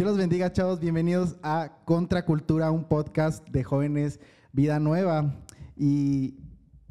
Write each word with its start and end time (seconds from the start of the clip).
Dios 0.00 0.08
los 0.12 0.16
bendiga, 0.16 0.50
chavos. 0.50 0.80
Bienvenidos 0.80 1.36
a 1.42 1.76
Contracultura, 1.84 2.70
un 2.70 2.84
podcast 2.84 3.46
de 3.50 3.62
jóvenes 3.62 4.18
Vida 4.50 4.80
Nueva. 4.80 5.34
Y 5.76 6.38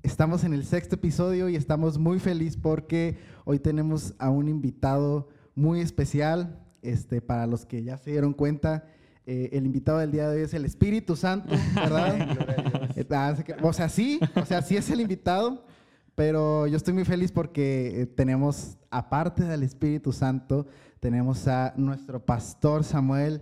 estamos 0.04 0.44
en 0.44 0.54
el 0.54 0.64
sexto 0.64 0.94
episodio 0.94 1.50
y 1.50 1.56
estamos 1.56 1.98
muy 1.98 2.20
felices 2.20 2.56
porque 2.56 3.18
hoy 3.46 3.58
tenemos 3.58 4.14
a 4.20 4.30
un 4.30 4.48
invitado 4.48 5.28
muy 5.56 5.80
especial. 5.82 6.64
Este, 6.84 7.20
para 7.20 7.48
los 7.48 7.66
que 7.66 7.82
ya 7.82 7.98
se 7.98 8.12
dieron 8.12 8.32
cuenta, 8.32 8.86
eh, 9.26 9.50
el 9.54 9.66
invitado 9.66 9.98
del 9.98 10.12
día 10.12 10.30
de 10.30 10.38
hoy 10.38 10.44
es 10.44 10.54
el 10.54 10.66
Espíritu 10.66 11.16
Santo, 11.16 11.50
¿verdad? 11.74 12.38
Ah, 13.10 13.36
o 13.64 13.74
sea, 13.74 13.90
sí, 13.90 14.20
o 14.36 14.46
sea, 14.46 14.62
sí 14.62 14.78
es 14.78 14.88
el 14.92 15.02
invitado, 15.02 15.66
pero 16.14 16.68
yo 16.68 16.78
estoy 16.78 16.94
muy 16.94 17.06
feliz 17.06 17.32
porque 17.32 18.02
eh, 18.02 18.06
tenemos, 18.06 18.78
aparte 18.92 19.46
del 19.46 19.64
Espíritu 19.64 20.12
Santo, 20.12 20.68
tenemos 21.00 21.48
a 21.48 21.74
nuestro 21.78 22.24
pastor 22.26 22.84
Samuel, 22.84 23.42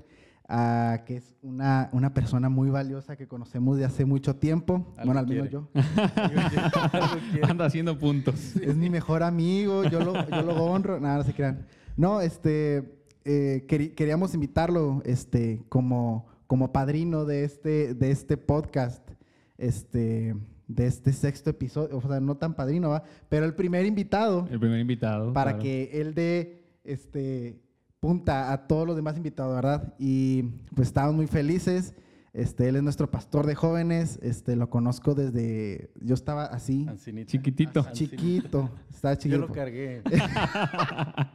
uh, 0.49 1.03
que 1.05 1.17
es 1.17 1.35
una, 1.41 1.89
una, 1.91 2.13
persona 2.13 2.49
muy 2.49 2.69
valiosa 2.69 3.15
que 3.15 3.27
conocemos 3.27 3.77
de 3.77 3.85
hace 3.85 4.05
mucho 4.05 4.35
tiempo. 4.35 4.93
bueno, 5.03 5.19
al 5.19 5.27
menos 5.27 5.49
yo. 5.49 5.67
Anda 7.49 7.65
haciendo 7.65 7.97
puntos. 7.97 8.55
Es 8.61 8.75
mi 8.75 8.89
mejor 8.89 9.23
amigo, 9.23 9.83
yo 9.85 9.99
lo, 9.99 10.29
yo 10.29 10.41
lo 10.43 10.55
honro. 10.65 10.99
Nada, 10.99 11.17
no 11.17 11.23
se 11.23 11.33
crean. 11.33 11.65
No, 11.95 12.21
este, 12.21 12.99
eh, 13.25 13.65
queríamos 13.67 14.33
invitarlo 14.33 15.01
este, 15.05 15.63
como, 15.69 16.27
como 16.45 16.71
padrino 16.71 17.25
de 17.25 17.43
este, 17.43 17.93
de 17.93 18.11
este 18.11 18.37
podcast. 18.37 19.09
Este, 19.57 20.35
de 20.67 20.85
este 20.85 21.13
sexto 21.13 21.49
episodio, 21.49 21.97
o 21.97 22.01
sea, 22.01 22.19
no 22.19 22.35
tan 22.35 22.53
padrino, 22.53 22.89
¿va? 22.89 23.01
pero 23.29 23.45
el 23.45 23.55
primer 23.55 23.85
invitado. 23.85 24.45
El 24.51 24.59
primer 24.59 24.81
invitado. 24.81 25.31
Para 25.31 25.57
que 25.57 25.89
él 25.93 26.13
dé 26.13 26.56
este, 26.87 27.61
punta 27.99 28.51
a 28.51 28.67
todos 28.67 28.87
los 28.87 28.95
demás 28.95 29.17
invitados, 29.17 29.55
¿verdad? 29.55 29.93
Y 29.99 30.43
pues 30.75 30.87
estamos 30.87 31.15
muy 31.15 31.27
felices. 31.27 31.93
Este, 32.33 32.69
él 32.69 32.75
es 32.75 32.83
nuestro 32.83 33.09
pastor 33.09 33.45
de 33.45 33.55
jóvenes. 33.55 34.19
Este, 34.21 34.55
lo 34.55 34.69
conozco 34.69 35.15
desde. 35.15 35.91
Yo 36.01 36.13
estaba 36.13 36.45
así. 36.45 36.87
Chiquitito. 37.25 37.87
Chiquito. 37.93 38.69
Estaba 38.89 39.17
chiquito. 39.17 39.41
Yo 39.41 39.47
lo 39.47 39.53
cargué. 39.53 40.01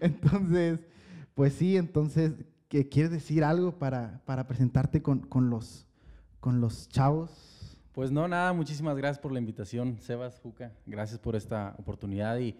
entonces, 0.00 0.80
pues 1.34 1.52
sí, 1.52 1.76
entonces, 1.76 2.32
¿qué 2.68 2.88
¿quieres 2.88 3.12
decir 3.12 3.44
algo 3.44 3.78
para, 3.78 4.22
para 4.24 4.46
presentarte 4.46 5.02
con, 5.02 5.20
con, 5.20 5.50
los, 5.50 5.86
con 6.40 6.60
los 6.60 6.88
chavos? 6.88 7.76
Pues 7.92 8.10
no, 8.10 8.28
nada, 8.28 8.52
muchísimas 8.52 8.96
gracias 8.96 9.20
por 9.20 9.32
la 9.32 9.38
invitación, 9.38 9.98
Sebas, 10.00 10.38
Juca. 10.40 10.72
Gracias 10.86 11.18
por 11.18 11.34
esta 11.34 11.74
oportunidad 11.78 12.38
y 12.38 12.56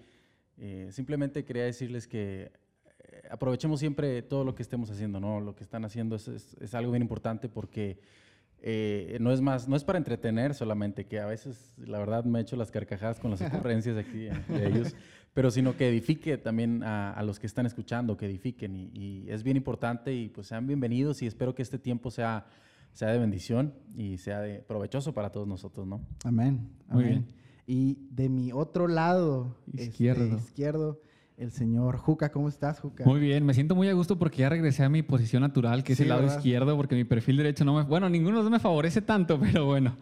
eh, 0.61 0.89
simplemente 0.91 1.45
quería 1.45 1.64
decirles 1.64 2.09
que 2.09 2.51
eh, 2.98 3.23
aprovechemos 3.31 3.78
siempre 3.78 4.23
todo 4.23 4.45
lo 4.45 4.55
que 4.55 4.62
estemos 4.62 4.91
haciendo, 4.91 5.20
¿no? 5.20 5.41
Lo 5.41 5.55
que 5.55 5.62
están 5.62 5.84
haciendo 5.84 6.17
es, 6.17 6.28
es, 6.28 6.75
algo 6.75 6.91
bien 6.91 7.03
importante 7.03 7.48
porque 7.48 8.01
eh, 8.61 9.19
no 9.20 9.33
es 9.33 9.41
más, 9.41 9.69
no 9.69 9.77
es 9.77 9.84
para 9.84 9.98
entretener 9.98 10.55
solamente, 10.55 11.06
que 11.06 11.20
a 11.20 11.27
veces 11.27 11.75
la 11.79 11.98
verdad 11.98 12.25
me 12.25 12.41
he 12.41 12.42
hecho 12.42 12.56
las 12.56 12.73
carcajadas 12.73 13.20
con 13.20 13.31
las 13.31 13.41
ocurrencias 13.42 13.97
aquí 13.97 14.29
de 14.48 14.67
ellos, 14.67 14.97
pero 15.33 15.53
sino 15.53 15.77
que 15.77 15.89
edifique 15.89 16.39
también 16.39 16.83
a, 16.83 17.23
los 17.23 17.39
que 17.39 17.47
están 17.47 17.67
escuchando, 17.67 18.17
que 18.17 18.27
edifiquen 18.27 18.75
y, 18.75 18.91
y, 18.95 19.31
es 19.31 19.45
bien 19.45 19.56
importante 19.56 20.12
y 20.12 20.29
pues 20.29 20.48
sean 20.48 20.67
bienvenidos 20.67 21.23
y 21.23 21.27
espero 21.27 21.55
que 21.55 21.62
este 21.62 21.79
tiempo 21.79 22.11
sea, 22.11 22.47
sea 22.92 23.09
de 23.09 23.19
bendición 23.19 23.75
y 23.95 24.19
sea 24.19 24.41
de 24.41 24.59
provechoso 24.59 25.14
para 25.14 25.31
todos 25.31 25.47
nosotros, 25.47 25.86
¿no? 25.86 26.01
Amén. 26.25 26.69
Muy 26.89 27.05
bien. 27.05 27.39
Y 27.70 27.98
de 28.11 28.30
mi 28.30 28.50
otro 28.50 28.88
lado 28.88 29.55
izquierdo, 29.74 30.24
este, 30.24 30.36
izquierdo 30.36 31.02
el 31.36 31.52
señor 31.52 31.98
Juca. 31.98 32.33
¿Cómo 32.33 32.48
estás, 32.48 32.80
Juca? 32.80 33.05
Muy 33.05 33.20
bien, 33.20 33.44
me 33.44 33.52
siento 33.52 33.74
muy 33.74 33.91
a 33.91 33.92
gusto 33.92 34.19
porque 34.19 34.38
ya 34.38 34.48
regresé 34.48 34.84
a 34.84 34.88
mi 34.88 35.02
posición 35.02 35.42
natural, 35.42 35.84
que 35.84 35.92
es 35.92 36.00
el 36.00 36.08
lado 36.08 36.24
izquierdo, 36.24 36.74
porque 36.78 36.94
mi 36.94 37.05
perfil 37.05 37.36
derecho 37.36 37.66
no 37.66 37.74
me... 37.74 37.83
Bueno, 37.83 38.08
ninguno 38.08 38.42
me 38.48 38.58
favorece 38.58 39.02
tanto, 39.02 39.39
pero 39.52 39.66
bueno. 39.66 39.94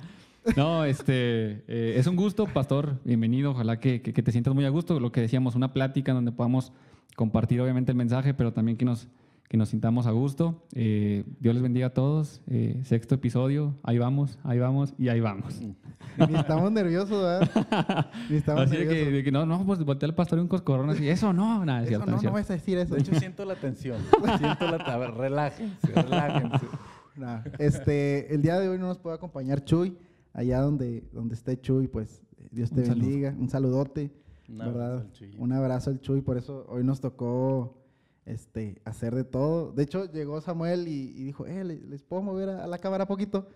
No, 0.57 0.85
este, 0.85 1.65
eh, 1.67 1.95
es 1.97 2.07
un 2.07 2.15
gusto, 2.15 2.47
pastor, 2.47 3.01
bienvenido, 3.05 3.51
ojalá 3.51 3.81
que, 3.81 4.01
que, 4.01 4.23
te 4.23 4.31
sientas 4.31 4.55
muy 4.55 4.65
a 4.65 4.69
gusto, 4.69 5.01
lo 5.01 5.11
que 5.11 5.21
decíamos, 5.21 5.57
una 5.57 5.73
plática 5.73 6.13
donde 6.13 6.31
podamos 6.31 6.73
compartir 7.17 7.61
obviamente 7.61 7.91
el 7.91 7.99
mensaje, 7.99 8.33
pero 8.33 8.53
también 8.53 8.77
que 8.77 8.85
nos 8.85 9.09
que 9.49 9.57
nos 9.57 9.69
sintamos 9.69 10.07
a 10.07 10.11
gusto. 10.11 10.67
Eh, 10.73 11.25
Dios 11.41 11.55
les 11.55 11.63
bendiga 11.63 11.89
a 11.89 11.91
todos. 11.91 12.43
Eh, 12.49 12.81
sexto 12.85 13.15
episodio, 13.15 13.75
ahí 13.83 13.99
vamos, 13.99 14.39
ahí 14.43 14.59
vamos 14.59 14.95
y 14.99 15.09
ahí 15.09 15.21
vamos. 15.21 15.61
Ni 15.61 16.35
estamos 16.39 16.73
nerviosos, 16.73 17.23
¿verdad? 17.23 18.11
Ni 18.29 18.37
estamos 18.37 18.63
así 18.63 18.79
nerviosos. 18.79 19.13
De 19.13 19.25
que, 19.25 19.33
no, 19.33 19.47
no, 19.47 19.65
pues 19.65 19.85
voltea 19.85 20.09
al 20.09 20.15
pastor 20.15 20.39
y 20.39 20.43
un 20.43 20.49
coscorrón 20.49 20.91
así. 20.91 21.09
Eso 21.09 21.33
no, 21.33 21.65
nada, 21.65 21.83
es 21.83 21.89
cierto. 21.89 22.11
No, 22.11 22.21
no, 22.21 22.33
vas 22.33 22.51
a 22.51 22.55
decir 22.55 22.79
eso. 22.79 22.95
De 22.95 23.01
hecho, 23.01 23.15
siento 23.15 23.45
la 23.45 23.55
tensión. 23.55 23.99
siento 24.39 24.69
la... 24.69 24.77
A 24.77 24.99
ver, 24.99 25.13
relájense, 25.13 25.93
relájense. 25.93 26.67
este, 27.59 28.35
el 28.35 28.43
día 28.43 28.59
de 28.59 28.69
hoy 28.69 28.79
no 28.79 28.87
nos 28.87 28.99
puede 28.99 29.17
acompañar 29.17 29.65
Chuy. 29.65 29.97
Allá 30.33 30.61
donde, 30.61 31.03
donde 31.13 31.35
esté 31.35 31.59
Chuy, 31.59 31.89
pues 31.89 32.23
Dios 32.51 32.71
te 32.71 32.83
bendiga. 32.83 33.35
Un 33.39 33.49
saludote. 33.49 34.11
Un 34.49 34.59
¿verdad? 34.59 34.99
Abrazo 34.99 35.25
al 35.25 35.35
Un 35.39 35.53
abrazo 35.53 35.91
al 35.91 36.01
Chuy. 36.01 36.21
Por 36.21 36.37
eso 36.37 36.67
hoy 36.69 36.85
nos 36.85 37.01
tocó 37.01 37.86
este, 38.27 38.83
hacer 38.85 39.15
de 39.15 39.25
todo. 39.25 39.73
De 39.73 39.85
hecho, 39.85 40.11
llegó 40.13 40.41
Samuel 40.41 40.89
y, 40.89 41.25
dijo, 41.25 41.47
eh, 41.47 41.65
¿les, 41.65 42.03
puedo 42.03 42.23
mover 42.23 42.51
a, 42.51 42.67
la 42.67 42.79
cámara 42.79 43.07
poquito? 43.07 43.49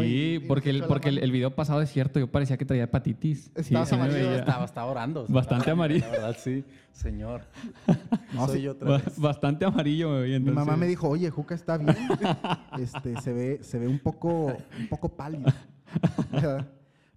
sí, 0.00 0.40
porque, 0.48 0.70
el, 0.70 0.84
porque 0.84 1.08
el, 1.10 1.30
video 1.30 1.54
pasado 1.54 1.80
es 1.80 1.90
cierto, 1.90 2.18
yo 2.18 2.30
parecía 2.30 2.56
que 2.56 2.64
traía 2.64 2.84
hepatitis. 2.84 3.52
Estaba, 3.54 3.86
sí, 3.86 3.94
amarillo, 3.94 4.34
estaba, 4.34 4.64
estaba, 4.64 4.90
orando. 4.90 5.26
Bastante 5.28 5.70
amarillo. 5.70 6.06
La 6.06 6.10
verdad, 6.10 6.36
sí. 6.38 6.64
Señor. 6.92 7.42
No, 8.34 8.46
soy 8.46 8.62
yo 8.62 8.72
otra 8.72 8.98
vez. 8.98 9.18
Bastante 9.18 9.64
amarillo 9.64 10.10
me 10.10 10.20
veía. 10.20 10.38
Mi 10.38 10.50
mamá 10.50 10.76
me 10.76 10.86
dijo, 10.86 11.08
oye, 11.08 11.30
Juca 11.30 11.54
está 11.54 11.78
bien. 11.78 11.96
este, 12.78 13.18
se 13.22 13.32
ve, 13.32 13.58
se 13.62 13.78
ve 13.78 13.88
un 13.88 13.98
poco, 13.98 14.54
un 14.78 14.88
poco 14.88 15.08
pálido. 15.08 15.50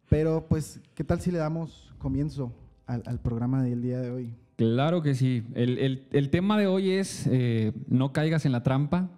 Pero, 0.08 0.46
pues, 0.48 0.80
¿qué 0.96 1.04
tal 1.04 1.20
si 1.20 1.32
le 1.32 1.38
damos 1.38 1.94
comienzo 1.98 2.54
al, 2.86 3.04
al 3.06 3.20
programa 3.20 3.62
del 3.62 3.82
día 3.82 4.00
de 4.00 4.12
hoy? 4.12 4.36
Claro 4.62 5.02
que 5.02 5.16
sí. 5.16 5.42
El, 5.56 6.30
tema 6.30 6.56
de 6.56 6.68
hoy 6.68 6.92
es 6.92 7.26
eh, 7.32 7.74
no 7.88 8.14
caigas 8.14 8.46
en 8.46 8.52
la 8.52 8.62
trampa, 8.62 9.10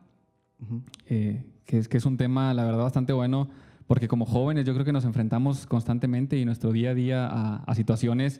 eh, 1.07 1.43
que, 1.65 1.79
es, 1.79 1.89
que 1.89 1.97
es 1.97 2.05
un 2.05 2.15
tema, 2.15 2.53
la 2.53 2.63
verdad, 2.63 2.83
bastante 2.83 3.11
bueno, 3.11 3.49
porque 3.85 4.07
como 4.07 4.25
jóvenes 4.25 4.65
yo 4.65 4.73
creo 4.73 4.85
que 4.85 4.93
nos 4.93 5.03
enfrentamos 5.03 5.67
constantemente 5.67 6.37
y 6.37 6.45
nuestro 6.45 6.71
día 6.71 6.91
a 6.91 6.93
día 6.93 7.27
a, 7.27 7.75
situaciones 7.75 8.39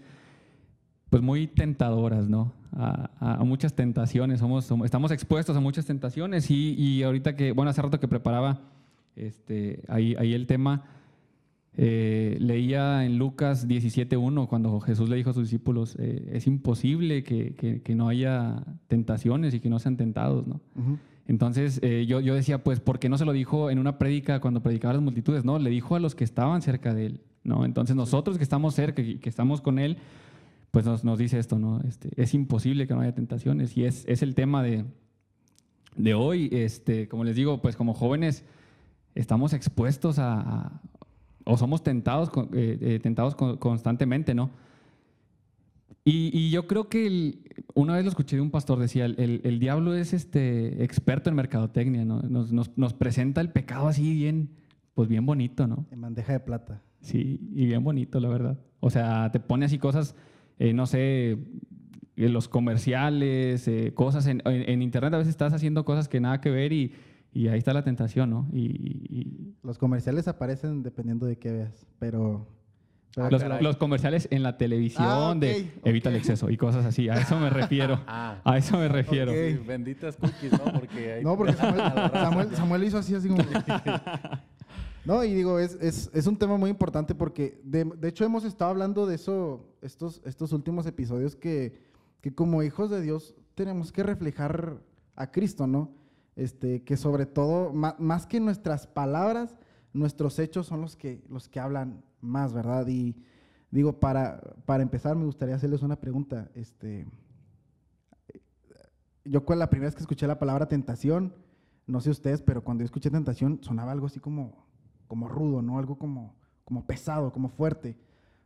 pues 1.09 1.21
muy 1.21 1.47
tentadoras, 1.47 2.29
¿no? 2.29 2.53
A, 2.71 3.43
muchas 3.43 3.73
tentaciones, 3.73 4.39
somos, 4.39 4.71
estamos 4.85 5.11
expuestos 5.11 5.57
a 5.57 5.59
muchas 5.59 5.85
tentaciones 5.85 6.49
y, 6.49 6.73
y, 6.75 7.03
ahorita 7.03 7.35
que, 7.35 7.51
bueno, 7.51 7.69
hace 7.69 7.81
rato 7.81 7.99
que 7.99 8.07
preparaba 8.07 8.61
este, 9.17 9.83
ahí, 9.89 10.15
ahí 10.17 10.33
el 10.33 10.47
tema, 10.47 10.85
eh, 11.75 12.37
leía 12.39 13.03
en 13.03 13.17
Lucas 13.17 13.67
17.1 13.67 14.47
cuando 14.47 14.79
Jesús 14.79 15.09
le 15.09 15.15
dijo 15.15 15.31
a 15.31 15.33
sus 15.33 15.43
discípulos, 15.43 15.95
eh, 15.99 16.29
es 16.33 16.45
imposible 16.45 17.23
que, 17.23 17.81
no 17.95 18.09
haya 18.09 18.63
tentaciones 18.87 19.53
y 19.53 19.59
que 19.59 19.69
no 19.69 19.79
sean 19.79 19.97
tentados, 19.97 20.45
¿no? 20.45 20.61
Entonces 21.25 21.79
eh, 21.81 22.05
yo, 22.05 22.19
yo 22.19 22.35
decía, 22.35 22.63
pues, 22.63 22.79
¿por 22.79 22.99
qué 22.99 23.09
no 23.09 23.17
se 23.17 23.25
lo 23.25 23.31
dijo 23.31 23.69
en 23.71 23.79
una 23.79 23.97
prédica 23.97 24.39
cuando 24.39 24.61
predicaba 24.61 24.91
a 24.91 24.95
las 24.95 25.03
multitudes? 25.03 25.45
No, 25.45 25.57
le 25.57 25.69
dijo 25.69 25.95
a 25.95 25.99
los 25.99 26.15
que 26.15 26.23
estaban 26.23 26.61
cerca 26.61 26.93
de 26.93 27.07
él, 27.07 27.21
¿no? 27.43 27.65
Entonces 27.65 27.95
nosotros 27.95 28.37
que 28.37 28.43
estamos 28.43 28.75
cerca, 28.75 29.01
y 29.01 29.17
que 29.17 29.29
estamos 29.29 29.61
con 29.61 29.79
él, 29.79 29.97
pues 30.69 30.85
nos, 30.85 31.17
dice 31.17 31.39
esto, 31.39 31.57
¿no? 31.57 31.81
Este, 31.81 32.09
es 32.21 32.33
imposible 32.33 32.87
que 32.87 32.93
no 32.93 33.01
haya 33.01 33.15
tentaciones 33.15 33.77
y 33.77 33.85
es, 33.85 34.05
es 34.07 34.21
el 34.21 34.35
tema 34.35 34.61
de, 34.61 34.85
de 35.95 36.13
hoy. 36.13 36.49
Este, 36.51 37.07
como 37.07 37.23
les 37.23 37.35
digo, 37.35 37.61
pues 37.61 37.75
como 37.75 37.93
jóvenes 37.93 38.43
estamos 39.15 39.53
expuestos 39.53 40.17
a 40.19 40.81
o 41.45 41.57
somos 41.57 41.83
tentados, 41.83 42.29
eh, 42.53 42.77
eh, 42.81 42.99
tentados 43.01 43.35
constantemente, 43.35 44.33
¿no? 44.33 44.51
Y, 46.05 46.49
yo 46.49 46.67
creo 46.67 46.89
que 46.89 47.37
una 47.75 47.95
vez 47.95 48.03
lo 48.03 48.09
escuché 48.09 48.35
de 48.35 48.41
un 48.41 48.51
pastor, 48.51 48.77
decía, 48.77 49.05
el, 49.05 49.59
diablo 49.59 49.95
es 49.95 50.11
este 50.11 50.83
experto 50.83 51.29
en 51.29 51.37
mercadotecnia, 51.37 52.03
¿no? 52.03 52.21
Nos, 52.21 52.93
presenta 52.93 53.39
el 53.39 53.51
pecado 53.51 53.87
así 53.87 54.13
bien, 54.13 54.49
pues 54.95 55.07
bien 55.07 55.25
bonito, 55.25 55.65
¿no? 55.65 55.85
En 55.91 56.01
bandeja 56.01 56.33
de 56.33 56.41
plata. 56.41 56.81
Sí, 56.99 57.39
y 57.53 57.67
bien 57.67 57.85
bonito, 57.85 58.19
la 58.19 58.27
verdad. 58.27 58.59
O 58.81 58.89
sea, 58.89 59.31
te 59.31 59.39
pone 59.39 59.65
así 59.65 59.77
cosas, 59.77 60.13
eh, 60.59 60.73
no 60.73 60.87
sé, 60.87 61.37
en 62.17 62.33
los 62.33 62.49
comerciales, 62.49 63.69
cosas 63.93 64.27
en, 64.27 64.41
en, 64.43 64.81
internet, 64.81 65.13
a 65.13 65.19
veces 65.19 65.31
estás 65.31 65.53
haciendo 65.53 65.85
cosas 65.85 66.09
que 66.09 66.19
nada 66.19 66.41
que 66.41 66.49
ver 66.49 66.73
y 66.73 66.91
y 67.33 67.47
ahí 67.47 67.57
está 67.57 67.73
la 67.73 67.83
tentación, 67.83 68.29
¿no? 68.29 68.47
Y, 68.53 69.55
Los 69.63 69.77
comerciales 69.77 70.27
aparecen 70.27 70.83
dependiendo 70.83 71.25
de 71.25 71.37
qué 71.37 71.51
veas, 71.51 71.87
pero... 71.97 72.47
los, 73.61 73.77
comerciales 73.77 74.27
en 74.31 74.43
la 74.43 74.57
televisión 74.57 75.07
ah, 75.07 75.35
de 75.35 75.71
evita 75.83 76.09
el 76.09 76.15
exceso 76.15 76.49
y 76.49 76.57
cosas 76.57 76.85
así. 76.85 77.09
A 77.09 77.15
eso 77.15 77.39
me 77.39 77.49
refiero. 77.49 77.99
Ah. 78.07 78.39
a 78.43 78.57
eso 78.57 78.77
me 78.77 78.87
refiero. 78.87 79.31
Benditas 79.65 80.17
cookies, 80.17 80.51
¿no? 80.51 80.71
Porque 80.73 81.21
no, 81.23 81.35
porque 81.35 81.53
Samuel, 81.53 82.55
Samuel, 82.55 82.83
hizo 82.83 82.99
así, 82.99 83.15
así 83.15 83.27
como... 83.29 83.43
no, 85.05 85.23
y 85.23 85.33
digo, 85.33 85.57
es, 85.57 85.77
es, 85.81 86.11
es, 86.13 86.27
un 86.27 86.37
tema 86.37 86.57
muy 86.57 86.69
importante 86.69 87.15
porque 87.15 87.59
de, 87.63 87.85
de, 87.85 88.07
hecho 88.09 88.25
hemos 88.25 88.43
estado 88.43 88.71
hablando 88.71 89.07
de 89.07 89.15
eso 89.15 89.73
estos, 89.81 90.21
estos 90.25 90.51
últimos 90.53 90.85
episodios 90.85 91.35
que, 91.35 91.79
que 92.21 92.33
como 92.33 92.61
hijos 92.61 92.89
de 92.91 93.01
Dios 93.01 93.33
tenemos 93.55 93.91
que 93.91 94.03
reflejar 94.03 94.77
a 95.15 95.31
Cristo, 95.31 95.65
¿no? 95.67 96.02
Este, 96.35 96.83
que 96.83 96.97
sobre 96.97 97.25
todo, 97.25 97.73
más 97.73 98.25
que 98.25 98.39
nuestras 98.39 98.87
palabras, 98.87 99.55
nuestros 99.93 100.39
hechos 100.39 100.65
son 100.67 100.81
los 100.81 100.95
que, 100.95 101.23
los 101.29 101.47
que 101.47 101.59
hablan 101.59 102.03
más, 102.21 102.53
¿verdad? 102.53 102.87
Y 102.87 103.15
digo, 103.69 103.99
para, 103.99 104.41
para 104.65 104.83
empezar, 104.83 105.15
me 105.15 105.25
gustaría 105.25 105.55
hacerles 105.55 105.83
una 105.83 105.99
pregunta. 105.99 106.49
Este, 106.55 107.05
yo 109.25 109.43
la 109.55 109.69
primera 109.69 109.87
vez 109.87 109.95
que 109.95 110.01
escuché 110.01 110.27
la 110.27 110.39
palabra 110.39 110.67
tentación, 110.67 111.35
no 111.85 112.01
sé 112.01 112.09
ustedes, 112.09 112.41
pero 112.41 112.63
cuando 112.63 112.81
yo 112.81 112.85
escuché 112.85 113.11
tentación 113.11 113.59
sonaba 113.61 113.91
algo 113.91 114.07
así 114.07 114.19
como, 114.19 114.67
como 115.07 115.27
rudo, 115.27 115.61
¿no? 115.61 115.77
Algo 115.77 115.97
como, 115.97 116.35
como 116.63 116.85
pesado, 116.85 117.31
como 117.31 117.49
fuerte, 117.49 117.97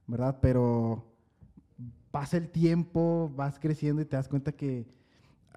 ¿verdad? 0.07 0.39
Pero 0.41 1.05
pasa 2.11 2.37
el 2.37 2.49
tiempo, 2.49 3.31
vas 3.35 3.59
creciendo 3.59 4.01
y 4.01 4.05
te 4.05 4.15
das 4.15 4.27
cuenta 4.27 4.51
que 4.51 4.87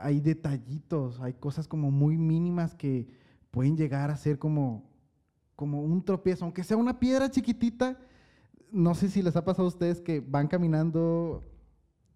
hay 0.01 0.21
detallitos, 0.21 1.21
hay 1.21 1.35
cosas 1.35 1.69
como 1.69 1.91
muy 1.91 2.17
mínimas 2.17 2.75
que 2.75 3.09
pueden 3.51 3.77
llegar 3.77 4.11
a 4.11 4.17
ser 4.17 4.39
como, 4.39 4.91
como 5.57 5.83
un 5.83 6.05
tropiezo, 6.05 6.45
aunque 6.45 6.65
sea 6.65 6.77
una 6.77 6.99
piedra 6.99 7.31
chiquitita. 7.31 7.99
No 8.73 8.95
sé 8.95 9.09
si 9.09 9.23
les 9.23 9.37
ha 9.37 9.45
pasado 9.45 9.65
a 9.65 9.69
ustedes 9.69 10.01
que 10.01 10.21
van 10.21 10.49
caminando 10.49 11.45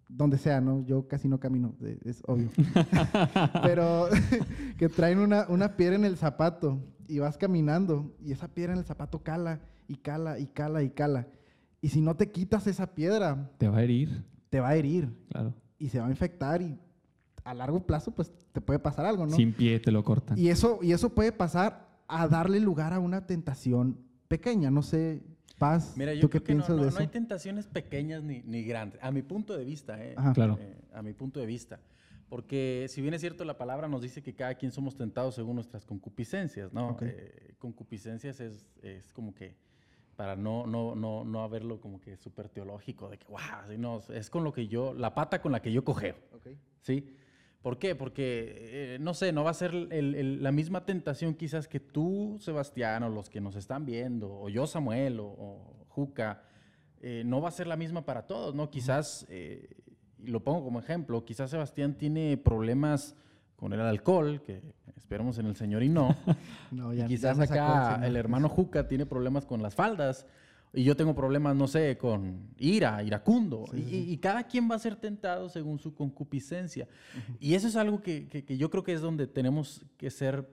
donde 0.07 0.37
sea, 0.37 0.61
¿no? 0.61 0.85
Yo 0.85 1.07
casi 1.07 1.27
no 1.27 1.39
camino, 1.39 1.75
es 2.03 2.21
obvio. 2.27 2.49
Pero 3.63 4.07
que 4.77 4.89
traen 4.89 5.19
una, 5.19 5.45
una 5.49 5.75
piedra 5.75 5.95
en 5.95 6.05
el 6.05 6.17
zapato 6.17 6.79
y 7.07 7.19
vas 7.19 7.37
caminando 7.37 8.15
y 8.19 8.31
esa 8.31 8.47
piedra 8.47 8.73
en 8.73 8.79
el 8.79 8.85
zapato 8.85 9.23
cala 9.23 9.61
y 9.87 9.97
cala 9.97 10.39
y 10.39 10.47
cala 10.47 10.83
y 10.83 10.89
cala. 10.91 11.27
Y 11.81 11.89
si 11.89 12.01
no 12.01 12.15
te 12.15 12.31
quitas 12.31 12.65
esa 12.67 12.95
piedra... 12.95 13.51
Te 13.57 13.67
va 13.67 13.77
a 13.77 13.83
herir. 13.83 14.23
Te 14.49 14.59
va 14.59 14.69
a 14.69 14.75
herir. 14.75 15.13
Claro. 15.29 15.53
Y 15.77 15.89
se 15.89 15.99
va 15.99 16.07
a 16.07 16.09
infectar 16.09 16.61
y 16.61 16.79
a 17.45 17.53
largo 17.53 17.85
plazo, 17.85 18.11
pues 18.11 18.33
te 18.51 18.59
puede 18.59 18.79
pasar 18.79 19.05
algo, 19.05 19.25
¿no? 19.25 19.35
Sin 19.35 19.53
pie 19.53 19.79
te 19.79 19.91
lo 19.91 20.03
cortan. 20.03 20.37
Y 20.37 20.49
eso, 20.49 20.79
y 20.81 20.91
eso 20.91 21.13
puede 21.13 21.31
pasar 21.31 21.87
a 22.07 22.27
darle 22.27 22.59
lugar 22.59 22.91
a 22.91 22.99
una 22.99 23.25
tentación 23.25 23.99
pequeña. 24.27 24.71
No 24.71 24.81
sé, 24.81 25.23
Paz, 25.57 25.93
Mira, 25.95 26.13
yo 26.13 26.21
¿tú 26.21 26.29
qué 26.29 26.41
piensas 26.41 26.75
no, 26.75 26.81
de 26.81 26.89
eso? 26.89 26.97
No 26.97 27.01
hay 27.01 27.07
tentaciones 27.07 27.67
pequeñas 27.67 28.23
ni, 28.23 28.41
ni, 28.41 28.63
grandes, 28.63 29.01
a 29.01 29.11
mi 29.11 29.21
punto 29.21 29.55
de 29.55 29.63
vista, 29.63 30.03
¿eh? 30.03 30.15
claro. 30.33 30.57
Eh, 30.59 30.75
a 30.93 31.01
mi 31.01 31.13
punto 31.13 31.39
de 31.39 31.45
vista. 31.45 31.79
Porque 32.27 32.87
si 32.89 33.01
bien 33.01 33.13
es 33.13 33.21
cierto, 33.21 33.45
la 33.45 33.57
palabra 33.57 33.87
nos 33.87 34.01
dice 34.01 34.23
que 34.23 34.33
cada 34.33 34.55
quien 34.55 34.71
somos 34.71 34.97
tentados 34.97 35.35
según 35.35 35.55
nuestras 35.55 35.85
concupiscencias, 35.85 36.73
¿no? 36.73 36.97
Eh, 37.01 37.53
concupiscencias 37.59 38.39
es, 38.39 38.67
es, 38.81 39.13
como 39.13 39.33
que, 39.33 39.55
para 40.15 40.35
no, 40.35 40.65
no, 40.65 40.95
no, 40.95 41.23
no 41.23 41.43
haberlo 41.43 41.79
como 41.79 42.01
que 42.01 42.17
súper 42.17 42.49
teológico, 42.49 43.09
de 43.09 43.19
que, 43.19 43.27
wow, 43.27 43.77
no, 43.77 44.01
es 44.09 44.29
con 44.31 44.43
lo 44.43 44.51
que 44.51 44.67
yo, 44.67 44.93
la 44.95 45.13
pata 45.13 45.41
con 45.41 45.51
la 45.51 45.61
que 45.61 45.71
yo 45.71 45.83
cogeo, 45.83 46.15
okay. 46.33 46.57
¿sí? 46.81 47.15
¿Por 47.65 47.79
qué? 47.79 47.95
Porque, 47.95 48.93
eh, 48.93 48.97
no 49.01 49.15
sé, 49.15 49.31
no 49.31 49.43
va 49.43 49.49
a 49.49 49.55
ser 49.55 49.73
la 49.73 50.51
misma 50.51 50.85
tentación 50.85 51.33
quizás 51.33 51.67
que 51.67 51.79
tú, 51.79 52.37
Sebastián, 52.39 53.01
o 53.01 53.09
los 53.09 53.27
que 53.27 53.41
nos 53.41 53.55
están 53.55 53.87
viendo, 53.87 54.31
o 54.31 54.49
yo, 54.49 54.67
Samuel, 54.67 55.19
o, 55.19 55.87
Juca, 55.89 56.43
eh, 57.01 57.23
no 57.25 57.41
va 57.41 57.49
a 57.49 57.51
ser 57.51 57.65
la 57.65 57.75
misma 57.75 58.05
para 58.05 58.27
todos, 58.27 58.53
¿no? 58.53 58.69
Quizás, 58.69 59.25
eh, 59.29 59.67
y 60.19 60.27
lo 60.27 60.43
pongo 60.43 60.63
como 60.63 60.77
ejemplo, 60.77 61.25
quizás 61.25 61.49
Sebastián 61.49 61.95
tiene 61.95 62.37
problemas 62.37 63.15
con 63.55 63.73
el 63.73 63.81
alcohol, 63.81 64.43
que 64.43 64.61
esperemos 64.95 65.39
en 65.39 65.47
el 65.47 65.55
Señor 65.55 65.81
y 65.81 65.89
no. 65.89 66.15
no 66.69 66.93
y 66.93 67.03
quizás 67.05 67.39
acá 67.39 67.99
el 68.05 68.15
hermano 68.15 68.47
Juca 68.47 68.87
tiene 68.87 69.07
problemas 69.07 69.43
con 69.47 69.63
las 69.63 69.73
faldas 69.73 70.27
y 70.75 70.83
yo 70.83 70.95
tengo 70.95 71.15
problemas, 71.15 71.55
no 71.55 71.67
sé, 71.67 71.97
con 71.97 72.49
ira, 72.57 73.01
iracundo. 73.03 73.65
y, 73.73 74.17
cada 74.17 74.43
quien 74.43 74.69
va 74.69 74.75
a 74.75 74.79
ser 74.79 74.95
tentado 74.95 75.49
según 75.49 75.79
su 75.79 75.93
concupiscencia. 75.93 76.87
Y 77.39 77.53
eso 77.53 77.67
es 77.67 77.75
algo 77.75 78.01
que, 78.01 78.27
que, 78.27 78.57
yo 78.57 78.69
creo 78.69 78.83
que 78.83 78.93
es 78.93 79.01
donde 79.01 79.27
tenemos 79.27 79.81
que 79.97 80.09
ser 80.09 80.47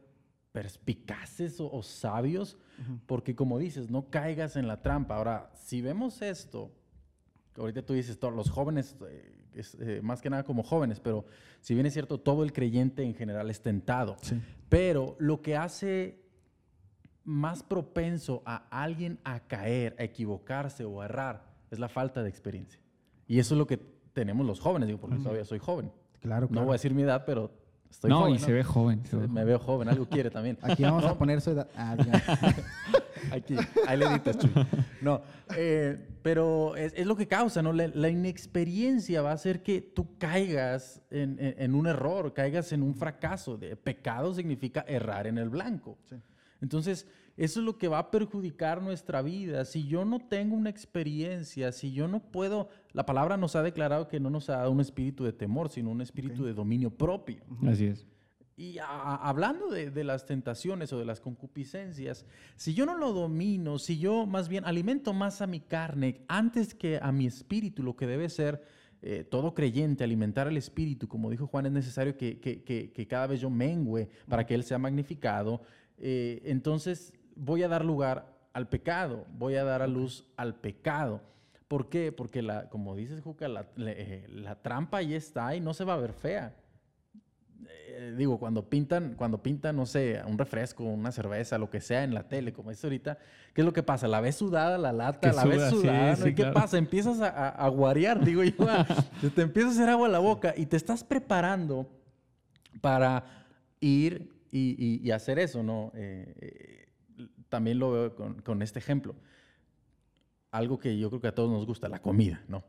perspicaces 0.52 1.56
o, 1.58 1.82
sabios, 1.82 2.58
porque 3.06 3.34
como 3.34 3.58
dices, 3.58 3.90
no 3.90 4.10
caigas 4.10 4.56
en 4.56 4.68
la 4.68 4.82
trampa. 4.82 5.16
Ahora, 5.16 5.50
si 5.54 5.80
vemos 5.80 6.22
esto, 6.22 6.70
ahorita 7.56 7.82
tú 7.82 7.94
dices, 7.94 8.18
todos 8.18 8.34
los 8.34 8.50
jóvenes, 8.50 8.96
eh, 9.08 9.62
eh, 9.80 10.00
más 10.02 10.20
que 10.20 10.30
nada 10.30 10.44
como 10.44 10.62
jóvenes, 10.62 11.00
pero 11.00 11.24
si 11.60 11.74
bien 11.74 11.86
es 11.86 11.94
cierto, 11.94 12.18
todo 12.18 12.44
el 12.44 12.52
creyente 12.52 13.02
en 13.02 13.14
general 13.14 13.50
es 13.50 13.60
tentado. 13.60 14.16
Pero 14.68 15.16
lo 15.18 15.42
que 15.42 15.56
hace 15.56 16.21
más 17.24 17.62
propenso 17.62 18.42
a 18.44 18.66
alguien 18.70 19.18
a 19.24 19.40
caer, 19.40 19.96
a 19.98 20.04
equivocarse 20.04 20.84
o 20.84 21.00
a 21.00 21.04
errar 21.04 21.52
es 21.70 21.78
la 21.78 21.88
falta 21.88 22.22
de 22.22 22.28
experiencia. 22.28 22.78
Y 23.26 23.38
eso 23.38 23.54
es 23.54 23.58
lo 23.58 23.66
que 23.66 23.78
tenemos 24.12 24.46
los 24.46 24.60
jóvenes, 24.60 24.88
digo, 24.88 25.00
porque 25.00 25.16
todavía 25.16 25.44
soy 25.44 25.58
joven. 25.58 25.90
Claro, 26.20 26.48
No 26.50 26.62
voy 26.62 26.70
a 26.70 26.72
decir 26.74 26.92
mi 26.92 27.02
edad, 27.02 27.24
pero 27.24 27.50
estoy 27.90 28.10
no, 28.10 28.20
joven. 28.20 28.34
Y 28.34 28.38
se 28.38 28.52
ve 28.52 28.62
joven. 28.62 29.02
Me 29.30 29.44
veo 29.44 29.58
joven, 29.58 29.88
algo 29.88 30.06
quiere 30.06 30.30
también. 30.30 30.58
Aquí 30.62 30.82
vamos 30.82 31.04
a 31.04 31.16
poner 31.16 31.40
su 31.40 31.50
edad. 31.50 31.68
Ah, 31.74 31.96
Aquí, 33.30 33.56
ahí 33.86 33.96
le 33.96 34.06
editas, 34.06 34.36
No, 35.00 35.22
eh, 35.56 35.96
pero 36.22 36.74
es, 36.76 37.06
lo 37.06 37.16
que 37.16 37.28
causa, 37.28 37.62
¿no? 37.62 37.72
La, 37.72 38.08
inexperiencia 38.08 39.22
va 39.22 39.30
a 39.30 39.34
hacer 39.34 39.62
que 39.62 39.80
tú 39.80 40.18
caigas 40.18 41.00
en, 41.08 41.36
en, 41.38 41.74
un 41.74 41.86
error, 41.86 42.34
caigas 42.34 42.72
en 42.72 42.82
un 42.82 42.94
fracaso. 42.96 43.56
De, 43.56 43.76
pecado 43.76 44.34
significa 44.34 44.84
errar 44.88 45.28
en 45.28 45.38
el 45.38 45.48
blanco. 45.48 45.96
Sí. 46.10 46.16
Entonces, 46.62 47.06
eso 47.36 47.60
es 47.60 47.66
lo 47.66 47.76
que 47.76 47.88
va 47.88 47.98
a 47.98 48.10
perjudicar 48.10 48.80
nuestra 48.80 49.20
vida. 49.20 49.64
Si 49.64 49.86
yo 49.86 50.04
no 50.04 50.20
tengo 50.20 50.54
una 50.54 50.70
experiencia, 50.70 51.72
si 51.72 51.92
yo 51.92 52.08
no 52.08 52.20
puedo, 52.20 52.68
la 52.92 53.04
palabra 53.04 53.36
nos 53.36 53.56
ha 53.56 53.62
declarado 53.62 54.08
que 54.08 54.20
no 54.20 54.30
nos 54.30 54.48
ha 54.48 54.58
dado 54.58 54.70
un 54.70 54.80
espíritu 54.80 55.24
de 55.24 55.32
temor, 55.32 55.68
sino 55.68 55.90
un 55.90 56.00
espíritu 56.00 56.44
de 56.44 56.54
dominio 56.54 56.90
propio. 56.90 57.42
Así 57.66 57.86
es. 57.86 58.06
Y 58.54 58.76
hablando 58.78 59.68
de, 59.68 59.90
de, 59.90 60.04
las 60.04 60.24
tentaciones 60.24 60.92
o 60.92 60.98
de 60.98 61.06
las 61.06 61.20
concupiscencias, 61.20 62.26
si 62.54 62.74
yo 62.74 62.86
no 62.86 62.96
lo 62.96 63.12
domino, 63.12 63.78
si 63.78 63.98
yo 63.98 64.26
más 64.26 64.48
bien 64.48 64.64
alimento 64.64 65.12
más 65.12 65.40
a 65.40 65.46
mi 65.46 65.58
carne 65.58 66.20
antes 66.28 66.74
que 66.74 67.00
a 67.02 67.10
mi 67.12 67.26
espíritu, 67.26 67.82
lo 67.82 67.96
que 67.96 68.06
debe 68.06 68.28
ser 68.28 68.62
eh, 69.04 69.24
todo 69.24 69.52
creyente, 69.52 70.04
alimentar 70.04 70.46
al 70.46 70.56
espíritu, 70.56 71.08
como 71.08 71.28
dijo 71.28 71.48
Juan, 71.48 71.66
es 71.66 71.72
necesario 71.72 72.16
que, 72.16 72.38
que, 72.38 72.62
que, 72.62 72.92
que 72.92 73.06
cada 73.08 73.26
vez 73.26 73.40
yo 73.40 73.50
mengüe 73.50 74.08
para 74.28 74.46
que 74.46 74.54
Él 74.54 74.62
sea 74.62 74.78
magnificado. 74.78 75.62
Eh, 76.04 76.42
entonces 76.46 77.14
voy 77.36 77.62
a 77.62 77.68
dar 77.68 77.84
lugar 77.84 78.26
al 78.52 78.68
pecado, 78.68 79.24
voy 79.38 79.54
a 79.54 79.64
dar 79.64 79.82
a 79.82 79.86
luz 79.86 80.26
al 80.36 80.56
pecado. 80.56 81.22
¿Por 81.68 81.88
qué? 81.88 82.10
Porque, 82.12 82.42
la, 82.42 82.68
como 82.68 82.96
dices, 82.96 83.22
Juca, 83.22 83.46
la, 83.48 83.66
eh, 83.78 84.26
la, 84.28 84.56
trampa 84.56 84.98
ahí 84.98 85.14
está 85.14 85.54
y 85.54 85.60
no 85.60 85.72
se 85.72 85.84
va 85.84 85.94
a 85.94 85.98
ver 85.98 86.12
fea. 86.12 86.54
Eh, 87.64 88.14
digo, 88.18 88.38
cuando 88.38 88.68
pintan, 88.68 89.14
cuando 89.14 89.42
pintan, 89.42 89.76
no 89.76 89.86
sé, 89.86 90.20
un 90.26 90.36
refresco, 90.36 90.82
una 90.82 91.12
cerveza, 91.12 91.56
lo 91.56 91.70
que 91.70 91.80
sea 91.80 92.02
en 92.02 92.14
la 92.14 92.28
tele, 92.28 92.52
como 92.52 92.72
es 92.72 92.82
ahorita, 92.82 93.16
¿qué 93.54 93.60
es 93.60 93.64
lo 93.64 93.72
que 93.72 93.84
pasa? 93.84 94.08
La 94.08 94.20
ves 94.20 94.34
sudada, 94.34 94.76
la 94.76 94.92
lata, 94.92 95.32
la 95.32 95.44
ves 95.44 95.70
sudada, 95.70 96.28
¿y 96.28 96.34
qué 96.34 96.46
pasa? 96.46 96.78
Empiezas 96.78 97.20
a, 97.20 97.48
a, 97.48 97.68
guarear, 97.68 98.22
digo 98.24 98.42
yo, 98.42 98.52
te 99.34 99.42
empieza 99.42 99.68
a 99.68 99.70
hacer 99.70 99.88
agua 99.88 100.08
a 100.08 100.10
la 100.10 100.18
boca 100.18 100.52
y 100.56 100.66
te 100.66 100.76
estás 100.76 101.04
preparando 101.04 101.88
para 102.80 103.24
ir 103.80 104.31
y, 104.52 105.10
hacer 105.10 105.38
eso, 105.38 105.62
¿no? 105.62 105.92
Eh, 105.94 106.34
eh, 106.40 107.28
también 107.48 107.78
lo 107.78 107.92
veo 107.92 108.42
con, 108.44 108.62
este 108.62 108.78
ejemplo. 108.78 109.16
Algo 110.50 110.78
que 110.78 110.98
yo 110.98 111.08
creo 111.08 111.20
que 111.20 111.28
a 111.28 111.34
todos 111.34 111.50
nos 111.50 111.66
gusta, 111.66 111.88
la 111.88 112.02
comida, 112.02 112.44
¿no? 112.48 112.62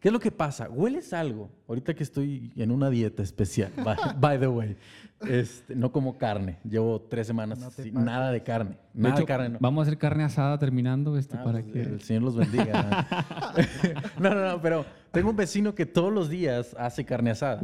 ¿Qué 0.00 0.08
es 0.08 0.12
lo 0.12 0.20
que 0.20 0.30
pasa? 0.30 0.68
¿Hueles 0.68 1.12
algo? 1.12 1.50
Ahorita 1.68 1.94
que 1.94 2.02
estoy 2.02 2.52
en 2.56 2.70
una 2.70 2.90
dieta 2.90 3.22
especial, 3.22 3.72
by, 4.18 4.38
the 4.38 4.48
way, 4.48 4.76
este, 5.28 5.74
no 5.74 5.92
como 5.92 6.18
carne. 6.18 6.58
Llevo 6.68 7.00
tres 7.00 7.26
semanas 7.26 7.60
sin 7.74 7.94
nada 8.04 8.30
de 8.30 8.42
carne. 8.42 8.76
Nada 8.92 9.18
de, 9.18 9.24
carne, 9.24 9.56
Vamos 9.60 9.82
a 9.82 9.88
hacer 9.88 9.98
carne 9.98 10.24
asada 10.24 10.58
terminando 10.58 11.16
este 11.16 11.36
ah, 11.36 11.44
para 11.44 11.60
pues, 11.60 11.72
que... 11.72 11.80
El 11.82 12.00
Señor 12.02 12.22
los 12.22 12.36
bendiga. 12.36 13.06
no, 14.18 14.34
no, 14.34 14.48
no, 14.48 14.60
pero 14.60 14.84
tengo 15.12 15.30
un 15.30 15.36
vecino 15.36 15.74
que 15.74 15.86
todos 15.86 16.12
los 16.12 16.28
días 16.28 16.74
hace 16.78 17.04
carne 17.04 17.30
asada. 17.30 17.60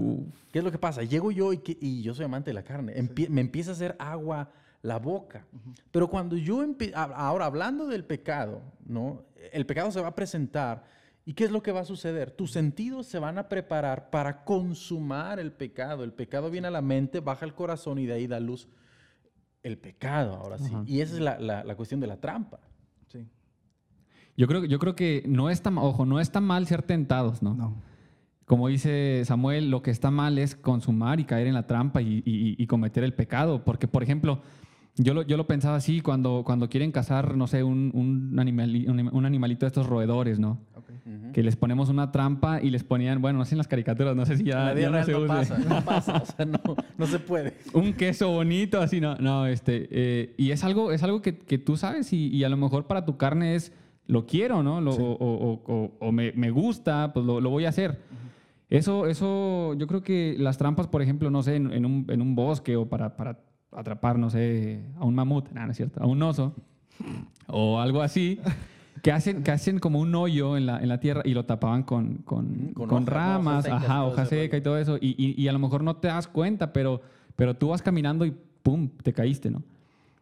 ¿Qué 0.52 0.58
es 0.58 0.64
lo 0.64 0.70
que 0.70 0.78
pasa? 0.78 1.02
Llego 1.02 1.30
yo 1.30 1.52
y, 1.52 1.60
y 1.80 2.02
yo 2.02 2.14
soy 2.14 2.24
amante 2.24 2.50
de 2.50 2.54
la 2.54 2.62
carne. 2.62 2.94
me 3.28 3.40
empieza 3.40 3.70
a 3.70 3.74
hacer 3.74 3.96
agua 3.98 4.50
la 4.82 4.98
boca. 4.98 5.44
Pero 5.90 6.08
cuando 6.08 6.36
yo... 6.36 6.64
Ahora, 6.94 7.46
hablando 7.46 7.86
del 7.86 8.04
pecado, 8.04 8.62
¿no? 8.86 9.24
El 9.52 9.66
pecado 9.66 9.90
se 9.90 10.00
va 10.00 10.08
a 10.08 10.14
presentar 10.14 10.84
¿Y 11.24 11.34
qué 11.34 11.44
es 11.44 11.50
lo 11.50 11.62
que 11.62 11.72
va 11.72 11.80
a 11.80 11.84
suceder? 11.84 12.30
Tus 12.30 12.50
sentidos 12.50 13.06
se 13.06 13.18
van 13.18 13.38
a 13.38 13.48
preparar 13.48 14.10
para 14.10 14.44
consumar 14.44 15.38
el 15.38 15.52
pecado. 15.52 16.02
El 16.02 16.12
pecado 16.12 16.50
viene 16.50 16.68
a 16.68 16.70
la 16.70 16.82
mente, 16.82 17.20
baja 17.20 17.44
al 17.44 17.54
corazón 17.54 17.98
y 17.98 18.06
de 18.06 18.14
ahí 18.14 18.26
da 18.26 18.40
luz 18.40 18.68
el 19.62 19.78
pecado, 19.78 20.34
ahora 20.34 20.58
sí. 20.58 20.72
Y 20.86 21.00
esa 21.00 21.14
es 21.14 21.20
la, 21.20 21.74
cuestión 21.76 22.00
de 22.00 22.06
la 22.06 22.16
trampa. 22.16 22.60
Sí. 23.08 23.26
Yo 24.36 24.46
creo, 24.46 24.64
yo 24.64 24.78
creo 24.78 24.96
que 24.96 25.22
no 25.26 25.50
está, 25.50 25.70
ojo, 25.70 26.06
no 26.06 26.20
está 26.20 26.40
mal 26.40 26.66
ser 26.66 26.82
tentados, 26.82 27.42
¿no? 27.42 27.54
No. 27.54 27.82
Como 28.46 28.66
dice 28.66 29.22
Samuel, 29.26 29.70
lo 29.70 29.82
que 29.82 29.92
está 29.92 30.10
mal 30.10 30.38
es 30.38 30.56
consumar 30.56 31.20
y 31.20 31.24
caer 31.24 31.46
en 31.46 31.54
la 31.54 31.66
trampa 31.66 32.02
y, 32.02 32.22
y 32.24 32.66
cometer 32.66 33.04
el 33.04 33.14
pecado. 33.14 33.64
Porque, 33.64 33.86
por 33.86 34.02
ejemplo, 34.02 34.42
yo 35.02 35.14
lo, 35.14 35.22
yo 35.22 35.36
lo 35.36 35.46
pensaba 35.46 35.76
así 35.76 36.00
cuando, 36.00 36.42
cuando 36.44 36.68
quieren 36.68 36.92
cazar, 36.92 37.36
no 37.36 37.46
sé, 37.46 37.62
un, 37.62 37.90
un, 37.94 38.32
animali- 38.38 38.88
un, 38.88 39.08
un 39.12 39.26
animalito 39.26 39.66
de 39.66 39.68
estos 39.68 39.86
roedores, 39.86 40.38
¿no? 40.38 40.58
Ujú. 41.06 41.32
Que 41.32 41.42
les 41.42 41.56
ponemos 41.56 41.88
una 41.88 42.12
trampa 42.12 42.60
y 42.62 42.70
les 42.70 42.84
ponían, 42.84 43.20
bueno, 43.22 43.38
no 43.38 43.44
sé 43.44 43.54
en 43.54 43.58
las 43.58 43.68
caricaturas, 43.68 44.14
no 44.14 44.26
sé 44.26 44.36
si 44.36 44.44
ya, 44.44 44.66
la 44.66 44.74
vida 44.74 44.82
ya 44.82 44.86
no 44.88 44.92
real 44.94 45.06
se 45.06 45.12
no 45.12 45.18
use. 45.20 45.28
pasa, 45.28 45.58
no 45.58 45.84
pasa, 45.84 46.16
o 46.22 46.26
sea, 46.26 46.44
no, 46.44 46.60
no 46.98 47.06
se 47.06 47.18
puede. 47.18 47.54
un 47.72 47.92
queso 47.94 48.30
bonito, 48.30 48.80
así, 48.80 49.00
no, 49.00 49.14
no, 49.16 49.46
este, 49.46 49.88
eh, 49.90 50.34
y 50.36 50.50
es 50.50 50.62
algo, 50.64 50.92
es 50.92 51.02
algo 51.02 51.22
que, 51.22 51.38
que 51.38 51.58
tú 51.58 51.76
sabes 51.76 52.12
y, 52.12 52.28
y 52.28 52.44
a 52.44 52.48
lo 52.48 52.56
mejor 52.56 52.86
para 52.86 53.04
tu 53.04 53.16
carne 53.16 53.54
es, 53.54 53.72
lo 54.06 54.26
quiero, 54.26 54.62
¿no? 54.62 54.80
Lo- 54.80 54.92
Sí. 54.92 55.00
O, 55.02 55.12
o- 55.12 55.62
o- 55.72 55.92
o 56.00 56.12
me, 56.12 56.32
me 56.32 56.50
gusta, 56.50 57.12
pues 57.14 57.24
lo, 57.24 57.40
lo 57.40 57.48
voy 57.50 57.64
a 57.64 57.68
hacer. 57.70 58.00
Eso, 58.68 59.06
eso, 59.06 59.74
yo 59.74 59.86
creo 59.86 60.02
que 60.02 60.36
las 60.38 60.58
trampas, 60.58 60.86
por 60.86 61.02
ejemplo, 61.02 61.30
no 61.30 61.42
sé, 61.42 61.56
en, 61.56 61.72
en 61.72 61.84
un, 61.86 62.06
en 62.08 62.20
un 62.22 62.34
bosque 62.36 62.76
o 62.76 62.88
para, 62.88 63.16
para 63.16 63.38
atrapar, 63.72 64.18
no 64.18 64.30
sé, 64.30 64.84
a 64.98 65.04
un 65.04 65.14
mamut, 65.14 65.48
no, 65.50 65.64
no 65.64 65.70
es 65.70 65.76
cierto, 65.76 66.02
a 66.02 66.06
un 66.06 66.22
oso 66.22 66.54
o 67.46 67.80
algo 67.80 68.02
así, 68.02 68.38
que 69.02 69.12
hacen, 69.12 69.42
que 69.42 69.50
hacen 69.50 69.78
como 69.78 70.00
un 70.00 70.14
hoyo 70.14 70.56
en 70.56 70.66
la, 70.66 70.78
en 70.80 70.88
la 70.88 71.00
tierra 71.00 71.22
y 71.24 71.34
lo 71.34 71.44
tapaban 71.46 71.82
con, 71.84 72.16
con, 72.18 72.46
Ujú, 72.46 72.74
con 72.74 72.88
con 72.88 73.02
hojas, 73.02 73.06
¿no? 73.06 73.14
ramas, 73.14 73.64
Hojas 73.64 73.64
secas 73.64 73.82
y 73.82 73.86
ajá, 73.86 74.04
hoja 74.04 74.26
seca 74.26 74.56
y 74.56 74.60
todo 74.60 74.78
eso, 74.78 74.96
y, 75.00 75.14
y- 75.16 75.40
y 75.40 75.48
a 75.48 75.52
lo 75.52 75.58
mejor 75.58 75.82
no 75.82 75.96
te 75.96 76.08
das 76.08 76.26
cuenta, 76.28 76.72
pero, 76.72 77.00
pero 77.36 77.54
tú 77.56 77.68
vas 77.68 77.80
caminando 77.82 78.26
y 78.26 78.34
¡pum! 78.62 78.88
te 79.02 79.12
caíste, 79.12 79.50
¿no? 79.50 79.62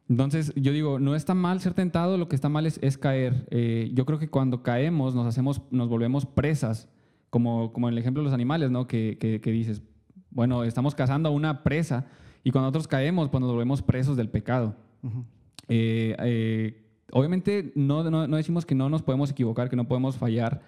Entonces, 0.09 0.55
yo 0.57 0.73
digo, 0.73 0.99
no 0.99 1.15
está 1.15 1.35
mal 1.35 1.61
ser 1.61 1.75
tentado, 1.75 2.17
lo 2.17 2.29
que 2.29 2.35
está 2.37 2.49
mal 2.49 2.65
es, 2.65 2.79
es 2.83 2.97
caer. 2.97 3.47
Eh, 3.51 3.91
yo 3.93 4.07
creo 4.07 4.19
que 4.19 4.31
cuando 4.31 4.63
caemos 4.63 5.15
nos 5.15 5.27
hacemos, 5.27 5.61
nos 5.71 5.89
volvemos 5.91 6.25
presas, 6.25 6.89
como, 7.29 7.75
como 7.75 7.89
en 7.89 7.93
el 7.93 7.99
ejemplo 7.99 8.23
de 8.23 8.25
los 8.25 8.33
animales, 8.33 8.71
¿no? 8.71 8.87
Que, 8.87 9.19
que- 9.21 9.43
que 9.43 9.51
dices, 9.51 9.83
bueno, 10.31 10.65
estamos 10.65 10.95
cazando 10.95 11.29
a 11.29 11.33
una 11.33 11.63
presa 11.63 12.07
y 12.45 12.51
cuando 12.51 12.67
nosotros 12.69 12.89
caemos, 12.89 13.29
pues 13.29 13.41
nos 13.41 13.51
volvemos 13.51 13.83
presos 13.83 14.17
del 14.17 14.29
pecado. 14.31 14.75
Ujú. 15.03 15.25
Eh, 15.69 16.17
eh, 16.21 16.85
obviamente 17.13 17.73
no, 17.75 18.09
no- 18.11 18.27
no 18.27 18.37
decimos 18.37 18.65
que 18.67 18.75
no 18.75 18.89
nos 18.89 19.03
podemos 19.03 19.31
equivocar, 19.31 19.69
que 19.69 19.77
no 19.77 19.87
podemos 19.89 20.17
fallar, 20.17 20.63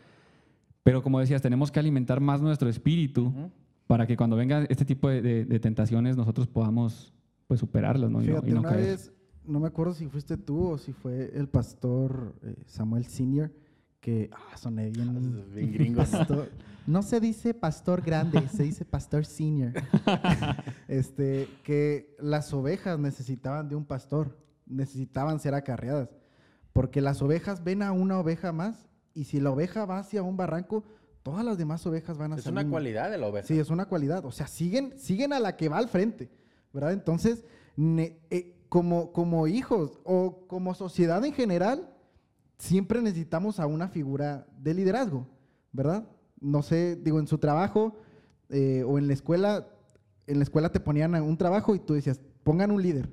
pero 0.83 1.03
como 1.03 1.21
decías, 1.21 1.43
tenemos 1.43 1.71
que 1.71 1.79
alimentar 1.81 2.21
más 2.21 2.41
nuestro 2.43 2.69
espíritu 2.69 3.27
Ujú. 3.27 3.51
para 3.87 4.07
que 4.07 4.17
cuando 4.17 4.37
venga 4.37 4.65
este 4.69 4.85
tipo 4.85 5.09
de, 5.09 5.23
de- 5.23 5.45
de 5.45 5.61
tentaciones 5.61 6.17
nosotros 6.17 6.47
podamos 6.47 7.13
pues, 7.47 7.61
superarlas 7.61 8.11
¿no? 8.11 8.23
y 8.23 8.27
no, 8.27 8.33
Fíjate, 8.35 8.51
y 8.51 8.53
no 8.55 8.61
una 8.61 8.69
caer. 8.71 8.85
vez, 8.87 9.13
no 9.47 9.59
me 9.61 9.67
acuerdo 9.69 9.95
si 9.95 10.07
fuiste 10.09 10.37
tú 10.37 10.69
o 10.71 10.79
si 10.79 10.93
fue 10.93 11.31
el 11.35 11.49
pastor 11.49 12.35
eh, 12.43 12.55
Samuel 12.67 13.07
Senior, 13.07 13.51
que 14.01 14.31
ah, 14.33 14.57
soné 14.57 14.91
bien, 14.91 15.45
Bien 15.55 15.73
gringo, 15.73 16.03
¿no? 16.03 16.09
pastor. 16.11 16.51
No 16.87 17.03
se 17.03 17.21
dice 17.21 17.53
pastor 17.55 18.01
grande, 18.03 18.49
se 18.49 18.63
dice 18.65 18.85
pastor 18.85 19.25
senior. 19.27 19.73
este, 20.89 21.49
que 21.63 22.17
las 22.19 22.53
ovejas 22.53 22.99
necesitaban 22.99 23.69
de 23.69 23.77
un 23.77 23.85
pastor, 23.85 24.37
necesitaban 24.67 25.39
ser 25.41 25.55
acarreadas, 25.55 26.09
porque 26.73 27.01
las 27.01 27.21
ovejas 27.23 27.63
ven 27.63 27.83
a 27.83 27.93
una 27.93 28.19
oveja 28.19 28.53
más 28.53 28.89
y 29.15 29.25
si 29.25 29.41
la 29.41 29.51
oveja 29.51 29.85
va 29.85 29.99
hacia 29.99 30.23
un 30.23 30.37
barranco, 30.37 30.85
todas 31.23 31.45
las 31.45 31.59
demás 31.59 31.87
ovejas 31.87 32.17
van 32.17 32.33
a 32.33 32.37
Es 32.37 32.47
una 32.47 32.67
cualidad 32.69 33.11
de 33.11 33.19
la 33.19 33.27
oveja. 33.27 33.47
Sí, 33.47 33.59
es 33.59 33.71
una 33.71 33.87
cualidad. 33.87 34.25
O 34.25 34.33
sea, 34.33 34.47
siguen, 34.47 34.95
siguen 34.99 35.33
a 35.33 35.41
la 35.41 35.57
que 35.57 35.69
va 35.69 35.79
al 35.79 35.89
frente, 35.89 36.31
¿verdad? 36.73 36.93
Entonces, 36.93 37.45
ne- 37.77 38.19
eh, 38.31 38.57
como, 38.69 39.13
como 39.13 39.47
hijos 39.47 40.01
o 40.05 40.47
como 40.47 40.75
sociedad 40.75 41.25
en 41.25 41.35
general, 41.35 41.91
siempre 42.61 43.01
necesitamos 43.01 43.59
a 43.59 43.67
una 43.67 43.89
figura 43.89 44.47
de 44.59 44.75
liderazgo, 44.75 45.27
¿verdad? 45.73 46.05
No 46.41 46.63
sé, 46.63 46.97
digo, 46.97 47.19
en 47.19 47.27
su 47.27 47.39
trabajo 47.39 47.97
eh, 48.51 48.85
o 48.87 48.99
en 48.99 49.07
la 49.07 49.15
escuela, 49.15 49.67
en 50.27 50.39
la 50.39 50.45
escuela 50.45 50.71
te 50.71 50.79
ponían 50.79 51.15
un 51.15 51.37
trabajo 51.37 51.75
y 51.75 51.79
tú 51.79 51.95
decías, 51.95 52.21
pongan 52.45 52.71
un 52.71 52.83
líder. 52.83 53.09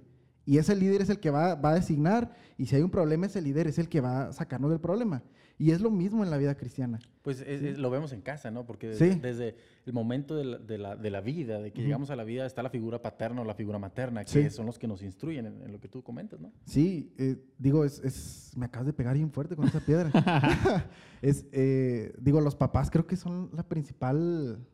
Y 0.47 0.57
ese 0.59 0.75
líder 0.75 1.01
es 1.01 1.09
el 1.09 1.19
que 1.19 1.29
va, 1.29 1.55
va 1.55 1.71
a 1.71 1.75
designar, 1.75 2.33
y 2.57 2.65
si 2.65 2.75
hay 2.77 2.81
un 2.81 2.89
problema, 2.89 3.25
ese 3.25 3.41
líder 3.41 3.67
es 3.67 3.77
el 3.77 3.89
que 3.89 3.99
va 4.01 4.27
a 4.27 4.31
sacarnos 4.33 4.71
del 4.71 4.79
problema. 4.79 5.21
Y 5.59 5.71
es 5.71 5.81
lo 5.81 5.89
mismo 5.91 6.23
en 6.23 6.29
la 6.29 6.37
vida 6.37 6.55
cristiana. 6.55 6.99
Pues 7.23 7.41
es- 7.41 7.61
es- 7.63 7.77
lo 7.79 7.89
vemos 7.89 8.13
en 8.13 8.21
casa, 8.21 8.49
¿no? 8.49 8.65
Porque 8.65 8.93
Sí. 8.93 9.19
desde, 9.21 9.55
el 9.85 9.91
momento 9.93 10.35
de 10.37 10.45
la, 10.45 10.57
de 10.59 10.77
la- 10.77 10.95
de 10.95 11.09
la 11.09 11.19
vida, 11.19 11.59
de 11.59 11.73
que 11.73 11.81
llegamos 11.81 12.11
a 12.11 12.15
la 12.15 12.23
vida, 12.23 12.45
está 12.45 12.63
la 12.63 12.69
figura 12.69 13.01
paterna 13.01 13.41
o 13.41 13.43
la 13.43 13.55
figura 13.55 13.77
materna, 13.77 14.23
que 14.23 14.29
Sí. 14.43 14.49
son 14.49 14.65
los 14.67 14.79
que 14.79 14.87
nos 14.87 15.01
instruyen 15.01 15.47
en, 15.47 15.61
en 15.63 15.71
lo 15.73 15.79
que 15.81 15.89
tú 15.89 16.01
comentas, 16.03 16.39
¿no? 16.39 16.51
Sí, 16.65 17.11
eh, 17.17 17.37
digo, 17.57 17.83
es, 17.83 17.99
es- 17.99 18.51
me 18.55 18.67
acabas 18.67 18.85
de 18.85 18.93
pegar 18.93 19.15
bien 19.15 19.31
fuerte 19.31 19.55
con 19.57 19.67
esa 19.67 19.81
piedra. 19.81 20.11
es, 21.21 21.45
eh, 21.51 22.13
digo, 22.21 22.39
los 22.39 22.55
papás 22.55 22.89
creo 22.89 23.05
que 23.05 23.17
son 23.17 23.49
la 23.53 23.63
principal, 23.67 24.65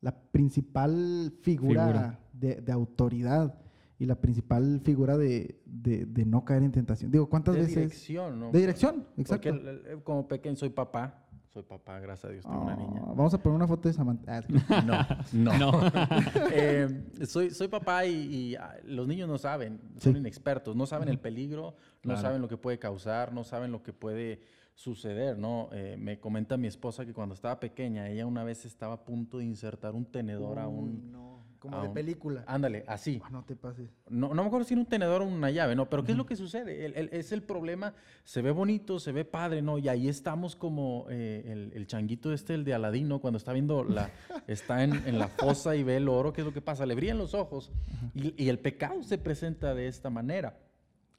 la 0.00 0.12
principal 0.32 1.32
figura, 1.42 1.86
Figura. 1.86 2.20
De, 2.32 2.56
de 2.62 2.72
autoridad 2.72 3.54
y 3.98 4.06
la 4.06 4.16
principal 4.16 4.80
figura 4.84 5.16
de, 5.16 5.60
de- 5.66 6.04
de 6.06 6.24
no 6.24 6.44
caer 6.44 6.62
en 6.64 6.72
tentación. 6.72 7.10
Digo, 7.10 7.28
¿cuántas 7.28 7.54
de 7.54 7.60
veces? 7.62 7.76
dirección, 7.76 8.40
¿no? 8.40 8.50
De 8.50 8.58
dirección, 8.60 9.04
Porque 9.16 9.20
exacto. 9.20 9.48
el- 9.50 9.68
el- 9.86 10.02
como 10.02 10.26
pequeño 10.26 10.56
soy 10.56 10.70
papá, 10.70 11.20
soy 11.48 11.62
papá, 11.62 12.00
gracias 12.00 12.24
a 12.24 12.32
Dios, 12.32 12.44
tengo 12.44 12.62
una 12.62 12.72
Ah, 12.72 12.76
niña. 12.76 13.00
Vamos 13.06 13.32
a 13.32 13.38
poner 13.38 13.54
una 13.54 13.68
foto 13.68 13.86
de 13.88 13.94
Samantha. 13.94 14.38
Ah, 14.38 14.42
No, 15.32 15.52
no. 15.52 15.70
No. 15.72 15.80
Eh, 16.52 17.04
soy, 17.26 17.50
soy 17.50 17.68
papá 17.68 18.04
y, 18.06 18.12
y, 18.12 18.54
ah, 18.56 18.74
los 18.84 19.06
niños 19.06 19.28
no 19.28 19.38
saben, 19.38 19.80
son 19.98 20.14
Sí. 20.14 20.18
inexpertos, 20.18 20.74
no 20.74 20.86
saben 20.86 21.08
el 21.08 21.20
peligro, 21.20 21.76
no 22.02 22.14
Claro. 22.14 22.20
saben 22.20 22.42
lo 22.42 22.48
que 22.48 22.56
puede 22.56 22.78
causar, 22.80 23.32
no 23.32 23.44
saben 23.44 23.70
lo 23.70 23.82
que 23.84 23.92
puede 23.92 24.40
suceder, 24.74 25.38
¿no? 25.38 25.68
Eh, 25.72 25.96
me 25.96 26.18
comenta 26.18 26.56
mi 26.56 26.66
esposa 26.66 27.06
que 27.06 27.12
cuando 27.14 27.36
estaba 27.36 27.60
pequeña, 27.60 28.08
ella 28.08 28.26
una 28.26 28.42
vez 28.42 28.64
estaba 28.64 28.94
a 28.94 29.04
punto 29.04 29.38
de 29.38 29.44
insertar 29.44 29.94
un 29.94 30.04
tenedor 30.04 30.58
a 30.58 30.66
un... 30.66 31.12
no, 31.12 31.33
como 31.70 31.80
de 31.82 31.88
un- 31.88 31.94
película. 31.94 32.44
Ándale, 32.46 32.84
así. 32.86 33.20
Ah, 33.24 33.30
no 33.30 33.42
te 33.44 33.56
pases. 33.56 33.90
No, 34.08 34.34
no 34.34 34.42
me 34.42 34.46
acuerdo 34.48 34.66
si 34.66 34.74
era 34.74 34.80
un 34.82 34.86
tenedor 34.86 35.22
o 35.22 35.26
una 35.26 35.50
llave, 35.50 35.74
¿no? 35.74 35.88
Pero 35.88 36.04
¿qué 36.04 36.12
es 36.12 36.18
lo 36.18 36.26
que 36.26 36.36
sucede? 36.36 36.84
El- 36.84 36.94
el- 36.96 37.08
es 37.12 37.32
el 37.32 37.42
problema, 37.42 37.94
se 38.24 38.42
ve 38.42 38.50
bonito, 38.50 39.00
se 39.00 39.12
ve 39.12 39.24
padre, 39.24 39.62
¿no? 39.62 39.78
Y 39.78 39.88
ahí 39.88 40.08
estamos 40.08 40.56
como 40.56 41.06
eh, 41.10 41.42
el, 41.46 41.72
el 41.74 41.86
changuito 41.86 42.32
este, 42.32 42.54
el 42.54 42.64
de 42.64 42.74
Aladino, 42.74 43.18
cuando 43.20 43.38
está 43.38 43.52
viendo 43.52 43.82
la, 43.84 44.10
está 44.46 44.84
en, 44.84 44.92
en 45.06 45.18
la 45.18 45.28
fosa 45.28 45.74
y 45.76 45.82
ve 45.82 45.96
el 45.96 46.08
oro, 46.08 46.32
¿qué 46.32 46.42
es 46.42 46.46
lo 46.46 46.52
que 46.52 46.60
pasa? 46.62 46.86
Le 46.86 46.94
brillan 46.94 47.18
los 47.18 47.34
ojos 47.34 47.72
y, 48.14 48.34
y 48.42 48.48
el 48.48 48.58
pecado 48.58 49.02
se 49.02 49.18
presenta 49.18 49.74
de 49.74 49.88
esta 49.88 50.10
manera. 50.10 50.58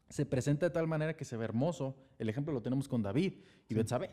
Se 0.10 0.26
presenta 0.26 0.68
de 0.68 0.70
tal 0.70 0.88
manera 0.88 1.18
que 1.18 1.26
se 1.26 1.36
ve 1.36 1.46
hermoso. 1.46 1.96
El 2.20 2.30
ejemplo 2.30 2.54
lo 2.54 2.62
tenemos 2.62 2.88
con 2.88 3.02
David 3.02 3.34
y 3.68 3.74
Betsabé. 3.74 4.12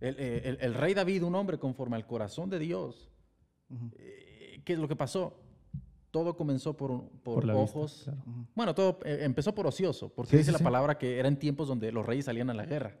El, 0.00 0.16
eh, 0.18 0.42
el- 0.44 0.58
el 0.60 0.74
rey 0.74 0.94
David, 0.94 1.22
un 1.24 1.34
hombre 1.34 1.58
conforme 1.58 1.96
al 1.96 2.06
corazón 2.06 2.50
de 2.50 2.58
Dios, 2.58 3.08
eh, 3.98 4.31
¿qué 4.64 4.72
es 4.74 4.78
lo 4.78 4.88
que 4.88 4.96
pasó? 4.96 5.38
Todo 6.10 6.36
comenzó 6.36 6.76
por, 6.76 7.08
por 7.22 7.34
Por 7.36 7.44
la 7.46 7.54
vista, 7.54 7.78
ojos. 7.78 8.02
claro. 8.04 8.22
Bueno, 8.54 8.74
todo 8.74 8.98
eh, 9.04 9.20
empezó 9.22 9.54
por 9.54 9.66
ocioso, 9.66 10.10
porque 10.10 10.32
Sí, 10.32 10.36
dice 10.38 10.46
sí, 10.48 10.52
la 10.52 10.58
sí. 10.58 10.64
palabra 10.64 10.98
que 10.98 11.18
eran 11.18 11.38
tiempos 11.38 11.68
donde 11.68 11.90
los 11.90 12.04
reyes 12.04 12.26
salían 12.26 12.50
a 12.50 12.54
la 12.54 12.66
guerra. 12.66 12.96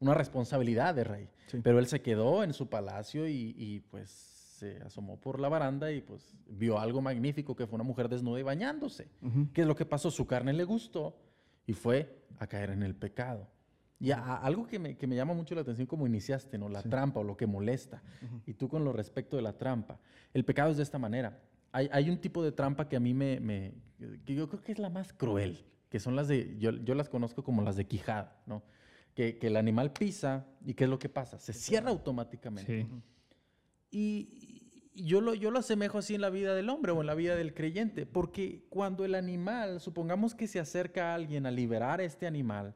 Una 0.00 0.14
responsabilidad 0.14 0.94
de 0.94 1.04
rey. 1.04 1.28
Sí. 1.46 1.58
Pero 1.62 1.78
él 1.78 1.86
se 1.86 2.02
quedó 2.02 2.42
en 2.42 2.52
su 2.52 2.68
palacio 2.68 3.28
y, 3.28 3.54
y, 3.56 3.80
pues 3.90 4.10
se 4.10 4.78
asomó 4.82 5.20
por 5.20 5.40
la 5.40 5.48
baranda 5.48 5.90
y 5.92 6.00
pues 6.00 6.34
vio 6.48 6.78
algo 6.78 7.00
magnífico 7.02 7.54
que 7.56 7.66
fue 7.66 7.74
una 7.76 7.84
mujer 7.84 8.08
desnuda 8.08 8.40
y 8.40 8.42
bañándose. 8.42 9.08
Ujú. 9.22 9.48
¿Qué 9.52 9.60
es 9.62 9.66
lo 9.66 9.74
que 9.76 9.84
pasó? 9.84 10.10
Su 10.10 10.26
carne 10.26 10.52
le 10.52 10.64
gustó 10.64 11.16
y 11.66 11.72
fue 11.72 12.24
a 12.38 12.46
caer 12.46 12.70
en 12.70 12.82
el 12.82 12.94
pecado. 12.94 13.48
Y 14.00 14.10
a- 14.10 14.18
a- 14.18 14.36
algo 14.38 14.66
que 14.66 14.78
me, 14.78 14.96
que 14.96 15.06
me 15.06 15.14
llama 15.16 15.34
mucho 15.34 15.54
la 15.54 15.60
atención 15.62 15.86
como 15.86 16.06
iniciaste, 16.06 16.58
¿no? 16.58 16.68
La 16.68 16.82
Sí. 16.82 16.88
trampa 16.88 17.20
o 17.20 17.24
lo 17.24 17.36
que 17.36 17.46
molesta. 17.46 18.02
Y 18.46 18.54
tú 18.54 18.68
con 18.68 18.84
lo 18.84 18.92
respecto 18.92 19.36
de 19.36 19.42
la 19.42 19.56
trampa. 19.56 19.98
El 20.32 20.44
pecado 20.44 20.70
es 20.70 20.76
de 20.76 20.82
esta 20.82 20.98
manera. 20.98 21.40
Hay, 21.72 21.88
hay 21.92 22.10
un 22.10 22.18
tipo 22.18 22.42
de 22.42 22.52
trampa 22.52 22.88
que 22.88 22.96
a 22.96 23.00
mí 23.00 23.14
me, 23.14 23.40
me- 23.40 23.72
que 24.24 24.34
yo 24.34 24.48
creo 24.48 24.62
que 24.62 24.72
es 24.72 24.78
la 24.78 24.90
más 24.90 25.12
cruel, 25.12 25.64
que 25.88 26.00
son 26.00 26.16
las 26.16 26.28
de, 26.28 26.56
yo, 26.58 26.70
yo 26.72 26.94
las 26.94 27.08
conozco 27.08 27.42
como 27.44 27.62
las 27.62 27.76
de 27.76 27.86
quijada, 27.86 28.36
¿no? 28.46 28.62
Que, 29.14 29.38
que 29.38 29.46
el 29.46 29.56
animal 29.56 29.92
pisa 29.92 30.44
y 30.64 30.74
¿qué 30.74 30.84
es 30.84 30.90
lo 30.90 30.98
que 30.98 31.08
pasa? 31.08 31.38
Se 31.38 31.52
cierra 31.52 31.90
automáticamente. 31.90 32.82
Sí. 32.82 32.88
Y, 33.90 34.60
y 34.92 35.04
yo, 35.04 35.20
lo, 35.20 35.34
yo 35.34 35.50
lo 35.50 35.60
asemejo 35.60 35.98
así 35.98 36.14
en 36.14 36.20
la 36.20 36.30
vida 36.30 36.54
del 36.54 36.68
hombre 36.68 36.92
o 36.92 37.00
en 37.00 37.06
la 37.06 37.14
vida 37.14 37.36
del 37.36 37.54
creyente, 37.54 38.06
porque 38.06 38.66
cuando 38.70 39.04
el 39.04 39.14
animal, 39.14 39.80
supongamos 39.80 40.34
que 40.34 40.46
se 40.48 40.58
acerca 40.60 41.12
a 41.12 41.14
alguien 41.14 41.46
a 41.46 41.50
liberar 41.50 42.00
a 42.00 42.04
este 42.04 42.26
animal 42.26 42.74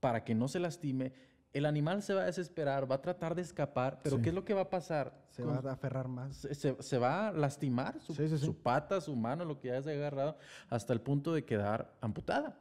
para 0.00 0.24
que 0.24 0.34
no 0.34 0.48
se 0.48 0.58
lastime, 0.58 1.12
el 1.52 1.66
animal 1.66 2.02
se 2.02 2.14
va 2.14 2.22
a 2.22 2.26
desesperar, 2.26 2.90
va 2.90 2.96
a 2.96 3.02
tratar 3.02 3.34
de 3.34 3.42
escapar, 3.42 4.00
pero 4.02 4.16
Sí. 4.16 4.22
¿qué 4.22 4.28
es 4.30 4.34
lo 4.34 4.44
que 4.44 4.54
va 4.54 4.62
a 4.62 4.70
pasar? 4.70 5.24
Se 5.30 5.42
Con- 5.42 5.52
va 5.64 5.70
a 5.70 5.74
aferrar 5.74 6.08
más. 6.08 6.36
se, 6.36 6.54
se- 6.54 6.80
se 6.80 6.98
va 6.98 7.28
a 7.28 7.32
lastimar 7.32 8.00
su, 8.00 8.14
Sí, 8.14 8.28
sí, 8.28 8.38
sí. 8.38 8.44
su 8.44 8.56
pata, 8.62 9.00
su 9.00 9.14
mano, 9.16 9.44
lo 9.44 9.58
que 9.58 9.70
hayas 9.72 9.86
agarrado, 9.86 10.36
hasta 10.68 10.92
el 10.92 11.00
punto 11.00 11.32
de 11.34 11.44
quedar 11.44 11.92
amputada. 12.00 12.58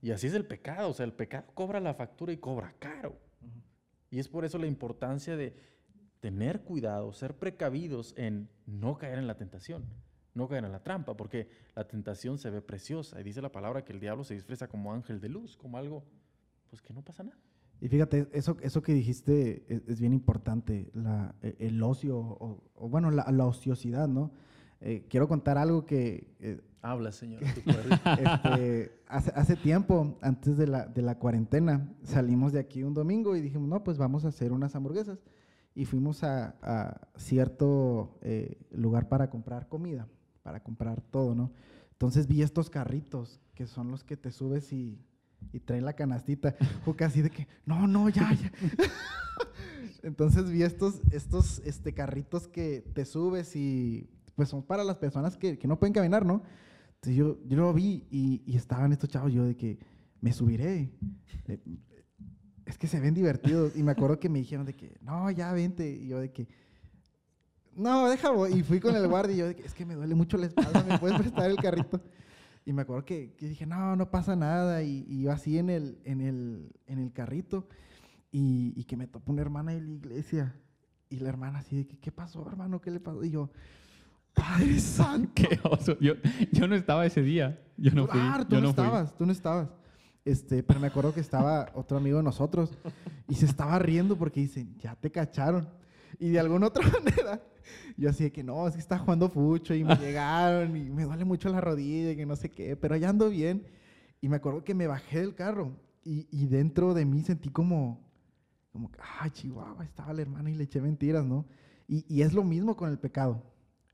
Y 0.00 0.10
así 0.10 0.26
es 0.26 0.32
el 0.34 0.46
pecado, 0.46 0.88
o 0.88 0.94
sea, 0.94 1.04
el 1.04 1.12
pecado 1.12 1.44
cobra 1.52 1.80
la 1.80 1.92
factura 1.92 2.32
y 2.32 2.38
cobra 2.38 2.72
caro. 2.78 3.18
Y 4.10 4.18
es 4.18 4.26
por 4.28 4.44
eso 4.46 4.56
la 4.58 4.66
importancia 4.66 5.36
de 5.36 5.54
tener 6.20 6.62
cuidado, 6.62 7.12
ser 7.12 7.36
precavidos 7.36 8.14
en 8.16 8.48
no 8.64 8.96
caer 8.96 9.18
en 9.18 9.26
la 9.26 9.36
tentación, 9.36 9.84
no 10.34 10.48
caer 10.48 10.64
en 10.64 10.72
la 10.72 10.82
trampa, 10.82 11.14
porque 11.16 11.48
la 11.74 11.86
tentación 11.86 12.38
se 12.38 12.48
ve 12.48 12.62
preciosa 12.62 13.20
y 13.20 13.22
dice 13.24 13.42
la 13.42 13.52
palabra 13.52 13.84
que 13.84 13.92
el 13.92 14.00
diablo 14.00 14.24
se 14.24 14.32
disfraza 14.34 14.66
como 14.68 14.94
ángel 14.94 15.20
de 15.20 15.28
luz, 15.28 15.56
como 15.58 15.76
algo, 15.76 16.04
pues 16.70 16.80
que 16.80 16.94
no 16.94 17.02
pasa 17.02 17.22
nada. 17.24 17.36
Y 17.82 17.88
fíjate, 17.88 18.28
eso, 18.32 18.56
eso 18.62 18.82
que 18.82 18.92
dijiste 18.94 19.64
es, 19.68 19.82
es 19.88 20.00
bien 20.00 20.12
importante, 20.12 20.90
la, 20.94 21.34
e- 21.42 21.56
el 21.58 21.82
ocio, 21.82 22.18
o, 22.18 22.62
o 22.74 22.88
bueno, 22.88 23.10
la, 23.10 23.26
la 23.30 23.46
ociosidad, 23.46 24.06
¿no? 24.08 24.30
Eh, 24.80 25.06
quiero 25.08 25.28
contar 25.28 25.58
algo 25.58 25.84
que... 25.84 26.34
eh, 26.40 26.60
Habla, 26.82 27.12
Señor. 27.12 27.42
este, 28.18 28.92
hace, 29.06 29.30
hace 29.34 29.56
tiempo, 29.56 30.16
antes 30.22 30.56
de 30.56 30.66
la, 30.66 30.86
de 30.86 31.02
la 31.02 31.18
cuarentena, 31.18 31.92
salimos 32.02 32.52
de 32.52 32.60
aquí 32.60 32.82
un 32.82 32.94
domingo 32.94 33.36
y 33.36 33.40
dijimos, 33.40 33.68
no, 33.68 33.82
pues 33.84 33.98
vamos 33.98 34.24
a 34.24 34.28
hacer 34.28 34.52
unas 34.52 34.74
hamburguesas. 34.74 35.18
Y 35.74 35.84
fuimos 35.84 36.24
a, 36.24 36.56
a 36.62 37.08
cierto 37.16 38.18
eh, 38.22 38.58
lugar 38.72 39.08
para 39.08 39.30
comprar 39.30 39.68
comida, 39.68 40.08
para 40.42 40.62
comprar 40.62 41.00
todo, 41.00 41.34
¿no? 41.34 41.52
Entonces 41.92 42.26
vi 42.26 42.42
estos 42.42 42.70
carritos, 42.70 43.40
que 43.54 43.66
son 43.66 43.90
los 43.90 44.02
que 44.02 44.16
te 44.16 44.30
subes 44.32 44.72
y, 44.72 44.98
y 45.52 45.60
traen 45.60 45.84
la 45.84 45.92
canastita. 45.92 46.56
Juca 46.84 47.06
así 47.06 47.22
de 47.22 47.30
que, 47.30 47.46
no, 47.66 47.86
no, 47.86 48.08
ya, 48.08 48.32
ya. 48.32 48.52
Entonces 50.02 50.50
vi 50.50 50.62
estos, 50.62 51.00
estos 51.10 51.60
este, 51.64 51.92
carritos 51.92 52.48
que 52.48 52.82
te 52.94 53.04
subes 53.04 53.54
y 53.54 54.08
pues 54.34 54.48
son 54.48 54.62
para 54.62 54.84
las 54.84 54.96
personas 54.96 55.36
que, 55.36 55.58
que 55.58 55.68
no 55.68 55.78
pueden 55.78 55.92
caminar, 55.92 56.24
¿no? 56.24 56.42
Entonces 56.94 57.16
yo, 57.16 57.38
yo 57.46 57.56
lo 57.56 57.72
vi 57.72 58.06
y, 58.10 58.42
y 58.46 58.56
estaban 58.56 58.92
estos 58.92 59.10
chavos, 59.10 59.32
yo 59.32 59.44
de 59.44 59.56
que 59.56 59.78
me 60.20 60.32
subiré. 60.32 60.90
Eh, 61.48 61.60
es 62.66 62.78
que 62.78 62.86
se 62.86 63.00
ven 63.00 63.14
divertidos. 63.14 63.76
Y 63.76 63.82
me 63.82 63.92
acuerdo 63.92 64.18
que 64.18 64.28
me 64.28 64.38
dijeron 64.38 64.64
de 64.64 64.74
que, 64.74 64.96
no, 65.02 65.30
ya 65.30 65.52
vente. 65.52 65.90
Y 65.90 66.08
yo 66.08 66.20
de 66.20 66.30
que, 66.30 66.48
no, 67.74 68.08
deja, 68.08 68.30
voy. 68.30 68.52
Y 68.52 68.62
fui 68.62 68.80
con 68.80 68.94
el 68.94 69.06
guardia 69.08 69.34
y 69.34 69.38
yo 69.38 69.46
de 69.48 69.56
que, 69.56 69.62
es 69.64 69.74
que 69.74 69.84
me 69.84 69.94
duele 69.94 70.14
mucho 70.14 70.36
la 70.36 70.46
espalda, 70.46 70.84
¿me 70.84 70.98
puedes 70.98 71.18
prestar 71.18 71.50
el 71.50 71.56
carrito? 71.56 72.00
Y 72.70 72.72
me 72.72 72.82
acuerdo 72.82 73.04
que, 73.04 73.32
que 73.36 73.48
dije, 73.48 73.66
no, 73.66 73.96
no 73.96 74.12
pasa 74.12 74.36
nada. 74.36 74.84
Y, 74.84 75.04
y 75.08 75.22
yo 75.22 75.32
así 75.32 75.58
en 75.58 75.70
el, 75.70 75.98
en 76.04 76.20
el, 76.20 76.70
en 76.86 77.00
el 77.00 77.12
carrito. 77.12 77.66
Y, 78.30 78.72
y 78.76 78.84
que 78.84 78.96
me 78.96 79.08
topó 79.08 79.32
una 79.32 79.42
hermana 79.42 79.72
de 79.72 79.80
la 79.80 79.90
iglesia. 79.90 80.54
Y 81.08 81.18
la 81.18 81.30
hermana 81.30 81.58
así 81.58 81.78
de 81.78 81.86
¿qué 81.98 82.12
pasó, 82.12 82.46
hermano? 82.46 82.80
¿Qué 82.80 82.92
le 82.92 83.00
pasó? 83.00 83.24
Y 83.24 83.30
yo, 83.32 83.50
Padre 84.32 84.78
Santo. 84.78 85.32
Qué 85.34 85.58
oso. 85.64 85.98
Yo, 85.98 86.14
yo 86.52 86.68
no 86.68 86.76
estaba 86.76 87.04
ese 87.04 87.22
día. 87.22 87.60
Yo 87.76 87.90
no 87.90 88.04
Tú- 88.06 88.12
fui. 88.12 88.20
ah, 88.22 88.46
tú 88.48 88.54
yo 88.54 88.60
no, 88.60 88.68
no 88.68 88.74
fui. 88.74 88.84
estabas, 88.84 89.16
tú 89.16 89.26
no 89.26 89.32
estabas. 89.32 89.68
Este, 90.24 90.62
pero 90.62 90.78
me 90.78 90.86
acuerdo 90.86 91.12
que 91.12 91.18
estaba 91.20 91.72
otro 91.74 91.96
amigo 91.96 92.18
de 92.18 92.22
nosotros 92.22 92.78
y 93.26 93.34
se 93.34 93.46
estaba 93.46 93.80
riendo 93.80 94.16
porque 94.16 94.38
dicen, 94.42 94.76
ya 94.78 94.94
te 94.94 95.10
cacharon. 95.10 95.68
Y 96.18 96.30
de 96.30 96.40
alguna 96.40 96.66
otra 96.66 96.86
manera, 96.90 97.42
yo 97.96 98.10
así 98.10 98.24
de 98.24 98.32
que 98.32 98.42
no, 98.42 98.66
es 98.66 98.74
que 98.74 98.80
está 98.80 98.98
jugando 98.98 99.28
fucho 99.28 99.74
y 99.74 99.84
me 99.84 99.94
llegaron 99.96 100.76
y 100.76 100.90
me 100.90 101.04
duele 101.04 101.24
mucho 101.24 101.48
la 101.48 101.60
rodilla 101.60 102.12
y 102.12 102.16
que 102.16 102.26
no 102.26 102.36
sé 102.36 102.50
qué, 102.50 102.76
pero 102.76 102.96
ya 102.96 103.10
ando 103.10 103.28
bien. 103.28 103.66
Y 104.20 104.28
me 104.28 104.36
acuerdo 104.36 104.64
que 104.64 104.74
me 104.74 104.86
bajé 104.86 105.20
del 105.20 105.34
carro 105.34 105.72
y, 106.04 106.26
y 106.30 106.46
dentro 106.46 106.94
de 106.94 107.04
mí 107.04 107.22
sentí 107.22 107.48
como, 107.48 108.06
como, 108.72 108.90
ay, 109.20 109.30
Chihuahua, 109.30 109.84
estaba 109.84 110.12
la 110.12 110.22
hermana 110.22 110.50
y 110.50 110.54
le 110.54 110.64
eché 110.64 110.80
mentiras, 110.80 111.24
¿no? 111.24 111.46
Y, 111.88 112.04
y 112.08 112.22
es 112.22 112.32
lo 112.32 112.44
mismo 112.44 112.76
con 112.76 112.90
el 112.90 112.98
pecado. 112.98 113.42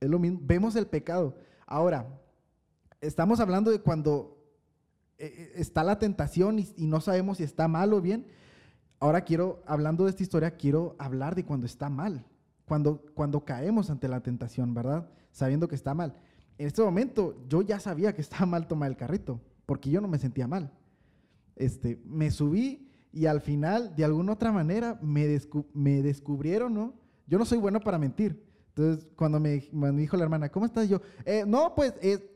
Es 0.00 0.10
lo 0.10 0.18
mismo. 0.18 0.40
Vemos 0.42 0.76
el 0.76 0.86
pecado. 0.86 1.38
Ahora, 1.66 2.06
estamos 3.00 3.40
hablando 3.40 3.70
de 3.70 3.80
cuando 3.80 4.36
eh, 5.18 5.26
eh, 5.26 5.52
está 5.56 5.82
la 5.82 5.98
tentación 5.98 6.58
y, 6.58 6.68
y 6.76 6.86
no 6.86 7.00
sabemos 7.00 7.38
si 7.38 7.44
está 7.44 7.68
mal 7.68 7.92
o 7.92 8.00
bien. 8.00 8.26
Ahora 8.98 9.22
quiero, 9.22 9.62
hablando 9.66 10.04
de 10.04 10.10
esta 10.10 10.22
historia, 10.22 10.52
quiero 10.52 10.96
hablar 10.98 11.34
de 11.34 11.44
cuando 11.44 11.66
está 11.66 11.88
mal. 11.90 12.24
Cuando, 12.66 13.02
cuando 13.14 13.44
caemos 13.44 13.90
ante 13.90 14.08
la 14.08 14.20
tentación, 14.22 14.74
¿verdad? 14.74 15.08
Sabiendo 15.30 15.68
que 15.68 15.74
está 15.74 15.94
mal. 15.94 16.14
En 16.58 16.66
este 16.66 16.82
momento 16.82 17.36
yo 17.48 17.62
ya 17.62 17.78
sabía 17.78 18.14
que 18.14 18.20
estaba 18.22 18.46
mal 18.46 18.66
tomar 18.66 18.90
el 18.90 18.96
carrito, 18.96 19.40
porque 19.66 19.90
yo 19.90 20.00
no 20.00 20.08
me 20.08 20.18
sentía 20.18 20.46
mal. 20.48 20.72
Este, 21.54 22.00
me 22.04 22.30
subí 22.30 22.90
y 23.12 23.26
al 23.26 23.40
final, 23.40 23.94
de 23.96 24.04
alguna 24.04 24.32
otra 24.32 24.52
manera, 24.52 24.98
me, 25.02 25.26
descu- 25.26 25.66
me 25.72 26.02
descubrieron, 26.02 26.74
¿no? 26.74 26.94
Yo 27.26 27.38
no 27.38 27.44
soy 27.44 27.58
bueno 27.58 27.80
para 27.80 27.98
mentir. 27.98 28.44
Entonces, 28.68 29.06
cuando 29.16 29.40
me, 29.40 29.66
me 29.72 29.90
dijo 29.92 30.16
la 30.16 30.24
hermana, 30.24 30.48
¿cómo 30.50 30.66
estás? 30.66 30.88
Yo, 30.88 31.00
"Eh, 31.24 31.44
no, 31.46 31.74
pues, 31.74 31.94
eh, 32.02 32.35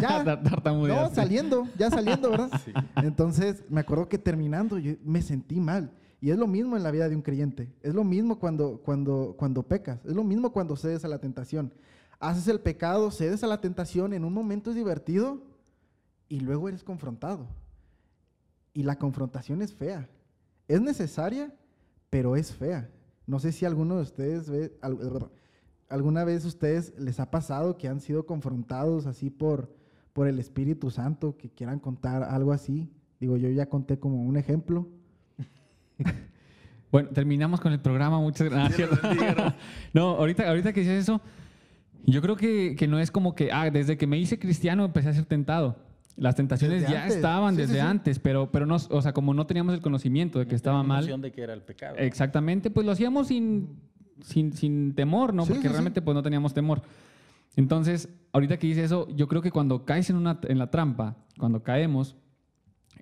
ya, 0.00 0.24
no, 0.64 1.14
saliendo, 1.14 1.68
ya 1.78 1.90
saliendo, 1.90 2.30
¿verdad? 2.30 2.50
Sí. 2.64 2.72
Entonces, 2.96 3.64
me 3.68 3.80
acuerdo 3.80 4.08
que 4.08 4.18
terminando, 4.18 4.78
yo 4.78 4.94
me 5.04 5.22
sentí 5.22 5.60
mal. 5.60 5.90
Y 6.20 6.30
es 6.30 6.38
lo 6.38 6.46
mismo 6.46 6.76
en 6.76 6.82
la 6.82 6.90
vida 6.90 7.08
de 7.08 7.16
un 7.16 7.22
creyente. 7.22 7.70
Es 7.82 7.94
lo 7.94 8.02
mismo 8.02 8.38
cuando, 8.38 8.78
cuando, 8.78 9.34
cuando 9.36 9.62
pecas. 9.62 10.00
Es 10.06 10.14
lo 10.14 10.24
mismo 10.24 10.52
cuando 10.52 10.74
cedes 10.74 11.04
a 11.04 11.08
la 11.08 11.18
tentación. 11.18 11.72
Haces 12.18 12.48
el 12.48 12.60
pecado, 12.60 13.10
cedes 13.10 13.44
a 13.44 13.46
la 13.46 13.60
tentación, 13.60 14.14
en 14.14 14.24
un 14.24 14.32
momento 14.32 14.70
es 14.70 14.76
divertido 14.76 15.42
y 16.28 16.40
luego 16.40 16.68
eres 16.68 16.82
confrontado. 16.82 17.46
Y 18.72 18.84
la 18.84 18.98
confrontación 18.98 19.60
es 19.60 19.74
fea. 19.74 20.08
Es 20.66 20.80
necesaria, 20.80 21.54
pero 22.08 22.36
es 22.36 22.52
fea. 22.52 22.90
No 23.26 23.38
sé 23.38 23.52
si 23.52 23.64
alguno 23.64 23.96
de 23.96 24.02
ustedes 24.02 24.48
ve, 24.48 24.78
alguna 25.94 26.24
vez 26.24 26.44
ustedes 26.44 26.92
les 26.98 27.20
ha 27.20 27.30
pasado 27.30 27.78
que 27.78 27.86
han 27.88 28.00
sido 28.00 28.26
confrontados 28.26 29.06
así 29.06 29.30
por, 29.30 29.72
por 30.12 30.26
el 30.26 30.38
Espíritu 30.40 30.90
Santo, 30.90 31.36
que 31.36 31.50
quieran 31.50 31.78
contar 31.78 32.24
algo 32.24 32.52
así. 32.52 32.90
Digo, 33.20 33.36
yo 33.36 33.48
ya 33.50 33.66
conté 33.66 33.98
como 33.98 34.22
un 34.22 34.36
ejemplo. 34.36 34.88
Bueno, 36.90 37.08
terminamos 37.08 37.60
con 37.60 37.72
el 37.72 37.80
programa. 37.80 38.20
Muchas 38.20 38.48
gracias. 38.48 38.88
no, 39.92 40.10
ahorita, 40.10 40.48
ahorita 40.48 40.72
que 40.72 40.78
dices 40.82 41.02
eso, 41.02 41.20
yo 42.04 42.22
creo 42.22 42.36
que, 42.36 42.76
que 42.78 42.86
no 42.86 43.00
es 43.00 43.10
como 43.10 43.34
que, 43.34 43.50
ah, 43.50 43.68
desde 43.68 43.96
que 43.96 44.06
me 44.06 44.16
hice 44.16 44.38
cristiano 44.38 44.84
empecé 44.84 45.08
a 45.08 45.12
ser 45.12 45.24
tentado. 45.24 45.74
Las 46.16 46.36
tentaciones 46.36 46.82
Desde 46.82 46.94
ya 46.94 47.02
antes. 47.02 47.16
estaban 47.16 47.56
Sí, 47.56 47.62
sí, 47.62 47.66
desde 47.66 47.80
sí. 47.80 47.80
antes, 47.80 48.18
pero, 48.20 48.52
pero 48.52 48.64
no, 48.66 48.76
o 48.76 49.02
sea, 49.02 49.12
como 49.12 49.34
no 49.34 49.44
teníamos 49.44 49.74
el 49.74 49.80
conocimiento 49.80 50.38
de 50.38 50.44
que 50.44 50.52
No 50.52 50.56
estaba 50.56 50.84
mal. 50.84 51.20
de 51.20 51.32
que 51.32 51.42
era 51.42 51.52
el 51.52 51.62
pecado. 51.62 51.96
Exactamente, 51.98 52.70
pues 52.70 52.86
lo 52.86 52.92
hacíamos 52.92 53.26
sin, 53.26 53.70
sin, 54.22 54.52
sin 54.52 54.94
temor, 54.94 55.34
¿no? 55.34 55.44
Sí, 55.44 55.50
Porque 55.50 55.62
sí, 55.62 55.68
sí. 55.68 55.72
realmente 55.72 56.02
pues 56.02 56.14
no 56.14 56.22
teníamos 56.22 56.54
temor. 56.54 56.82
Entonces, 57.56 58.08
ahorita 58.32 58.58
que 58.58 58.66
dice 58.66 58.84
eso, 58.84 59.08
yo 59.14 59.28
creo 59.28 59.42
que 59.42 59.50
cuando 59.50 59.84
caes 59.84 60.10
en, 60.10 60.16
una, 60.16 60.40
en 60.42 60.58
la 60.58 60.70
trampa, 60.70 61.16
cuando 61.38 61.62
caemos, 61.62 62.16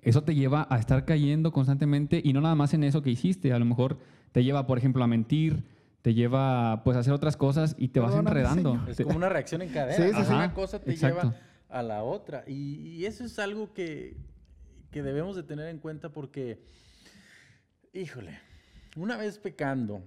eso 0.01 0.23
te 0.23 0.35
lleva 0.35 0.67
a 0.69 0.77
estar 0.77 1.05
cayendo 1.05 1.51
constantemente 1.51 2.21
y 2.23 2.33
no 2.33 2.41
nada 2.41 2.55
más 2.55 2.73
en 2.73 2.83
eso 2.83 3.01
que 3.01 3.09
hiciste, 3.09 3.53
a 3.53 3.59
lo 3.59 3.65
mejor 3.65 3.97
te 4.31 4.43
lleva, 4.43 4.67
por 4.67 4.77
ejemplo, 4.77 5.03
a 5.03 5.07
mentir, 5.07 5.63
te 6.01 6.13
lleva 6.13 6.83
pues 6.83 6.97
a 6.97 6.99
hacer 6.99 7.13
otras 7.13 7.37
cosas 7.37 7.75
y 7.79 7.87
te 7.89 7.99
vas 7.99 8.13
enredando. 8.13 8.73
Señor. 8.73 8.89
Es 8.89 9.01
como 9.01 9.15
una 9.15 9.29
reacción 9.29 9.61
en 9.61 9.69
cadena. 9.69 10.19
Sí, 10.19 10.25
sí. 10.25 10.33
Una 10.33 10.53
cosa 10.53 10.79
te 10.79 10.91
Exacto. 10.91 11.21
lleva 11.21 11.37
a 11.69 11.81
la 11.81 12.03
otra. 12.03 12.43
Y, 12.45 12.89
y 12.89 13.05
eso 13.05 13.23
es 13.23 13.39
algo 13.39 13.73
que, 13.73 14.17
que 14.91 15.01
debemos 15.01 15.35
de 15.35 15.43
tener 15.43 15.67
en 15.69 15.79
cuenta 15.79 16.09
porque, 16.09 16.61
híjole, 17.93 18.37
una 18.97 19.17
vez 19.17 19.39
pecando 19.39 20.03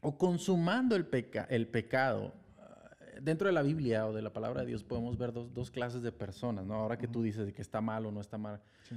o 0.00 0.16
consumando 0.18 0.94
el, 0.96 1.06
peca- 1.06 1.46
el 1.50 1.66
pecado, 1.66 2.32
ah, 2.58 2.90
dentro 3.20 3.46
de 3.48 3.52
la 3.52 3.62
Biblia 3.62 4.06
o 4.06 4.12
de 4.12 4.22
la 4.22 4.32
palabra 4.32 4.60
de 4.62 4.68
Dios 4.68 4.84
podemos 4.84 5.16
ver 5.18 5.32
dos, 5.32 5.52
dos 5.52 5.70
clases 5.70 6.02
de 6.02 6.12
personas, 6.12 6.64
¿no? 6.66 6.74
Ahora 6.74 6.98
que 6.98 7.08
tú 7.08 7.22
dices 7.22 7.46
de 7.46 7.52
que 7.52 7.62
está 7.62 7.80
mal 7.80 8.06
o 8.06 8.12
no 8.12 8.20
está 8.20 8.38
mal. 8.38 8.60
Sí. 8.88 8.96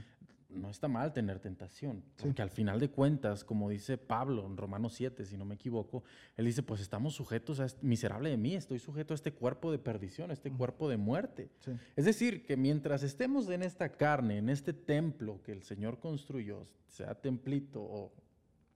No 0.53 0.69
está 0.69 0.89
mal 0.89 1.13
tener 1.13 1.39
tentación, 1.39 2.03
Sí. 2.17 2.23
porque 2.23 2.41
al 2.41 2.49
final 2.49 2.77
de 2.77 2.89
cuentas, 2.89 3.45
como 3.45 3.69
dice 3.69 3.97
Pablo 3.97 4.45
en 4.45 4.57
Romanos 4.57 4.93
7, 4.95 5.25
si 5.25 5.37
no 5.37 5.45
me 5.45 5.55
equivoco, 5.55 6.03
él 6.35 6.43
dice, 6.43 6.61
pues 6.61 6.81
estamos 6.81 7.13
sujetos 7.15 7.61
a, 7.61 7.65
este- 7.67 7.85
miserable 7.85 8.29
de 8.29 8.35
mí, 8.35 8.53
estoy 8.55 8.77
sujeto 8.77 9.13
a 9.13 9.15
este 9.15 9.31
cuerpo 9.31 9.71
de 9.71 9.79
perdición, 9.79 10.29
a 10.29 10.33
este 10.33 10.51
cuerpo 10.51 10.89
de 10.89 10.97
muerte. 10.97 11.49
Sí. 11.61 11.71
Es 11.95 12.03
decir, 12.03 12.45
que 12.45 12.57
mientras 12.57 13.01
estemos 13.01 13.47
en 13.49 13.63
esta 13.63 13.93
carne, 13.93 14.39
en 14.39 14.49
este 14.49 14.73
templo 14.73 15.41
que 15.41 15.53
el 15.53 15.63
Señor 15.63 15.99
construyó, 15.99 16.65
sea 16.89 17.15
templito 17.15 17.81
o 17.81 18.11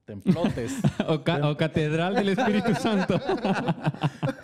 templotes, 0.06 0.72
o, 1.06 1.22
ca- 1.22 1.46
o 1.50 1.56
catedral 1.56 2.14
del 2.14 2.30
Espíritu 2.30 2.74
Santo. 2.80 3.20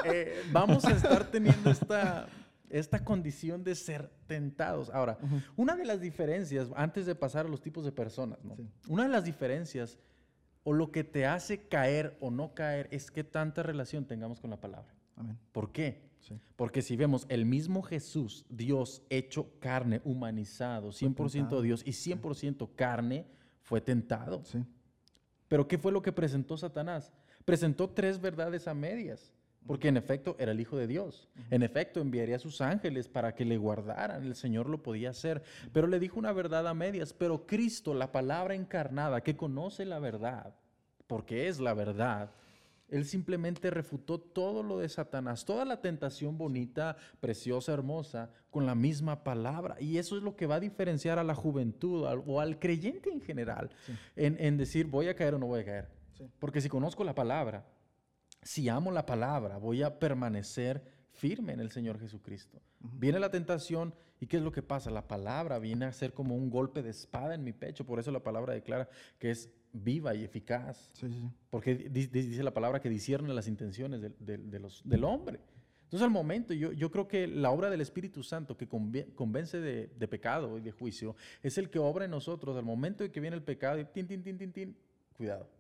eh, 0.05 0.43
vamos 0.53 0.85
a 0.85 0.91
estar 0.91 1.25
teniendo 1.31 1.71
esta, 1.71 2.27
esta 2.69 3.03
condición 3.05 3.65
de 3.65 3.75
ser 3.75 4.11
tentados. 4.27 4.91
Ahora, 4.91 5.19
una 5.57 5.75
de 5.77 5.85
las 5.87 6.01
diferencias, 6.01 6.69
antes 6.77 7.07
de 7.07 7.15
pasar 7.15 7.47
a 7.47 7.49
los 7.49 7.63
tipos 7.63 7.85
de 7.85 7.93
personas, 7.93 8.45
¿no? 8.45 8.57
Sí. 8.57 8.69
una 8.89 9.05
de 9.05 9.09
las 9.09 9.25
diferencias 9.25 9.99
o 10.65 10.73
lo 10.73 10.91
que 10.93 11.05
te 11.05 11.27
hace 11.27 11.67
caer 11.69 12.17
o 12.21 12.31
no 12.31 12.55
caer 12.55 12.89
es 12.93 13.11
qué 13.11 13.25
tanta 13.25 13.63
relación 13.63 14.05
tengamos 14.05 14.41
con 14.41 14.51
la 14.51 14.61
palabra. 14.61 14.93
Amén. 15.17 15.39
¿Por 15.53 15.73
qué? 15.73 16.11
Sí. 16.21 16.39
Porque 16.57 16.83
si 16.83 16.97
vemos 16.97 17.27
el 17.29 17.47
mismo 17.47 17.83
Jesús, 17.83 18.45
Dios 18.49 19.03
hecho 19.11 19.49
carne, 19.59 20.01
humanizado, 20.05 20.91
100% 20.91 21.33
tentado. 21.33 21.63
Dios 21.63 21.83
y 21.85 21.91
100% 21.91 22.69
carne, 22.77 23.27
fue 23.63 23.81
tentado. 23.81 24.45
Sí. 24.45 24.65
Pero 25.53 25.69
¿qué 25.69 25.77
fue 25.77 25.93
lo 25.93 26.01
que 26.01 26.13
presentó 26.13 26.57
Satanás? 26.57 27.13
Presentó 27.45 27.91
tres 27.91 28.19
verdades 28.19 28.67
a 28.69 28.73
medias, 28.73 29.35
porque 29.67 29.89
en 29.89 29.99
efecto 29.99 30.35
era 30.39 30.53
el 30.53 30.61
Hijo 30.61 30.79
de 30.79 30.87
Dios. 30.87 31.29
En 31.51 31.63
efecto 31.63 32.01
enviaría 32.01 32.37
a 32.37 32.39
sus 32.39 32.63
ángeles 32.63 33.07
para 33.07 33.35
que 33.35 33.45
le 33.45 33.59
guardaran, 33.59 34.25
el 34.25 34.35
Señor 34.35 34.71
lo 34.71 34.83
podía 34.83 35.11
hacer, 35.11 35.43
pero 35.71 35.89
le 35.89 35.99
dijo 35.99 36.19
una 36.19 36.33
verdad 36.33 36.67
a 36.67 36.73
medias, 36.73 37.13
pero 37.13 37.47
Cristo, 37.47 37.93
la 37.93 38.13
palabra 38.13 38.55
encarnada, 38.55 39.21
que 39.21 39.37
conoce 39.37 39.85
la 39.85 39.99
verdad, 39.99 40.55
porque 41.07 41.49
es 41.49 41.61
la 41.61 41.75
verdad, 41.75 42.31
él 42.93 43.05
simplemente 43.07 43.71
refutó 43.71 44.21
todo 44.21 44.63
lo 44.63 44.79
de 44.79 44.89
Satanás, 44.89 45.45
toda 45.45 45.65
la 45.65 45.81
tentación 45.81 46.39
bonita, 46.39 46.97
preciosa, 47.21 47.73
hermosa, 47.73 48.31
con 48.51 48.67
la 48.67 48.75
misma 48.77 49.25
palabra. 49.25 49.77
Y 49.81 49.99
eso 49.99 50.17
es 50.17 50.23
lo 50.23 50.37
que 50.37 50.47
va 50.47 50.57
a 50.57 50.61
diferenciar 50.61 51.19
a 51.19 51.25
la 51.25 51.35
juventud 51.35 52.07
al- 52.07 52.23
o 52.27 52.41
al 52.41 52.59
creyente 52.59 53.11
en 53.11 53.21
general 53.21 53.71
Sí. 53.87 53.93
en, 54.17 54.37
en 54.39 54.57
decir 54.59 54.87
voy 54.87 55.09
a 55.09 55.17
caer 55.17 55.35
o 55.35 55.39
no 55.39 55.47
voy 55.47 55.61
a 55.61 55.65
caer. 55.65 55.89
Sí. 56.19 56.29
Porque 56.39 56.61
si 56.61 56.69
conozco 56.69 57.03
la 57.03 57.15
palabra, 57.15 57.65
si 58.43 58.69
amo 58.69 58.91
la 58.91 59.07
palabra, 59.07 59.57
voy 59.57 59.83
a 59.83 59.99
permanecer 59.99 60.83
firme 61.13 61.53
en 61.53 61.61
el 61.61 61.71
Señor 61.71 61.99
Jesucristo. 61.99 62.61
Viene 62.81 63.21
la 63.21 63.31
tentación 63.31 63.95
y 64.21 64.27
¿qué 64.27 64.39
es 64.39 64.43
lo 64.43 64.53
que 64.53 64.63
pasa? 64.63 64.91
La 64.91 65.07
palabra 65.07 65.59
viene 65.59 65.85
a 65.85 65.93
ser 65.93 66.13
como 66.13 66.37
un 66.37 66.51
golpe 66.51 66.83
de 66.83 66.91
espada 66.91 67.35
en 67.35 67.45
mi 67.45 67.53
pecho, 67.53 67.85
por 67.85 67.99
eso 67.99 68.11
la 68.11 68.23
palabra 68.23 68.55
declara 68.55 68.89
que 69.19 69.31
es 69.31 69.51
viva 69.73 70.15
y 70.15 70.25
eficaz. 70.25 70.93
Porque 71.51 71.75
dice 71.75 72.43
la 72.43 72.55
palabra 72.55 72.81
que 72.81 72.89
discierne 72.89 73.33
las 73.35 73.49
intenciones 73.49 74.01
del 74.01 75.05
hombre. 75.05 75.41
Entonces 75.85 76.07
al 76.07 76.11
momento, 76.11 76.55
yo, 76.55 76.73
yo, 76.73 76.91
creo 76.91 77.07
que 77.07 77.27
la 77.27 77.51
obra 77.51 77.69
del 77.69 77.83
Espíritu 77.83 78.23
Santo 78.23 78.57
que 78.57 78.67
convence 78.67 79.61
de, 79.61 80.09
pecado 80.09 80.57
y 80.57 80.63
de 80.63 80.73
juicio 80.73 81.15
es 81.43 81.59
el 81.59 81.69
que 81.69 81.79
obra 81.79 82.07
en 82.07 82.11
nosotros 82.11 82.57
al 82.57 82.65
momento 82.65 83.05
de 83.05 83.13
que 83.13 83.21
viene 83.21 83.37
el 83.37 83.43
pecado 83.43 83.79
y 83.79 83.85
tin, 83.85 84.07
tin, 84.07 84.23
tin, 84.23 84.39
tin, 84.39 84.53
tin, 84.53 84.77
cuidado, 85.13 85.51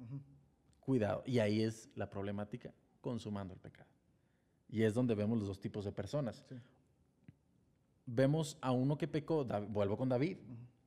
cuidado. 0.81 1.23
Y 1.27 1.38
ahí 1.38 1.62
es 1.62 1.91
la 1.97 2.09
problemática, 2.09 2.73
consumando 3.03 3.53
el 3.53 3.61
pecado. 3.61 3.91
Y 4.73 4.83
es 4.83 4.95
donde 4.95 5.15
vemos 5.15 5.39
los 5.39 5.47
dos 5.47 5.61
tipos 5.61 5.85
de 5.85 5.93
personas. 5.93 6.45
Vemos 8.07 8.59
a 8.61 8.73
uno 8.73 8.99
que 8.99 9.07
pecó, 9.07 9.45
vuelvo 9.45 9.97
con 9.97 10.09
David, 10.09 10.39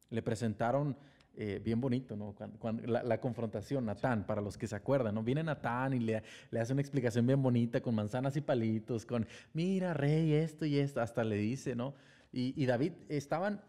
le 0.10 0.22
presentaron 0.22 0.98
eh, 1.38 1.62
bien 1.64 1.82
bonito, 1.82 2.16
¿no? 2.16 2.34
Cuando, 2.60 2.88
la, 2.88 3.20
confrontación, 3.20 3.86
Natán, 3.86 4.26
para 4.26 4.42
los 4.42 4.58
que 4.58 4.68
se 4.68 4.76
acuerdan, 4.76 5.16
¿no? 5.16 5.22
Viene 5.22 5.44
Natán 5.44 5.94
y 5.94 6.00
le, 6.00 6.24
le, 6.50 6.60
hace 6.62 6.72
una 6.72 6.82
explicación 6.82 7.28
bien 7.28 7.44
bonita 7.44 7.82
con 7.82 7.94
manzanas 7.94 8.38
y 8.38 8.42
palitos, 8.42 9.06
con, 9.06 9.28
mira, 9.54 9.94
rey, 9.94 10.34
esto 10.34 10.66
y 10.66 10.80
esto, 10.80 11.02
hasta 11.02 11.26
le 11.26 11.36
dice, 11.36 11.76
¿no? 11.76 11.94
Y, 12.32 12.66
David, 12.66 12.94
estaban 13.08 13.62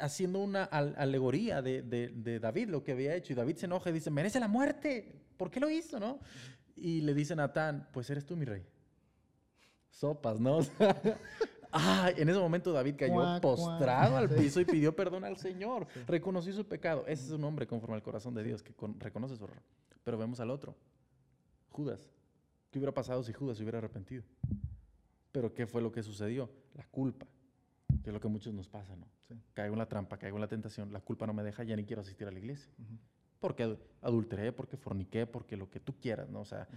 haciendo 0.00 0.40
una 0.40 0.64
alegoría 0.64 1.62
de, 1.62 1.82
de, 1.82 2.40
David, 2.40 2.68
lo 2.68 2.82
que 2.82 2.92
había 2.92 3.14
hecho, 3.14 3.32
y 3.32 3.36
David 3.36 3.56
se 3.56 3.66
enoja 3.66 3.90
y 3.90 3.92
dice, 3.92 4.10
merece 4.10 4.40
la 4.40 4.48
muerte, 4.48 5.12
¿por 5.36 5.50
qué 5.50 5.60
lo 5.60 5.70
hizo, 5.70 6.00
no? 6.00 6.18
Y 6.74 7.02
le 7.02 7.14
dice 7.14 7.36
Natán, 7.36 7.88
pues 7.92 8.10
eres 8.10 8.26
tú 8.26 8.36
mi 8.36 8.44
rey. 8.44 8.64
Sopas, 9.92 10.40
¿no? 10.40 10.58
Ah, 11.74 12.10
en 12.14 12.28
ese 12.28 12.38
momento 12.38 12.70
David 12.70 12.96
cayó 12.98 13.40
postrado 13.40 14.18
al 14.18 14.28
piso 14.28 14.60
y 14.60 14.66
pidió 14.66 14.94
perdón 14.94 15.24
al 15.24 15.38
Señor. 15.38 15.86
Reconoció 16.06 16.52
su 16.52 16.66
pecado. 16.66 17.02
Ese 17.06 17.24
es 17.24 17.30
un 17.30 17.42
hombre 17.44 17.66
conforme 17.66 17.96
al 17.96 18.02
corazón 18.02 18.34
de 18.34 18.44
Dios 18.44 18.62
que 18.62 18.74
reconoce 18.98 19.38
su 19.38 19.44
error. 19.44 19.62
Pero 20.04 20.18
vemos 20.18 20.38
al 20.40 20.50
otro, 20.50 20.76
Judas. 21.70 22.10
¿Qué 22.70 22.78
hubiera 22.78 22.92
pasado 22.92 23.22
si 23.22 23.32
Judas 23.32 23.56
se 23.56 23.62
hubiera 23.62 23.78
arrepentido? 23.78 24.22
Pero 25.32 25.54
¿qué 25.54 25.66
fue 25.66 25.80
lo 25.80 25.90
que 25.90 26.02
sucedió? 26.02 26.50
La 26.74 26.84
culpa, 26.88 27.26
que 28.04 28.10
es 28.10 28.12
lo 28.12 28.20
que 28.20 28.26
a 28.26 28.30
muchos 28.30 28.52
nos 28.52 28.68
pasa, 28.68 28.94
¿no? 28.94 29.06
Caigo 29.54 29.72
en 29.72 29.78
la 29.78 29.88
trampa, 29.88 30.18
caigo 30.18 30.36
en 30.36 30.42
la 30.42 30.48
tentación, 30.48 30.92
la 30.92 31.00
culpa 31.00 31.26
no 31.26 31.32
me 31.32 31.42
deja, 31.42 31.64
ya 31.64 31.74
ni 31.74 31.86
quiero 31.86 32.02
asistir 32.02 32.28
a 32.28 32.30
la 32.30 32.38
iglesia 32.38 32.70
porque 33.42 33.76
adulteré, 34.00 34.52
porque 34.52 34.76
forniqué, 34.76 35.26
porque 35.26 35.56
lo 35.56 35.68
que 35.68 35.80
tú 35.80 35.98
quieras, 36.00 36.30
¿no? 36.30 36.40
O 36.40 36.44
sea, 36.44 36.68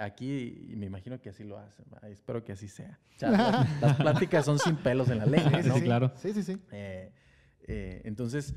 aquí 0.00 0.72
me 0.74 0.86
imagino 0.86 1.20
que 1.20 1.28
así 1.28 1.44
lo 1.44 1.58
hacen, 1.58 1.84
espero 2.10 2.42
que 2.42 2.52
así 2.52 2.68
sea. 2.68 2.98
O 3.16 3.18
sea 3.18 3.30
las, 3.80 3.96
pláticas 3.96 4.44
son 4.44 4.58
sin 4.58 4.76
pelos 4.76 5.08
en 5.10 5.18
la 5.18 5.26
ley, 5.26 5.42
¿no? 5.64 5.74
Sí, 5.74 5.82
claro. 5.82 6.12
Sí, 6.16 6.32
sí, 6.32 6.42
sí. 6.42 6.58
Eh, 6.72 7.12
eh, 7.62 8.02
entonces, 8.04 8.54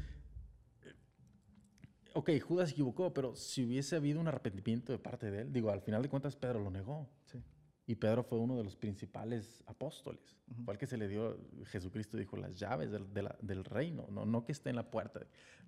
ok, 2.13 2.31
Judas 2.41 2.71
equivocó, 2.71 3.13
pero 3.13 3.35
si 3.35 3.65
hubiese 3.65 3.97
habido 3.97 4.19
un 4.19 4.27
arrepentimiento 4.27 4.91
de 4.91 4.99
parte 4.99 5.31
de 5.31 5.41
él, 5.41 5.53
digo, 5.53 5.69
al 5.69 5.81
final 5.81 6.01
de 6.01 6.09
cuentas 6.09 6.35
Pedro 6.35 6.59
lo 6.59 6.71
negó. 6.71 7.09
Sí. 7.25 7.43
Y 7.89 7.95
Pedro 7.95 8.21
fue 8.21 8.37
uno 8.37 8.55
de 8.55 8.63
los 8.63 8.75
principales 8.75 9.63
apóstoles. 9.65 10.21
Fue 10.63 10.75
el 10.75 10.79
que 10.79 10.85
se 10.85 10.95
le 10.95 11.07
dio, 11.07 11.35
Jesucristo 11.71 12.17
dijo, 12.17 12.37
las 12.37 12.53
llaves 12.53 12.91
del, 12.91 13.07
del 13.41 13.65
reino. 13.65 14.05
No, 14.11 14.25
no 14.25 14.45
que 14.45 14.51
esté 14.51 14.69
en 14.69 14.75
la 14.75 14.91
puerta. 14.91 15.21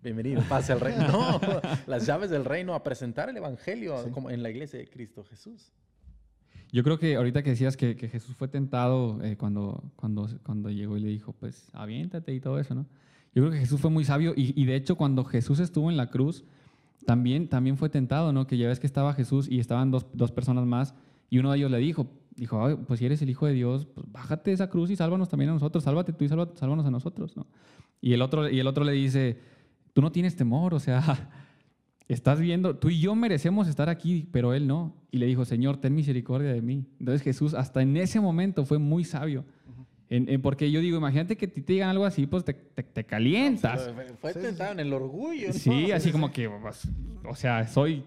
Bienvenido, 0.03 0.43
pase 0.47 0.71
al 0.71 0.81
reino. 0.81 1.07
No, 1.12 1.41
las 1.88 2.05
llaves 2.05 2.29
del 2.29 2.45
reino 2.45 2.75
a 2.75 2.84
presentar 2.84 3.27
el 3.29 3.38
evangelio 3.38 3.95
como 4.12 4.29
en 4.29 4.43
la 4.43 4.51
iglesia 4.51 4.77
de 4.77 4.88
Cristo 4.88 5.23
Jesús. 5.23 5.71
Yo 6.71 6.84
creo 6.84 6.99
que 6.99 7.15
ahorita 7.15 7.41
que 7.41 7.49
decías 7.49 7.75
que, 7.75 7.95
que 7.95 8.07
Jesús 8.07 8.36
fue 8.36 8.47
tentado 8.47 9.19
eh, 9.23 9.36
cuando, 9.36 9.84
cuando, 9.95 10.29
cuando 10.43 10.69
llegó 10.69 10.97
y 10.97 10.99
le 10.99 11.07
dijo, 11.07 11.34
pues 11.34 11.71
aviéntate 11.73 12.36
y 12.36 12.39
todo 12.39 12.60
eso, 12.60 12.75
¿no? 12.75 12.86
Yo 13.34 13.41
creo 13.41 13.51
que 13.51 13.57
Jesús 13.57 13.81
fue 13.81 13.89
muy 13.89 14.05
sabio 14.05 14.36
y, 14.38 14.53
y 14.62 14.65
de 14.67 14.75
hecho 14.75 14.95
cuando 14.95 15.23
Jesús 15.23 15.60
estuvo 15.60 15.89
en 15.89 15.97
la 15.97 16.12
cruz, 16.12 16.45
también, 17.03 17.47
también 17.47 17.77
fue 17.77 17.89
tentado, 17.89 18.31
¿no? 18.31 18.45
Que 18.45 18.60
ya 18.60 18.67
ves 18.67 18.79
que 18.79 18.86
estaba 18.86 19.15
Jesús 19.15 19.47
y 19.49 19.60
estaban 19.60 19.89
dos, 19.89 20.05
dos 20.13 20.31
personas 20.31 20.67
más 20.67 20.93
y 21.32 21.39
uno 21.39 21.52
de 21.52 21.58
ellos 21.58 21.72
le 21.72 21.78
dijo, 21.78 22.08
dijo, 22.36 22.78
pues 22.86 23.00
si 23.00 23.06
eres 23.06 23.22
el 23.22 23.30
Hijo 23.30 23.48
de 23.48 23.54
Dios, 23.54 23.86
pues 23.86 24.06
bájate 24.12 24.52
de 24.52 24.56
esa 24.56 24.70
cruz 24.70 24.91
y 24.91 24.98
sálvanos 24.98 25.30
también 25.30 25.50
a 25.50 25.54
nosotros, 25.54 25.82
sálvate 25.82 26.12
tú 26.12 26.26
y 26.26 26.28
sálvanos 26.28 26.86
a 26.86 26.91
nosotros, 26.91 27.38
¿no? 27.38 27.48
Y 28.02 28.12
el, 28.12 28.22
otro, 28.22 28.50
y 28.50 28.60
el 28.60 28.67
otro 28.67 28.84
le 28.84 28.91
dice, 28.91 29.38
tú 29.94 30.02
no 30.02 30.12
tienes 30.12 30.36
temor, 30.36 30.74
o 30.74 30.80
sea, 30.80 31.30
estás 32.10 32.41
viendo, 32.41 32.76
tú 32.76 32.89
y 32.89 33.00
yo 33.00 33.15
merecemos 33.15 33.70
estar 33.70 33.88
aquí, 33.88 34.28
pero 34.34 34.54
él 34.54 34.67
no. 34.67 34.94
Y 35.10 35.20
le 35.20 35.26
dijo, 35.26 35.46
Señor, 35.46 35.78
ten 35.78 35.96
misericordia 35.96 36.52
de 36.52 36.62
mí. 36.62 36.86
Entonces 37.00 37.22
Jesús 37.22 37.54
hasta 37.54 37.82
en 37.82 37.96
ese 37.96 38.20
momento 38.20 38.65
fue 38.65 38.78
muy 38.78 39.06
sabio. 39.06 39.46
porque 40.44 40.70
yo 40.70 40.82
digo, 40.82 40.98
imagínate 40.98 41.38
que 41.38 41.48
te 41.48 41.62
digan 41.74 41.89
algo 41.89 42.04
así, 42.04 42.28
pues 42.28 42.44
te, 42.44 42.54
te, 42.54 43.06
calientas. 43.06 43.89
fue 44.20 44.34
tentado 44.34 44.74
en 44.74 44.82
el 44.82 44.91
orgullo. 44.91 45.54
Sí, 45.54 45.94
así 45.94 46.12
como 46.12 46.30
que, 46.30 46.50
pues, 46.50 46.89
o 47.24 47.36
sea, 47.36 47.65
soy, 47.70 48.04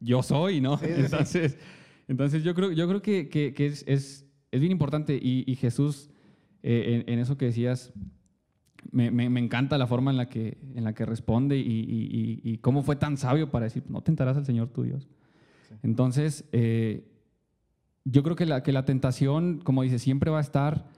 yo 0.00 0.20
soy, 0.24 0.60
¿no? 0.60 0.80
Entonces... 0.82 1.56
Entonces 2.08 2.44
yo 2.44 2.54
creo, 2.54 2.72
yo 2.72 2.86
creo 2.88 3.02
que, 3.02 3.28
que, 3.28 3.52
es, 3.66 3.84
es, 3.86 4.26
es, 4.50 4.60
bien 4.60 4.72
importante 4.72 5.18
y, 5.20 5.44
y 5.46 5.56
Jesús, 5.56 6.10
eh, 6.62 7.04
en, 7.06 7.18
eso 7.18 7.36
que 7.36 7.46
decías, 7.46 7.92
me, 8.92 9.10
me, 9.10 9.28
me, 9.28 9.40
encanta 9.40 9.78
la 9.78 9.86
forma 9.86 10.10
en 10.10 10.16
la 10.16 10.28
que, 10.28 10.58
en 10.74 10.84
la 10.84 10.94
que 10.94 11.04
responde 11.04 11.58
y, 11.58 11.62
y, 11.62 12.40
y, 12.42 12.58
cómo 12.58 12.82
fue 12.82 12.96
tan 12.96 13.16
sabio 13.16 13.50
para 13.50 13.64
decir, 13.64 13.84
no 13.88 14.02
tentarás 14.02 14.36
al 14.36 14.46
Señor 14.46 14.68
tu 14.68 14.82
Dios. 14.82 15.08
Entonces, 15.82 16.44
eh, 16.52 17.04
yo 18.04 18.22
creo 18.22 18.36
que 18.36 18.46
la, 18.46 18.62
que 18.62 18.72
la 18.72 18.84
tentación, 18.84 19.60
como 19.62 19.82
dice, 19.82 19.98
siempre 19.98 20.30
va 20.30 20.38
a 20.38 20.42
estar, 20.42 20.88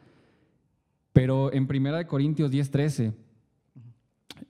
pero 1.14 1.52
en 1.52 1.66
1 1.70 2.06
Corintios 2.06 2.50
10, 2.50 2.70
13 2.70 3.27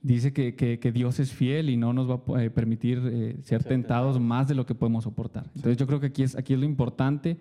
dice 0.01 0.33
que, 0.33 0.55
que, 0.55 0.91
Dios 0.91 1.19
es 1.19 1.31
fiel 1.31 1.69
y 1.69 1.77
no 1.77 1.93
nos 1.93 2.09
va 2.09 2.21
a 2.37 2.43
eh, 2.43 2.49
permitir 2.49 3.01
eh, 3.05 3.37
ser 3.43 3.63
tentados 3.63 4.19
más 4.19 4.47
de 4.47 4.55
lo 4.55 4.65
que 4.65 4.75
podemos 4.75 5.03
soportar. 5.03 5.45
Entonces 5.55 5.77
yo 5.77 5.87
creo 5.87 5.99
que 5.99 6.07
aquí 6.07 6.23
es, 6.23 6.35
aquí 6.35 6.53
es 6.53 6.59
lo 6.59 6.65
importante 6.65 7.37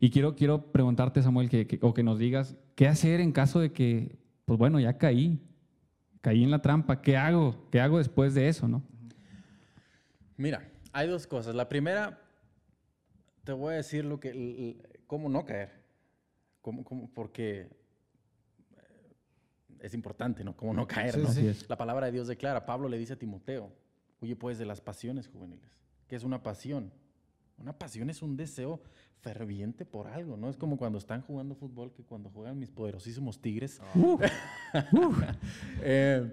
y 0.00 0.10
quiero, 0.10 0.34
quiero 0.34 0.70
preguntarte, 0.70 1.22
Samuel, 1.22 1.48
que, 1.48 1.78
o 1.82 1.92
que 1.94 2.02
nos 2.02 2.18
digas, 2.18 2.56
¿qué 2.74 2.88
hacer 2.88 3.20
en 3.20 3.32
caso 3.32 3.60
de 3.60 3.72
que, 3.72 4.16
pues 4.44 4.58
bueno, 4.58 4.78
ya 4.78 4.98
caí, 4.98 5.40
caí 6.20 6.44
en 6.44 6.50
la 6.50 6.62
trampa, 6.62 7.00
¿qué 7.02 7.16
hago? 7.16 7.68
¿Qué 7.70 7.80
hago 7.80 7.98
después 7.98 8.34
de 8.34 8.48
eso, 8.48 8.68
no? 8.68 8.82
Mira, 10.36 10.68
hay 10.92 11.08
dos 11.08 11.26
cosas. 11.26 11.54
La 11.54 11.68
primera, 11.68 12.20
te 13.44 13.52
voy 13.52 13.74
a 13.74 13.76
decir 13.78 14.04
lo 14.04 14.20
que, 14.20 14.76
cómo 15.06 15.28
no 15.28 15.44
caer, 15.44 15.72
cómo, 16.60 16.84
cómo, 16.84 17.10
porque 17.12 17.77
es 19.80 19.94
importante, 19.94 20.44
¿no? 20.44 20.56
Como 20.56 20.74
no 20.74 20.86
caer, 20.86 21.18
¿no? 21.18 21.28
La 21.68 21.76
palabra 21.76 22.06
de 22.06 22.12
Dios 22.12 22.28
declara, 22.28 22.66
Pablo 22.66 22.88
le 22.88 22.98
dice 22.98 23.14
a 23.14 23.18
Timoteo, 23.18 23.72
huye 24.20 24.36
pues 24.36 24.58
de 24.58 24.66
las 24.66 24.80
pasiones 24.80 25.28
juveniles. 25.28 25.70
¿Qué 26.06 26.16
es 26.16 26.24
una 26.24 26.42
pasión? 26.42 26.92
Una 27.58 27.76
pasión 27.76 28.08
es 28.10 28.22
un 28.22 28.36
deseo 28.36 28.80
ferviente 29.20 29.84
por 29.84 30.06
algo, 30.06 30.36
¿no? 30.36 30.48
Es 30.48 30.56
como 30.56 30.76
cuando 30.76 30.98
están 30.98 31.22
jugando 31.22 31.54
fútbol, 31.54 31.92
que 31.92 32.04
cuando 32.04 32.30
juegan 32.30 32.58
mis 32.58 32.70
poderosísimos 32.70 33.40
tigres. 33.40 33.80
Uh. 33.94 34.18
Eh, 35.82 36.30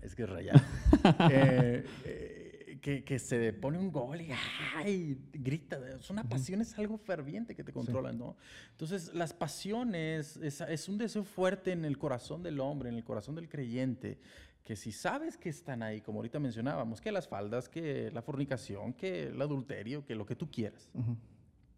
es 0.00 0.14
que 0.14 0.22
es 0.22 0.28
rayado. 0.28 0.60
eh, 1.30 1.84
eh 2.04 2.43
que, 2.84 3.18
se 3.18 3.54
pone 3.54 3.78
un 3.78 3.90
gol 3.90 4.20
y 4.20 4.28
¡ay! 4.76 5.18
grita. 5.32 5.78
Es 5.88 6.10
una 6.10 6.22
pasión, 6.22 6.60
es 6.60 6.78
algo 6.78 6.98
ferviente 6.98 7.54
que 7.54 7.64
te 7.64 7.72
controla, 7.72 8.12
¿no? 8.12 8.36
Entonces, 8.72 9.14
las 9.14 9.32
pasiones 9.32 10.36
es, 10.36 10.88
un 10.88 10.98
deseo 10.98 11.24
fuerte 11.24 11.72
en 11.72 11.86
el 11.86 11.96
corazón 11.96 12.42
del 12.42 12.60
hombre, 12.60 12.90
en 12.90 12.96
el 12.96 13.04
corazón 13.04 13.36
del 13.36 13.48
creyente, 13.48 14.18
que 14.62 14.76
si 14.76 14.92
sabes 14.92 15.38
que 15.38 15.48
están 15.48 15.82
ahí, 15.82 16.02
como 16.02 16.18
ahorita 16.18 16.38
mencionábamos, 16.38 17.00
que 17.00 17.10
las 17.10 17.26
faldas, 17.26 17.70
que 17.70 18.10
la 18.12 18.20
fornicación, 18.20 18.92
que 18.92 19.28
el 19.28 19.40
adulterio, 19.40 20.04
que 20.04 20.14
lo 20.14 20.26
que 20.26 20.36
tú 20.36 20.50
quieras, 20.50 20.90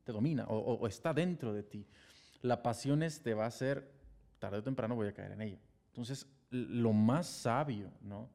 te 0.02 0.10
domina 0.10 0.44
o, 0.48 0.88
está 0.88 1.14
dentro 1.14 1.52
de 1.52 1.62
ti. 1.62 1.86
La 2.42 2.64
pasión 2.64 3.04
es, 3.04 3.22
te 3.22 3.32
va 3.32 3.44
a 3.44 3.48
hacer, 3.48 3.92
tarde 4.40 4.58
o 4.58 4.62
temprano 4.64 4.96
voy 4.96 5.06
a 5.06 5.14
caer 5.14 5.32
en 5.32 5.42
ello. 5.42 5.58
Entonces, 5.86 6.26
lo 6.50 6.92
más 6.92 7.28
sabio, 7.28 7.92
¿no? 8.02 8.28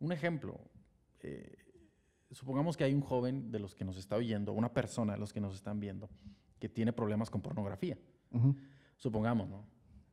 Un 0.00 0.12
ejemplo, 0.12 0.60
eh, 1.20 1.63
supongamos 2.34 2.76
que 2.76 2.84
hay 2.84 2.92
un 2.92 3.00
joven 3.00 3.50
de 3.50 3.58
los 3.58 3.74
que 3.74 3.84
nos 3.84 3.96
está 3.96 4.16
oyendo, 4.16 4.52
una 4.52 4.72
persona 4.72 5.14
de 5.14 5.18
los 5.18 5.32
que 5.32 5.40
nos 5.40 5.54
están 5.54 5.80
viendo, 5.80 6.10
que 6.58 6.68
tiene 6.68 6.92
problemas 6.92 7.30
con 7.30 7.40
pornografía. 7.40 7.96
Supongamos, 8.96 9.48
¿no? 9.48 9.64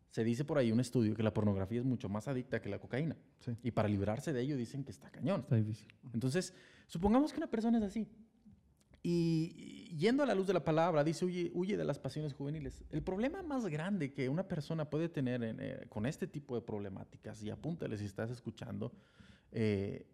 Se 0.09 0.23
dice 0.23 0.43
por 0.43 0.57
ahí 0.57 0.71
un 0.71 0.79
estudio 0.79 1.15
que 1.15 1.23
la 1.23 1.33
pornografía 1.33 1.79
es 1.79 1.85
mucho 1.85 2.09
más 2.09 2.27
adicta 2.27 2.61
que 2.61 2.69
la 2.69 2.79
cocaína. 2.79 3.15
Y 3.63 3.71
para 3.71 3.87
librarse 3.87 4.33
de 4.33 4.41
ello 4.41 4.57
dicen 4.57 4.83
que 4.83 4.91
está 4.91 5.09
cañón. 5.09 5.41
Está 5.41 5.55
difícil. 5.55 5.87
Entonces, 6.13 6.53
supongamos 6.87 7.31
que 7.31 7.37
una 7.37 7.47
persona 7.47 7.77
es 7.77 7.83
así. 7.85 8.07
Y 9.03 9.95
yendo 9.97 10.21
a 10.21 10.25
la 10.25 10.35
luz 10.35 10.47
de 10.47 10.53
la 10.53 10.63
palabra, 10.63 11.03
dice, 11.03 11.25
huye, 11.25 11.77
de 11.77 11.85
las 11.85 11.97
pasiones 11.97 12.33
juveniles. 12.33 12.83
El 12.91 13.01
problema 13.01 13.41
más 13.41 13.65
grande 13.65 14.13
que 14.13 14.29
una 14.29 14.47
persona 14.47 14.89
puede 14.89 15.09
tener 15.09 15.41
eh, 15.43 15.87
con 15.89 16.05
este 16.05 16.27
tipo 16.27 16.55
de 16.55 16.61
problemáticas, 16.61 17.41
y 17.41 17.49
apúntale 17.49 17.97
si 17.97 18.05
estás 18.05 18.29
escuchando, 18.29 18.91
eh, 19.51 20.05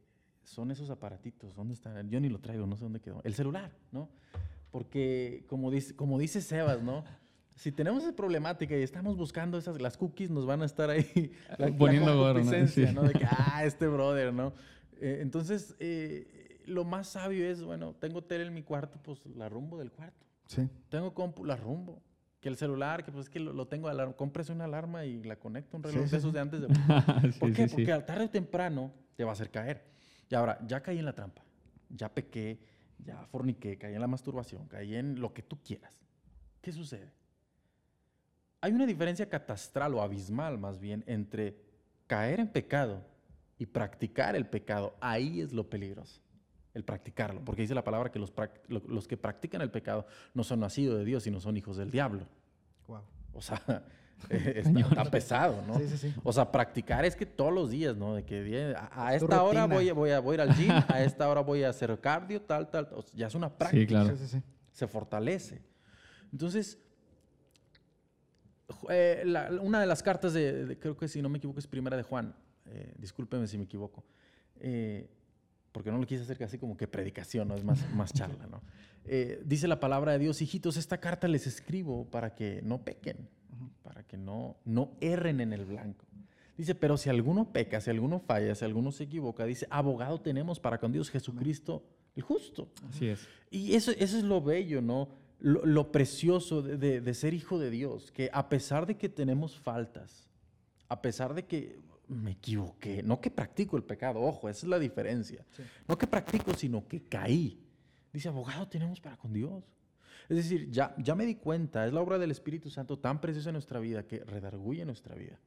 son 0.47 0.71
esos 0.71 0.89
aparatitos. 0.89 1.55
¿Dónde 1.55 1.73
están? 1.73 2.09
Yo 2.09 2.19
ni 2.19 2.29
lo 2.29 2.39
traigo, 2.39 2.65
no 2.65 2.77
sé 2.77 2.83
dónde 2.83 3.01
quedó. 3.01 3.21
El 3.23 3.33
celular, 3.33 3.71
¿no? 3.91 4.09
Porque 4.71 5.45
como 5.47 5.69
dice, 5.69 5.95
como 5.95 6.17
dice 6.17 6.41
Sebas, 6.41 6.81
¿no? 6.81 7.03
Si 7.55 7.71
tenemos 7.71 8.03
esa 8.03 8.15
problemática 8.15 8.77
y 8.77 8.81
estamos 8.81 9.17
buscando 9.17 9.57
esas, 9.57 9.81
las 9.81 9.97
cookies 9.97 10.29
nos 10.29 10.45
van 10.45 10.61
a 10.61 10.65
estar 10.65 10.89
ahí 10.89 11.31
poniendo 11.77 12.15
gorro, 12.15 12.43
¿no? 12.43 12.51
De 12.51 13.13
que, 13.13 13.25
ah, 13.29 13.63
este 13.65 13.87
brother, 13.87 14.33
¿no? 14.33 14.53
Eh, 15.01 15.19
entonces, 15.21 15.75
eh, 15.79 16.61
lo 16.65 16.85
más 16.85 17.09
sabio 17.09 17.45
es, 17.45 17.61
bueno, 17.63 17.95
tengo 17.99 18.23
tele 18.23 18.45
en 18.45 18.53
mi 18.53 18.63
cuarto, 18.63 18.99
pues 19.03 19.25
la 19.25 19.49
rumbo 19.49 19.77
del 19.77 19.91
cuarto. 19.91 20.25
Sí. 20.45 20.69
Tengo 20.89 21.13
compu, 21.13 21.43
la 21.43 21.57
rumbo. 21.57 22.01
Que 22.39 22.49
el 22.49 22.55
celular, 22.55 23.03
que 23.03 23.11
pues 23.11 23.25
es 23.25 23.29
que 23.29 23.39
lo, 23.39 23.67
tengo 23.67 23.89
alarma, 23.89 24.13
compres 24.13 24.49
una 24.49 24.65
alarma 24.65 25.05
y 25.05 25.23
la 25.23 25.37
conecto 25.37 25.75
un 25.75 25.83
reloj 25.83 26.05
de 26.05 26.17
esos 26.17 26.31
de 26.31 26.39
antes 26.39 26.61
de... 26.61 26.67
¿Por 27.39 27.51
qué? 27.51 27.67
Porque 27.67 27.85
tarde 28.05 28.25
o 28.25 28.29
temprano 28.29 28.93
te 29.15 29.23
va 29.23 29.31
a 29.31 29.33
hacer 29.33 29.49
caer. 29.49 29.96
Y 30.29 30.35
ahora, 30.35 30.59
ya 30.65 30.81
caí 30.81 30.99
en 30.99 31.05
la 31.05 31.13
trampa, 31.13 31.43
ya 31.89 32.13
pequé, 32.13 32.59
ya 32.99 33.25
forniqué, 33.27 33.77
caí 33.77 33.93
en 33.93 34.01
la 34.01 34.07
masturbación, 34.07 34.67
caí 34.67 34.95
en 34.95 35.19
lo 35.19 35.33
que 35.33 35.41
tú 35.41 35.61
quieras. 35.63 36.03
¿Qué 36.61 36.71
sucede? 36.71 37.11
Hay 38.61 38.73
una 38.73 38.85
diferencia 38.85 39.29
catastral 39.29 39.93
o 39.93 40.01
abismal 40.01 40.57
más 40.57 40.79
bien 40.79 41.03
entre 41.07 41.57
caer 42.07 42.39
en 42.39 42.47
pecado 42.47 43.05
y 43.57 43.65
practicar 43.65 44.35
el 44.35 44.47
pecado. 44.47 44.97
Ahí 44.99 45.41
es 45.41 45.53
lo 45.53 45.69
peligroso, 45.69 46.21
el 46.73 46.83
practicarlo, 46.83 47.43
porque 47.45 47.61
dice 47.61 47.75
la 47.75 47.83
palabra 47.83 48.11
que 48.11 48.19
los, 48.19 48.33
los 48.67 49.07
que 49.07 49.17
practican 49.17 49.61
el 49.61 49.71
pecado 49.71 50.07
no 50.33 50.43
son 50.43 50.59
nacidos 50.59 50.97
de 50.97 51.05
Dios, 51.05 51.23
sino 51.23 51.39
son 51.39 51.55
hijos 51.55 51.77
del 51.77 51.91
diablo. 51.91 52.27
Wow. 52.87 53.03
O 53.33 53.41
sea, 53.41 53.85
está, 54.29 55.05
pesado, 55.05 55.63
¿no? 55.67 55.77
Sí, 55.77 55.87
sí, 55.87 55.97
sí. 55.97 56.13
O 56.23 56.33
sea, 56.33 56.51
practicar 56.51 57.05
es 57.05 57.15
que 57.15 57.25
todos 57.25 57.53
los 57.53 57.69
días, 57.69 57.95
¿no? 57.95 58.15
De 58.15 58.23
que 58.23 58.75
a, 58.75 59.15
esta 59.15 59.43
hora 59.43 59.65
voy, 59.65 59.91
voy, 59.91 60.11
a, 60.11 60.19
voy 60.19 60.33
a 60.33 60.35
ir 60.35 60.41
al 60.41 60.55
gym, 60.55 60.71
a 60.71 61.03
esta 61.03 61.29
hora 61.29 61.41
voy 61.41 61.63
a 61.63 61.69
hacer 61.69 61.99
cardio, 61.99 62.41
tal, 62.41 62.69
tal. 62.69 62.89
ya 63.13 63.27
es 63.27 63.35
una 63.35 63.49
práctica. 63.49 63.79
Sí, 63.79 63.87
claro. 63.87 64.43
Se 64.71 64.87
fortalece. 64.87 65.61
Entonces, 66.31 66.77
eh, 68.89 69.23
una 69.61 69.79
de 69.79 69.85
las 69.85 70.03
cartas 70.03 70.33
de, 70.33 70.77
creo 70.79 70.97
que 70.97 71.07
si 71.07 71.21
no 71.21 71.29
me 71.29 71.37
equivoco, 71.37 71.59
es 71.59 71.67
primera 71.67 71.95
de 71.95 72.03
Juan. 72.03 72.35
Eh, 72.65 72.93
discúlpeme 72.97 73.47
si 73.47 73.57
me 73.57 73.63
equivoco. 73.63 74.03
Eh, 74.59 75.09
porque 75.71 75.91
no 75.91 75.97
lo 75.99 76.07
quise 76.07 76.23
hacer 76.23 76.37
casi 76.37 76.57
como 76.57 76.75
que 76.75 76.87
predicación, 76.87 77.47
¿no? 77.47 77.55
es 77.55 77.63
más, 77.63 77.79
más 77.95 78.11
charla. 78.13 78.47
¿no? 78.47 78.61
Eh, 79.05 79.41
dice 79.45 79.67
la 79.67 79.79
palabra 79.79 80.13
de 80.13 80.19
Dios, 80.19 80.41
hijitos, 80.41 80.75
esta 80.75 80.99
carta 80.99 81.27
les 81.27 81.47
escribo 81.47 82.09
para 82.09 82.35
que 82.35 82.61
no 82.63 82.83
pequen, 82.83 83.29
para 83.83 84.03
que 84.03 84.17
no, 84.17 84.57
no 84.65 84.91
erren 85.01 85.41
en 85.41 85.53
el 85.53 85.65
blanco. 85.65 86.05
Dice, 86.57 86.73
pero 86.73 86.97
si 86.97 87.09
alguno 87.09 87.51
peca, 87.51 87.79
si 87.81 87.89
alguno 87.89 88.19
falla, 88.19 88.55
si 88.55 88.65
alguno 88.65 88.91
se 88.91 89.03
equivoca, 89.03 89.45
dice, 89.45 89.67
abogado 89.69 90.19
tenemos 90.21 90.59
para 90.59 90.79
con 90.79 90.91
Dios 90.91 91.09
Jesucristo 91.09 91.83
el 92.15 92.21
justo. 92.21 92.69
Así 92.89 93.07
es. 93.07 93.27
Y 93.51 93.75
eso, 93.75 93.91
eso 93.91 94.17
es 94.17 94.23
lo 94.23 94.41
bello, 94.41 94.81
¿no? 94.81 95.09
lo, 95.39 95.91
precioso 95.91 96.61
de, 96.61 97.13
ser 97.13 97.33
hijo 97.33 97.59
de 97.59 97.69
Dios, 97.69 98.11
que 98.11 98.29
a 98.33 98.49
pesar 98.49 98.85
de 98.85 98.97
que 98.97 99.09
tenemos 99.09 99.57
faltas, 99.59 100.27
a 100.89 101.01
pesar 101.01 101.33
de 101.33 101.45
que 101.45 101.79
me 102.07 102.31
equivoqué, 102.31 103.03
no 103.03 103.21
que 103.21 103.29
practico 103.29 103.77
el 103.77 103.83
pecado, 103.83 104.21
ojo, 104.21 104.49
esa 104.49 104.65
es 104.65 104.69
la 104.69 104.79
diferencia, 104.79 105.45
no 105.87 105.97
que 105.97 106.07
practico, 106.07 106.53
sino 106.53 106.87
que 106.87 107.03
caí. 107.03 107.63
Dice, 108.11 108.29
abogado 108.29 108.67
tenemos 108.67 108.99
para 108.99 109.17
con 109.17 109.33
Dios. 109.33 109.63
Es 110.29 110.37
decir, 110.37 110.69
ya, 110.69 110.95
ya 110.97 111.15
me 111.15 111.25
di 111.25 111.35
cuenta, 111.35 111.85
es 111.85 111.93
la 111.93 112.01
obra 112.01 112.17
del 112.17 112.31
Espíritu 112.31 112.69
Santo 112.69 112.99
tan 112.99 113.21
preciosa 113.21 113.49
en 113.49 113.53
nuestra 113.53 113.79
vida 113.79 114.07
que 114.07 114.19
redarguye 114.19 114.85
nuestra 114.85 115.15
vida 115.15 115.39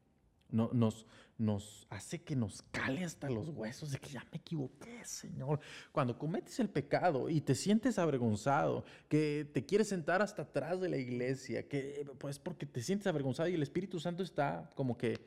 nos, 0.53 1.07
nos 1.39 1.87
hace 1.91 2.23
que 2.23 2.37
nos 2.37 2.63
cale 2.71 3.05
hasta 3.05 3.31
los 3.31 3.49
huesos 3.49 3.91
de 3.93 3.99
que 3.99 4.11
ya 4.11 4.25
me 4.31 4.39
equivoqué, 4.39 5.05
Señor. 5.05 5.61
Cuando 5.93 6.19
cometes 6.19 6.59
el 6.61 6.69
pecado 6.69 7.29
y 7.29 7.41
te 7.41 7.55
sientes 7.55 7.99
avergonzado, 7.99 8.85
que 9.09 9.49
te 9.53 9.65
quieres 9.65 9.89
sentar 9.89 10.23
hasta 10.23 10.43
atrás 10.43 10.81
de 10.81 10.89
la 10.89 10.97
iglesia, 10.97 11.67
que 11.69 12.07
pues 12.19 12.39
porque 12.39 12.67
te 12.67 12.83
sientes 12.83 13.07
avergonzado 13.07 13.49
y 13.49 13.55
el 13.55 13.63
Espíritu 13.63 14.01
Santo 14.01 14.23
está 14.23 14.71
como 14.75 14.97
que 14.97 15.19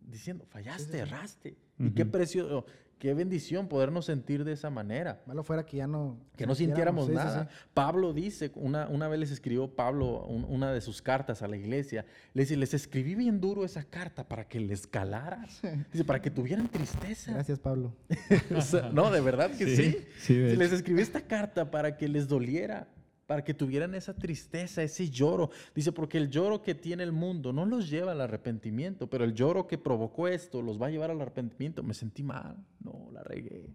diciendo, 0.00 0.44
fallaste, 0.46 0.98
erraste. 0.98 1.56
Y 1.78 1.90
qué 1.90 2.04
precio, 2.04 2.64
Qué 2.98 3.14
bendición 3.14 3.68
podernos 3.68 4.06
sentir 4.06 4.44
de 4.44 4.52
esa 4.52 4.70
manera. 4.70 5.22
Malo 5.26 5.44
fuera 5.44 5.64
que 5.64 5.76
ya 5.76 5.86
no... 5.86 6.18
Que 6.36 6.46
no 6.46 6.54
sintiéramos 6.56 7.08
nada. 7.08 7.48
Pablo 7.72 8.12
dice, 8.12 8.50
una, 8.56 8.88
una 8.88 9.06
vez 9.06 9.20
les 9.20 9.30
escribió 9.30 9.68
Pablo 9.68 10.24
una 10.26 10.72
de 10.72 10.80
sus 10.80 11.00
cartas 11.00 11.42
a 11.42 11.48
la 11.48 11.56
iglesia, 11.56 12.04
les 12.34 12.48
dice, 12.48 12.58
les 12.58 12.74
escribí 12.74 13.14
bien 13.14 13.40
duro 13.40 13.64
esa 13.64 13.84
carta 13.84 14.26
para 14.26 14.48
que 14.48 14.58
les 14.58 14.86
calara. 14.86 15.46
Dice, 15.92 16.04
para 16.04 16.20
que 16.20 16.30
tuvieran 16.30 16.68
tristeza. 16.68 17.32
Gracias, 17.32 17.60
Pablo. 17.60 17.94
no, 18.92 19.10
de 19.12 19.20
verdad 19.20 19.52
que 19.52 19.76
sí. 19.76 19.98
sí. 20.18 20.34
les 20.34 20.72
escribí 20.72 21.00
esta 21.00 21.20
carta 21.20 21.70
para 21.70 21.96
que 21.96 22.08
les 22.08 22.26
doliera 22.26 22.88
para 23.28 23.44
que 23.44 23.52
tuvieran 23.52 23.94
esa 23.94 24.14
tristeza, 24.14 24.82
ese 24.82 25.10
lloro. 25.10 25.50
Dice, 25.74 25.92
porque 25.92 26.16
el 26.16 26.30
lloro 26.30 26.62
que 26.62 26.74
tiene 26.74 27.02
el 27.02 27.12
mundo 27.12 27.52
no 27.52 27.66
los 27.66 27.90
lleva 27.90 28.12
al 28.12 28.22
arrepentimiento, 28.22 29.10
pero 29.10 29.22
el 29.22 29.34
lloro 29.34 29.66
que 29.66 29.76
provocó 29.76 30.28
esto 30.28 30.62
los 30.62 30.80
va 30.80 30.86
a 30.86 30.90
llevar 30.90 31.10
al 31.10 31.20
arrepentimiento. 31.20 31.82
Me 31.82 31.92
sentí 31.92 32.22
mal, 32.22 32.56
no, 32.80 33.10
la 33.12 33.22
regué, 33.22 33.68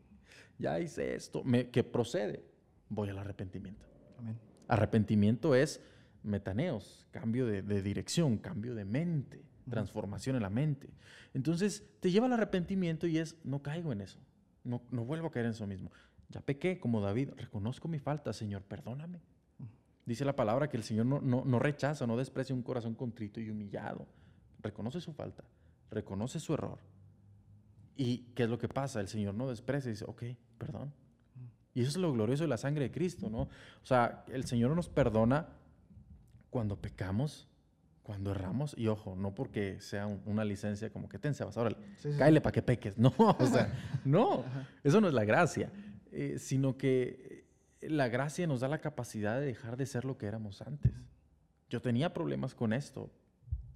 ya 0.57 0.79
hice 0.79 1.13
esto, 1.13 1.43
me, 1.43 1.69
que 1.69 1.83
procede, 1.83 2.43
voy 2.89 3.09
al 3.09 3.19
arrepentimiento. 3.19 3.85
Amén. 4.17 4.39
Arrepentimiento 4.67 5.53
es 5.53 5.79
metaneos, 6.23 7.05
cambio 7.11 7.45
de, 7.45 7.61
dirección, 7.83 8.39
cambio 8.39 8.73
de 8.73 8.85
mente, 8.85 9.45
transformación 9.69 10.35
en 10.35 10.41
la 10.41 10.49
mente. 10.49 10.89
Entonces 11.35 11.83
te 11.99 12.09
lleva 12.09 12.25
al 12.25 12.33
arrepentimiento 12.33 13.05
y 13.05 13.19
es, 13.19 13.35
no 13.43 13.61
caigo 13.61 13.91
en 13.91 14.01
eso, 14.01 14.17
no, 14.63 14.81
no 14.89 15.05
vuelvo 15.05 15.27
a 15.27 15.31
caer 15.31 15.45
en 15.45 15.51
eso 15.51 15.67
mismo. 15.67 15.91
Ya 16.29 16.41
pequé 16.41 16.79
como 16.79 17.01
David, 17.01 17.29
reconozco 17.37 17.87
mi 17.87 17.99
falta, 17.99 18.33
Señor, 18.33 18.63
perdóname. 18.63 19.21
Dice 20.05 20.25
la 20.25 20.35
palabra 20.35 20.69
que 20.69 20.77
el 20.77 20.83
Señor 20.83 21.05
no, 21.05 21.21
no, 21.21 21.59
rechaza, 21.59 22.05
no 22.05 22.17
desprecia 22.17 22.53
un 22.53 22.61
corazón 22.61 22.93
contrito 22.93 23.39
y 23.39 23.49
humillado. 23.49 24.05
Reconoce 24.59 24.99
su 24.99 25.13
falta, 25.13 25.43
reconoce 25.89 26.39
su 26.39 26.53
error. 26.53 26.79
¿Y 27.95 28.31
qué 28.35 28.43
es 28.43 28.49
lo 28.49 28.57
que 28.57 28.67
pasa? 28.67 28.99
El 28.99 29.07
Señor 29.07 29.33
no 29.33 29.49
desprecia 29.49 29.89
y 29.89 29.93
dice, 29.93 30.05
ok, 30.07 30.23
perdón. 30.57 30.93
Y 31.73 31.81
eso 31.81 31.89
es 31.89 31.97
lo 31.97 32.11
glorioso 32.11 32.43
de 32.43 32.49
la 32.49 32.57
sangre 32.57 32.83
de 32.83 32.91
Cristo, 32.91 33.29
¿no? 33.29 33.41
O 33.41 33.85
sea, 33.85 34.25
el 34.27 34.45
Señor 34.45 34.75
nos 34.75 34.89
perdona 34.89 35.47
cuando 36.49 36.79
pecamos, 36.79 37.47
cuando 38.03 38.31
erramos, 38.31 38.75
y 38.77 38.87
ojo, 38.87 39.15
no 39.15 39.33
porque 39.33 39.79
sea 39.79 40.05
una 40.07 40.43
licencia 40.43 40.91
como 40.91 41.07
que 41.07 41.17
ten, 41.17 41.33
Sebas, 41.33 41.57
ahora 41.57 41.75
cáele 42.17 42.41
para 42.41 42.51
que 42.51 42.61
peques. 42.61 42.95
No, 42.97 43.13
o 43.17 43.45
sea, 43.47 43.73
no, 44.03 44.43
eso 44.83 44.99
no 44.99 45.07
es 45.07 45.13
la 45.13 45.23
gracia, 45.23 45.71
eh, 46.11 46.37
sino 46.37 46.77
que 46.77 47.32
la 47.89 48.07
gracia 48.07 48.47
nos 48.47 48.61
da 48.61 48.67
la 48.67 48.79
capacidad 48.79 49.39
de 49.39 49.45
dejar 49.45 49.77
de 49.77 49.85
ser 49.85 50.05
lo 50.05 50.17
que 50.17 50.25
éramos 50.25 50.61
antes. 50.61 50.91
Yo 51.69 51.81
tenía 51.81 52.13
problemas 52.13 52.53
con 52.53 52.73
esto. 52.73 53.11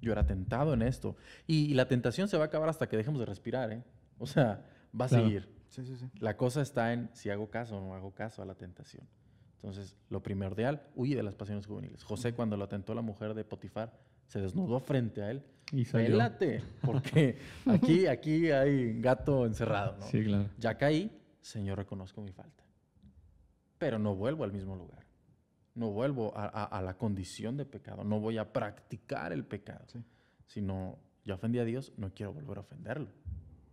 Yo 0.01 0.11
era 0.11 0.25
tentado 0.25 0.73
en 0.73 0.81
esto. 0.81 1.15
Y, 1.47 1.73
la 1.73 1.87
tentación 1.87 2.27
se 2.27 2.37
va 2.37 2.43
a 2.43 2.47
acabar 2.47 2.69
hasta 2.69 2.87
que 2.87 2.97
dejemos 2.97 3.19
de 3.19 3.25
respirar, 3.25 3.71
¿eh? 3.71 3.83
O 4.19 4.27
sea, 4.27 4.63
va 4.99 5.05
a 5.05 5.09
seguir. 5.09 5.49
La 6.19 6.37
cosa 6.37 6.61
está 6.61 6.93
en 6.93 7.09
si 7.13 7.29
hago 7.29 7.49
caso 7.49 7.77
o 7.77 7.81
no 7.81 7.95
hago 7.95 8.13
caso 8.13 8.41
a 8.41 8.45
la 8.45 8.55
tentación. 8.55 9.07
Entonces, 9.55 9.97
lo 10.09 10.21
primordial, 10.21 10.83
huye 10.95 11.15
de 11.15 11.23
las 11.23 11.35
pasiones 11.35 11.65
juveniles. 11.65 12.03
José, 12.03 12.33
cuando 12.33 12.55
lo 12.57 12.65
atentó 12.65 12.93
la 12.93 13.01
mujer 13.01 13.33
de 13.33 13.43
Potifar, 13.43 13.91
se 14.27 14.39
desnudó 14.39 14.79
frente 14.79 15.23
a 15.23 15.31
él. 15.31 15.43
Y 15.71 15.83
Pélate, 15.83 16.63
porque 16.83 17.37
aquí, 17.65 18.05
aquí 18.05 18.51
hay 18.51 19.01
gato 19.01 19.45
encerrado, 19.45 19.97
¿no? 19.97 20.05
Sí, 20.05 20.23
claro. 20.23 20.49
Ya 20.59 20.77
caí, 20.77 21.11
Señor, 21.41 21.79
reconozco 21.79 22.21
mi 22.21 22.31
falta 22.31 22.66
pero 23.77 23.99
no 23.99 24.15
vuelvo 24.15 24.43
al 24.43 24.51
mismo 24.51 24.75
lugar. 24.75 25.05
No 25.75 25.91
vuelvo 25.91 26.33
a, 26.35 26.81
la 26.81 26.97
condición 26.97 27.55
de 27.55 27.65
pecado. 27.65 28.03
No 28.03 28.19
voy 28.19 28.39
a 28.39 28.51
practicar 28.51 29.31
el 29.31 29.45
pecado. 29.45 29.85
Sino, 30.47 30.97
ya 31.23 31.35
ofendí 31.35 31.59
a 31.59 31.65
Dios, 31.65 31.93
no 31.97 32.11
quiero 32.13 32.33
volver 32.33 32.57
a 32.57 32.61
ofenderlo. 32.61 33.09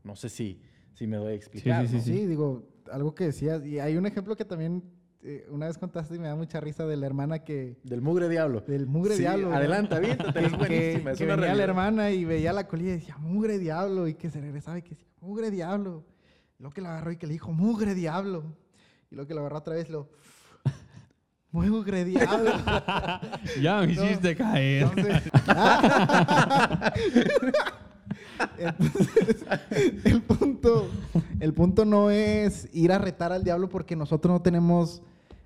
No 0.02 0.14
sé 0.14 0.28
si, 0.28 0.60
si 0.92 1.06
me 1.06 1.16
doy 1.16 1.32
a 1.32 1.36
explicar. 1.36 1.88
Sí, 1.88 2.00
sí, 2.00 2.12
sí, 2.12 2.26
digo, 2.26 2.68
algo 2.92 3.14
que 3.14 3.24
decías. 3.24 3.64
Y 3.64 3.78
hay 3.78 3.96
un 3.96 4.04
ejemplo 4.04 4.36
que 4.36 4.44
también 4.44 4.82
eh, 5.22 5.46
una 5.48 5.66
vez 5.66 5.78
contaste 5.78 6.16
y 6.16 6.18
me 6.18 6.28
da 6.28 6.36
mucha 6.36 6.60
risa 6.60 6.84
de 6.84 6.98
la 6.98 7.06
hermana 7.06 7.38
que... 7.38 7.78
Del 7.82 8.02
mugre 8.02 8.28
diablo. 8.28 8.60
Del 8.60 8.86
mugre 8.86 9.16
diablo. 9.16 9.54
Adelanta, 9.54 9.98
bien, 9.98 10.18
es 10.20 10.52
buenísima. 10.58 11.12
Es 11.12 11.18
que 11.18 11.24
venía 11.24 11.54
la 11.54 11.64
hermana 11.64 12.10
y 12.10 12.26
veía 12.26 12.52
la 12.52 12.68
colilla 12.68 12.90
y 12.90 12.96
decía, 12.96 13.16
mugre 13.16 13.58
diablo. 13.58 14.06
Y 14.06 14.14
que 14.14 14.28
se 14.28 14.42
regresaba 14.42 14.78
y 14.78 14.82
que 14.82 14.90
decía, 14.90 15.08
mugre 15.20 15.50
diablo. 15.50 16.04
lo 16.58 16.70
que 16.70 16.82
la 16.82 16.90
agarró 16.90 17.12
y 17.12 17.16
que 17.16 17.26
le 17.26 17.32
dijo, 17.32 17.50
mugre 17.50 17.94
diablo. 17.94 18.54
Y 19.14 19.16
lo 19.16 19.28
que 19.28 19.34
lo 19.34 19.42
agarró 19.42 19.58
otra 19.58 19.74
vez 19.74 19.88
lo... 19.88 20.08
Muy 21.52 21.70
ugrediado. 21.70 22.46
ya 23.62 23.80
me 23.82 23.92
hiciste 23.92 24.34
caer. 24.34 24.88
Entonces, 28.58 29.46
el 30.04 30.20
punto, 30.22 30.88
el 31.38 31.54
punto 31.54 31.84
no 31.84 32.10
es 32.10 32.68
ir 32.72 32.90
a 32.90 32.98
retar 32.98 33.30
al 33.30 33.44
diablo 33.44 33.68
porque 33.68 33.94
nosotros 33.94 34.32
no 34.32 34.42
tenemos, 34.42 35.00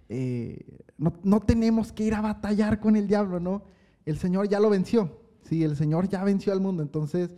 eh, 0.09 0.65
no, 0.97 1.41
tenemos 1.41 1.93
que 1.93 2.05
ir 2.05 2.15
a 2.15 2.23
batallar 2.23 2.81
con 2.81 2.97
el 2.97 3.07
diablo, 3.07 3.39
¿no? 3.39 3.65
El 4.07 4.17
Señor 4.17 4.49
ya 4.49 4.61
lo 4.61 4.71
venció, 4.71 5.21
sí, 5.43 5.63
el 5.63 5.77
Señor 5.77 6.09
ya 6.09 6.25
venció 6.25 6.55
al 6.55 6.61
mundo. 6.61 6.83
Entonces, 6.83 7.29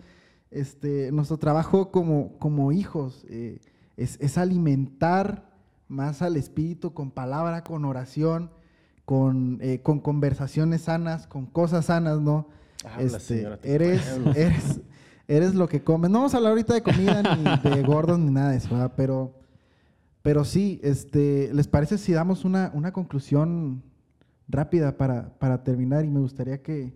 este, 0.52 1.10
nuestro 1.10 1.38
trabajo 1.38 1.90
como, 1.90 2.38
como 2.38 2.70
hijos 2.70 3.26
eh, 3.28 3.58
es, 3.96 4.16
es 4.20 4.38
alimentar 4.38 5.49
más 5.90 6.22
al 6.22 6.36
Espíritu 6.36 6.94
con 6.94 7.10
palabra, 7.10 7.62
con 7.64 7.84
oración, 7.84 8.50
con, 9.04 9.58
eh, 9.60 9.80
con 9.82 10.00
conversaciones 10.00 10.82
sanas, 10.82 11.26
con 11.26 11.46
cosas 11.46 11.86
sanas, 11.86 12.20
¿no? 12.20 12.48
Habla, 12.84 13.02
Este, 13.04 13.20
señora, 13.20 13.56
te 13.58 13.74
eres, 13.74 14.18
eres, 14.36 14.80
eres 15.28 15.54
lo 15.54 15.68
que 15.68 15.82
comes. 15.82 16.10
No 16.10 16.18
vamos 16.18 16.32
a 16.34 16.38
hablar 16.38 16.50
ahorita 16.52 16.74
de 16.74 16.82
comida 16.82 17.22
ni 17.36 17.70
de 17.70 17.82
gordos 17.86 18.18
ni 18.18 18.30
nada 18.30 18.52
de 18.52 18.56
eso, 18.58 18.70
¿verdad? 18.70 18.92
Pero, 18.96 19.34
pero 20.22 20.44
sí, 20.44 20.80
este, 20.82 21.50
¿les 21.52 21.66
parece 21.66 21.98
si 21.98 22.12
damos 22.12 22.44
una, 22.44 22.70
una 22.72 22.92
conclusión 22.92 23.82
rápida 24.48 24.96
para, 24.96 25.36
para 25.38 25.64
terminar? 25.64 26.04
Y 26.04 26.08
me 26.08 26.20
gustaría 26.20 26.62
que, 26.62 26.94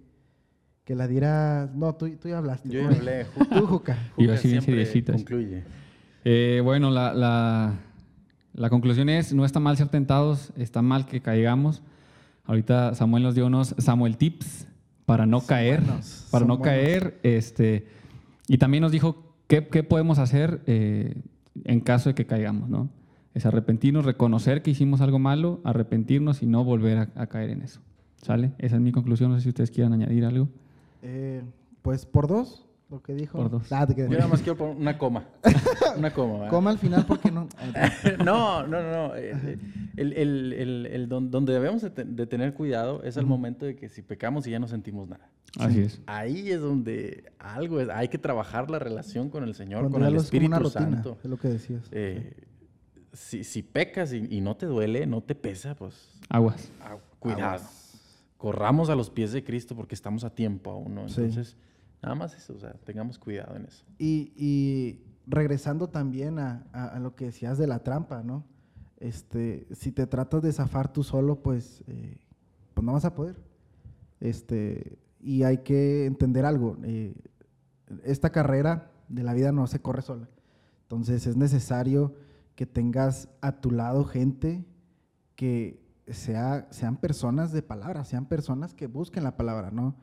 que 0.85 0.95
la 0.95 1.09
dieras. 1.09 1.75
No, 1.75 1.95
tú, 1.97 2.09
tú 2.17 2.29
ya 2.29 2.39
hablaste. 2.39 2.69
Yo 2.69 2.81
ya 2.81 2.89
hablé. 2.97 3.25
Tú, 3.53 3.67
Juca. 3.67 3.99
Juca 4.15 4.35
así 4.35 4.49
bien 4.49 5.05
concluye. 5.25 5.65
Eh, 6.25 6.61
bueno, 6.63 6.91
la, 6.91 7.13
la- 7.13 7.75
la 8.55 8.71
conclusión 8.71 9.09
es, 9.09 9.35
no 9.35 9.45
está 9.45 9.61
mal 9.61 9.77
ser 9.77 9.89
tentados, 9.89 10.53
está 10.57 10.81
mal 10.83 11.07
que 11.07 11.21
caigamos. 11.21 11.83
Ahorita 12.45 12.95
Samuel 12.95 13.23
nos 13.23 13.35
dio 13.35 13.47
unos 13.47 13.75
Samuel 13.79 14.17
tips 14.17 14.67
para 15.07 15.27
no 15.27 15.41
Son 15.41 15.49
caer, 15.49 15.81
buenos, 15.81 16.29
para 16.31 16.43
son 16.43 16.49
no 16.49 16.59
buenos. 16.59 16.75
caer. 16.77 17.21
Este, 17.23 17.87
y 18.49 18.59
también 18.59 18.83
nos 18.83 18.93
dijo 18.93 19.35
qué, 19.49 19.67
qué 19.69 19.83
podemos 19.83 20.19
hacer 20.19 20.63
eh, 20.67 21.21
en 21.65 21.81
caso 21.81 22.11
de 22.11 22.15
que 22.15 22.27
caigamos, 22.27 22.69
¿no? 22.69 22.89
Es 23.35 23.47
arrepentirnos, 23.47 24.05
reconocer 24.05 24.63
que 24.63 24.71
hicimos 24.71 25.01
algo 25.01 25.19
malo, 25.19 25.61
arrepentirnos 25.65 26.43
y 26.43 26.47
no 26.47 26.63
volver 26.65 26.99
a, 26.99 27.09
a 27.17 27.27
caer 27.27 27.51
en 27.51 27.63
eso. 27.63 27.81
¿Sale? 28.23 28.53
Esa 28.59 28.77
es 28.77 28.81
mi 28.81 28.93
conclusión. 28.93 29.31
No 29.31 29.37
sé 29.37 29.43
si 29.43 29.49
ustedes 29.51 29.71
quieran 29.71 29.93
añadir 29.93 30.25
algo. 30.25 30.49
Eh, 31.03 31.43
pues 31.83 32.07
por 32.07 32.29
dos, 32.29 32.65
lo 32.91 33.03
que 33.03 33.15
dijo. 33.15 33.39
Por 33.39 33.51
dos. 33.51 33.73
Ah, 33.73 33.87
te. 33.87 33.95
Yo 33.97 34.09
nada 34.09 34.29
más 34.29 34.41
quiero 34.43 34.57
poner 34.59 34.77
una 34.77 34.97
coma. 34.99 35.25
Una 35.97 36.13
coma. 36.13 36.35
¿verdad? 36.35 36.51
Coma 36.51 36.71
al 36.71 36.79
final 36.79 37.07
porque 37.07 37.31
no. 37.31 37.49
no, 38.25 38.67
no, 38.67 38.83
no. 38.83 39.09
no. 39.09 39.15
El, 39.15 39.59
el- 39.97 40.13
el- 40.13 40.53
el- 40.53 40.87
el 40.87 41.09
don- 41.09 41.31
donde 41.31 41.53
debemos 41.53 41.83
de, 41.83 41.91
te- 41.91 42.05
de 42.05 42.27
tener 42.27 42.53
cuidado 42.55 43.03
es 43.05 43.17
al 43.17 43.27
momento 43.27 43.65
de 43.65 43.77
que 43.77 43.89
si 43.89 44.03
pecamos 44.03 44.47
y 44.47 44.51
ya 44.51 44.59
no 44.59 44.67
sentimos 44.69 45.09
nada. 45.09 45.29
Así 45.59 45.81
es. 45.81 46.01
Ahí 46.07 46.51
es 46.51 46.61
donde 46.61 47.33
algo 47.39 47.81
es, 47.81 47.89
hay 47.89 48.09
que 48.09 48.19
trabajar 48.19 48.71
la 48.71 48.81
relación 48.81 49.31
con 49.31 49.45
el 49.45 49.55
Señor, 49.55 49.83
Cuando 49.83 49.99
con 49.99 50.03
el 50.07 50.11
como 50.15 50.21
Espíritu 50.23 50.49
una 50.49 50.59
rutina, 50.59 50.81
Santo. 50.91 51.17
es 51.23 51.31
lo 51.31 51.37
que 51.39 51.49
decías. 51.49 51.83
Eh, 51.93 52.33
si, 53.13 53.45
si 53.45 53.63
pecas 53.63 54.13
y, 54.13 54.27
y 54.29 54.41
no 54.41 54.57
te 54.57 54.67
duele, 54.67 55.07
no 55.07 55.21
te 55.23 55.37
pesa, 55.37 55.77
pues 55.77 56.11
Aguas. 56.29 56.69
ah, 56.83 56.97
cuidado. 57.21 57.63
Corramos 58.37 58.91
a 58.91 58.97
los 58.97 59.11
pies 59.11 59.33
de 59.33 59.45
Cristo 59.45 59.77
porque 59.77 59.95
estamos 59.95 60.25
a 60.25 60.31
tiempo 60.31 60.73
aún, 60.73 60.95
¿no? 60.97 61.09
Sí. 61.09 61.31
Nada 62.05 62.15
más 62.17 62.35
eso, 62.35 62.53
o 62.55 62.59
sea, 62.59 62.75
tengamos 62.85 63.19
cuidado 63.19 63.57
en 63.57 63.65
eso. 63.65 63.83
Y, 63.99 64.33
y 64.37 65.01
regresando 65.27 65.89
también 65.89 66.39
a, 66.39 66.67
a- 66.73 66.89
a 66.89 66.99
lo 67.01 67.15
que 67.17 67.25
decías 67.27 67.57
de 67.57 67.67
la 67.67 67.79
trampa, 67.83 68.23
¿no? 68.23 68.45
Este, 68.99 69.67
si 69.73 69.91
te 69.91 70.07
tratas 70.07 70.43
de 70.43 70.53
zafar 70.53 70.93
tú 70.93 71.03
solo, 71.03 71.43
pues, 71.43 71.83
eh, 71.87 72.19
pues 72.75 72.85
no 72.85 72.93
vas 72.93 73.07
a 73.07 73.15
poder. 73.15 73.37
Este, 74.21 74.99
y 75.21 75.45
hay 75.45 75.59
que 75.59 76.05
entender 76.05 76.45
algo. 76.45 76.77
eh, 76.83 77.15
esta 78.03 78.31
carrera 78.31 78.91
de 79.09 79.23
la 79.23 79.33
vida 79.33 79.51
no 79.53 79.67
se 79.67 79.81
corre 79.81 80.03
sola. 80.03 80.29
Entonces 80.83 81.27
es 81.27 81.37
necesario 81.37 82.15
que 82.55 82.67
tengas 82.67 83.29
a 83.41 83.61
tu 83.63 83.71
lado 83.71 84.05
gente 84.05 84.65
que 85.37 85.83
sea, 86.09 86.67
sean 86.71 86.97
personas 86.99 87.51
de 87.53 87.63
palabra, 87.63 88.05
sean 88.05 88.27
personas 88.27 88.75
que 88.75 88.87
busquen 88.89 89.25
la 89.25 89.37
palabra, 89.39 89.71
¿no? 89.71 89.97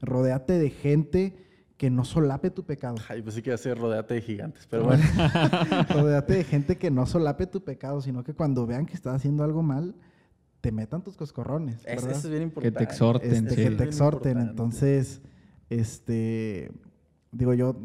Rodéate 0.00 0.52
de 0.58 0.70
gente 0.70 1.47
que 1.78 1.88
no 1.90 2.04
solape 2.04 2.50
tu 2.50 2.64
pecado. 2.66 2.96
Ay, 3.08 3.22
pues 3.22 3.34
sí 3.36 3.40
que 3.42 3.52
hacer 3.52 3.78
rodeate 3.78 4.14
de 4.14 4.20
gigantes, 4.20 4.66
pero 4.68 4.84
bueno. 4.84 5.02
Rodéate 5.94 6.34
de 6.34 6.44
gente 6.44 6.76
que 6.76 6.90
no 6.90 7.06
solape 7.06 7.46
tu 7.46 7.64
pecado, 7.64 8.02
sino 8.02 8.22
que 8.24 8.34
cuando 8.34 8.66
vean 8.66 8.84
que 8.84 8.94
estás 8.94 9.14
haciendo 9.16 9.44
algo 9.44 9.62
mal, 9.62 9.94
te 10.60 10.72
metan 10.72 11.02
tus 11.02 11.16
coscorrones. 11.16 11.76
Eso, 11.86 11.86
¿verdad? 11.86 12.10
eso 12.10 12.26
es 12.26 12.30
bien 12.30 12.42
importante. 12.42 12.82
exhorten, 12.84 13.30
Este, 13.32 13.50
sí. 13.50 13.56
que 13.56 13.70
te 13.70 13.84
es 13.84 13.88
exhorten. 13.90 14.38
Entonces, 14.38 15.22
este, 15.70 16.70
digo 17.32 17.54
yo, 17.54 17.76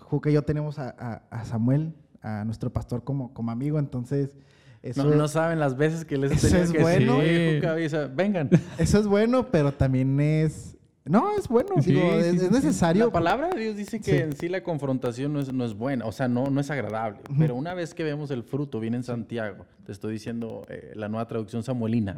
Juca 0.00 0.30
y 0.30 0.32
yo 0.34 0.42
tenemos 0.42 0.78
a, 0.78 0.90
a- 0.98 1.22
a 1.30 1.44
Samuel, 1.44 1.94
a 2.22 2.44
nuestro 2.44 2.72
pastor 2.72 3.04
como, 3.04 3.32
como 3.32 3.50
amigo, 3.52 3.78
entonces 3.78 4.36
eso, 4.82 5.04
no, 5.04 5.14
no 5.14 5.28
saben 5.28 5.58
las 5.60 5.76
veces 5.76 6.04
que 6.04 6.16
les 6.16 6.32
he 6.32 6.34
eso 6.34 6.48
tenido 6.48 6.64
es 6.64 6.72
que 6.72 6.80
bueno. 6.80 7.18
decir, 7.18 7.30
"Oye, 7.30 7.50
Sí. 7.50 7.56
Juca, 7.56 7.72
avisa, 7.72 8.06
vengan. 8.08 8.50
eso 8.78 8.98
es 8.98 9.06
bueno, 9.06 9.50
pero 9.50 9.72
también 9.72 10.18
es, 10.20 10.76
no, 11.10 11.36
es 11.36 11.48
bueno, 11.48 11.70
Sí, 11.82 11.92
digo, 11.92 12.02
sí, 12.12 12.16
es, 12.18 12.26
sí, 12.30 12.36
es 12.36 12.42
sí. 12.42 12.48
necesario. 12.50 13.06
La 13.06 13.12
palabra 13.12 13.48
de 13.50 13.60
Dios 13.60 13.76
dice 13.76 14.00
que 14.00 14.10
Sí. 14.12 14.16
en 14.18 14.32
sí 14.36 14.48
la 14.48 14.62
confrontación 14.62 15.32
no 15.32 15.40
es, 15.40 15.52
no 15.52 15.64
es 15.64 15.74
buena, 15.74 16.06
o 16.06 16.12
sea, 16.12 16.28
no, 16.28 16.46
no 16.46 16.60
es 16.60 16.70
agradable. 16.70 17.18
Pero 17.38 17.54
una 17.54 17.74
vez 17.74 17.92
que 17.94 18.04
vemos 18.04 18.30
el 18.30 18.42
fruto, 18.42 18.80
viene 18.80 18.96
en 18.98 19.02
Santiago, 19.04 19.66
te 19.84 19.92
estoy 19.92 20.12
diciendo 20.12 20.64
eh, 20.68 20.92
la 20.94 21.08
nueva 21.08 21.26
traducción 21.26 21.62
samuelina, 21.62 22.16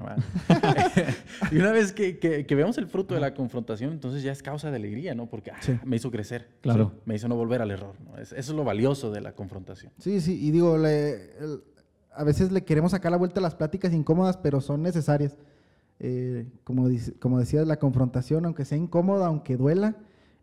y 1.50 1.56
una 1.56 1.72
vez 1.72 1.92
que, 1.92 2.18
que- 2.18 2.46
que 2.46 2.54
vemos 2.54 2.78
el 2.78 2.86
fruto 2.86 3.14
de 3.14 3.20
la 3.20 3.34
confrontación, 3.34 3.92
entonces 3.92 4.22
ya 4.22 4.32
es 4.32 4.42
causa 4.42 4.70
de 4.70 4.76
alegría, 4.76 5.14
¿no? 5.14 5.26
Porque 5.26 5.50
ah, 5.50 5.56
Sí. 5.60 5.78
me 5.84 5.96
hizo 5.96 6.10
crecer, 6.10 6.48
Claro. 6.60 6.92
¿sí? 6.94 7.00
me 7.06 7.14
hizo 7.14 7.28
no 7.28 7.36
volver 7.36 7.62
al 7.62 7.70
error. 7.70 7.94
¿no? 8.04 8.18
Es- 8.18 8.32
eso 8.32 8.52
es 8.52 8.56
lo 8.56 8.64
valioso 8.64 9.10
de 9.10 9.20
la 9.20 9.32
confrontación. 9.32 9.92
Sí, 9.98 10.20
sí, 10.20 10.38
y 10.46 10.50
digo, 10.50 10.76
le- 10.78 11.36
el- 11.38 11.62
a 12.14 12.24
veces 12.24 12.52
le 12.52 12.62
queremos 12.62 12.90
sacar 12.90 13.10
la 13.10 13.16
vuelta 13.16 13.40
a 13.40 13.42
las 13.42 13.54
pláticas 13.54 13.92
incómodas, 13.94 14.36
pero 14.36 14.60
son 14.60 14.82
necesarias. 14.82 15.36
Eh, 16.04 16.46
como, 16.64 16.88
dice- 16.88 17.12
como 17.20 17.38
decías, 17.38 17.64
la 17.66 17.78
confrontación, 17.78 18.44
aunque 18.44 18.64
sea 18.64 18.76
incómoda, 18.76 19.26
aunque 19.28 19.56
duela, 19.56 19.94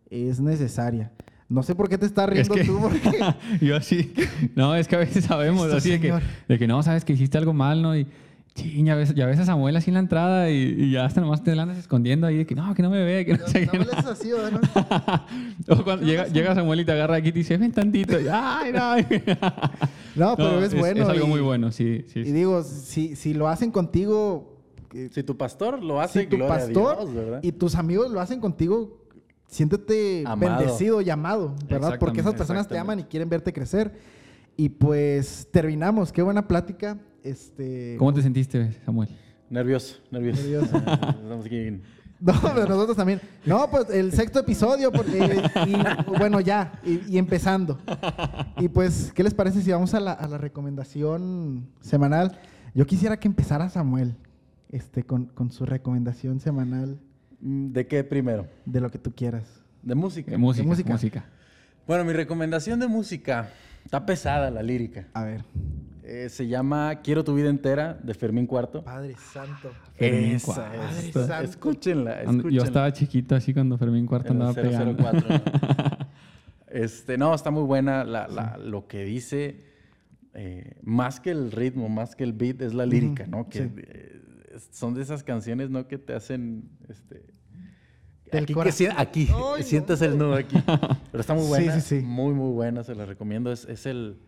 es 0.08 0.40
necesaria. 0.40 1.12
No 1.50 1.62
sé 1.62 1.74
por 1.74 1.88
qué 1.90 1.98
te 1.98 2.06
estás 2.06 2.28
riendo 2.30 2.54
que- 2.54 2.64
tú, 2.64 2.78
porque 2.80 3.00
Yo 3.60 3.76
así, 3.76 4.12
no, 4.56 4.74
es 4.74 4.88
que 4.88 4.96
a 4.96 5.00
veces 5.00 5.24
sabemos 5.26 5.62
Cristo, 5.64 5.76
así 5.76 5.90
de 5.90 6.00
que, 6.00 6.14
de 6.48 6.58
que 6.58 6.66
no, 6.66 6.82
sabes 6.82 7.04
que 7.04 7.12
hiciste 7.12 7.36
algo 7.38 7.52
mal, 7.52 7.82
¿no? 7.82 7.94
Y 7.96 8.06
ya 8.84 8.94
ves, 8.94 9.14
ya 9.14 9.26
ves 9.26 9.38
a 9.38 9.44
Samuel 9.44 9.76
así 9.76 9.90
en 9.90 9.94
la 9.94 10.00
entrada 10.00 10.50
y, 10.50 10.54
y 10.76 10.90
ya 10.90 11.04
hasta 11.04 11.20
nomás 11.20 11.42
te 11.44 11.54
la 11.54 11.62
andas 11.62 11.78
escondiendo 11.78 12.26
ahí 12.26 12.36
de 12.38 12.46
que 12.46 12.54
no, 12.54 12.74
que 12.74 12.82
no 12.82 12.90
me 12.90 13.02
ve, 13.04 13.24
que 13.24 13.34
no, 13.34 13.38
no, 13.44 13.46
sé 13.48 13.66
no 13.66 13.72
qué. 13.72 13.78
¿no? 13.78 15.74
o 15.76 15.84
cuando 15.84 16.04
llega, 16.04 16.26
llega 16.26 16.54
Samuel 16.54 16.80
y 16.80 16.84
te 16.84 16.92
agarra 16.92 17.16
aquí 17.16 17.28
y 17.28 17.32
te 17.32 17.38
dice, 17.38 17.56
ven 17.58 17.72
tantito. 17.72 18.18
Y, 18.20 18.26
Ay, 18.30 18.72
no. 18.72 18.96
No, 20.16 20.36
pero 20.36 20.52
No, 20.58 20.64
es 20.64 20.74
bueno. 20.74 21.02
Es 21.04 21.08
algo 21.08 21.26
y- 21.26 21.28
muy 21.28 21.40
bueno, 21.40 21.70
sí. 21.70 22.04
sí, 22.08 22.20
Y 22.20 22.32
digo, 22.32 22.62
si, 22.64 23.14
si 23.16 23.34
lo 23.34 23.48
hacen 23.48 23.70
contigo, 23.70 24.49
Si 25.12 25.22
tu 25.22 25.36
pastor 25.36 25.82
lo 25.82 26.00
hace, 26.00 26.22
si 26.22 26.26
tu 26.26 26.36
gloria 26.36 26.54
pastor 26.56 26.96
a 26.98 27.00
Dios, 27.02 27.14
¿verdad? 27.14 27.40
y 27.42 27.52
tus 27.52 27.74
amigos 27.74 28.10
lo 28.10 28.20
hacen 28.20 28.40
contigo, 28.40 29.04
siéntete 29.46 30.24
Amado. 30.26 30.58
bendecido 30.58 31.00
y 31.00 31.10
amado, 31.10 31.54
¿verdad? 31.68 31.98
Porque 31.98 32.20
esas 32.20 32.34
personas 32.34 32.66
te 32.68 32.78
aman 32.78 33.00
y 33.00 33.04
quieren 33.04 33.28
verte 33.28 33.52
crecer. 33.52 33.92
Y 34.56 34.68
pues 34.68 35.48
terminamos. 35.50 36.12
Qué 36.12 36.22
buena 36.22 36.46
plática. 36.46 36.98
Este, 37.22 37.96
¿Cómo 37.98 38.12
te 38.12 38.22
sentiste, 38.22 38.72
Samuel? 38.84 39.08
Nervioso, 39.48 39.96
nervioso. 40.10 40.42
Nervioso. 40.42 40.76
Estamos 40.76 41.46
aquí 41.46 41.56
en- 41.56 41.82
No, 42.20 42.34
pero 42.42 42.66
nosotros 42.66 42.96
también. 42.96 43.20
No, 43.46 43.70
pues 43.70 43.88
el 43.88 44.12
sexto 44.12 44.40
episodio, 44.40 44.92
porque, 44.92 45.42
y, 45.66 46.18
bueno, 46.18 46.40
ya, 46.40 46.78
y, 46.84 47.14
y 47.14 47.16
empezando. 47.16 47.78
Y 48.58 48.68
pues, 48.68 49.10
¿qué 49.14 49.22
les 49.24 49.32
parece 49.32 49.62
si 49.62 49.70
vamos 49.72 49.94
a 49.94 50.00
la, 50.00 50.12
a 50.12 50.28
la 50.28 50.36
recomendación 50.36 51.66
semanal? 51.80 52.38
Yo 52.74 52.86
quisiera 52.86 53.18
que 53.18 53.26
empezara 53.26 53.70
Samuel 53.70 54.16
este, 54.70 55.02
con, 55.04 55.26
con 55.26 55.50
su 55.50 55.66
recomendación 55.66 56.40
semanal 56.40 56.98
Mm, 57.42 57.72
¿De 57.72 57.86
qué 57.86 58.04
primero? 58.04 58.46
de 58.66 58.80
lo 58.82 58.90
que 58.90 58.98
tú 58.98 59.12
quieras. 59.14 59.62
De 59.82 59.94
música. 59.94 60.30
Eh, 60.34 60.36
música, 60.36 60.66
música. 60.68 60.92
música. 60.92 61.24
Bueno, 61.86 62.04
mi 62.04 62.12
recomendación 62.12 62.78
de 62.80 62.86
música, 62.86 63.48
está 63.82 64.04
pesada 64.04 64.50
la 64.50 64.62
lírica. 64.62 65.08
A 65.14 65.24
ver. 65.24 65.42
Eh, 66.02 66.28
se 66.28 66.46
llama 66.48 66.96
Quiero 67.02 67.24
tu 67.24 67.34
vida 67.34 67.48
entera, 67.48 67.98
de 68.02 68.12
Fermín 68.12 68.46
Cuarto. 68.46 68.84
Padre 68.84 69.14
Santo. 69.32 69.70
Fermín 69.94 70.32
Esa 70.34 70.44
Cuarto. 70.54 70.76
Padre 70.78 71.12
santo. 71.12 71.44
Escúchenla. 71.50 72.24
Yo 72.50 72.62
estaba 72.62 72.92
chiquito 72.92 73.34
así 73.34 73.54
cuando 73.54 73.78
Fermín 73.78 74.04
Cuarto 74.06 74.32
andaba 74.32 74.52
pegando. 74.52 74.94
004, 75.02 75.28
¿no? 75.30 75.40
Este, 76.68 77.16
no, 77.18 77.34
está 77.34 77.50
muy 77.50 77.62
buena 77.64 78.04
la- 78.04 78.28
la- 78.28 78.56
lo 78.58 78.86
que 78.86 79.04
dice. 79.04 79.64
eh, 80.34 80.76
más 80.82 81.18
que 81.18 81.30
el 81.32 81.50
ritmo, 81.50 81.88
más 81.88 82.14
que 82.14 82.22
el 82.22 82.32
beat, 82.32 82.60
es 82.62 82.72
la 82.74 82.86
lírica, 82.86 83.26
¿no? 83.26 83.48
Que 83.48 83.64
sí. 83.64 83.70
Eh, 84.64 84.68
son 84.72 84.94
de 84.94 85.02
esas 85.02 85.22
canciones, 85.22 85.70
¿no? 85.70 85.86
Que 85.88 85.98
te 85.98 86.14
hacen, 86.14 86.68
este... 86.88 87.24
Del 88.32 88.44
Aquí, 88.44 88.54
que 88.54 88.70
sien- 88.72 88.94
aquí 88.96 89.28
Ay, 89.56 89.64
sientas 89.64 90.00
el 90.02 90.16
nudo 90.16 90.34
aquí. 90.34 90.56
Pero 91.10 91.20
está 91.20 91.34
muy 91.34 91.42
Sí, 91.42 91.48
buena. 91.48 91.80
sí, 91.80 91.98
sí. 92.00 92.04
Muy, 92.04 92.32
muy 92.32 92.52
buena, 92.52 92.84
se 92.84 92.94
la 92.94 93.04
recomiendo. 93.04 93.50
Es, 93.50 93.64
es 93.64 93.86
el... 93.86 94.20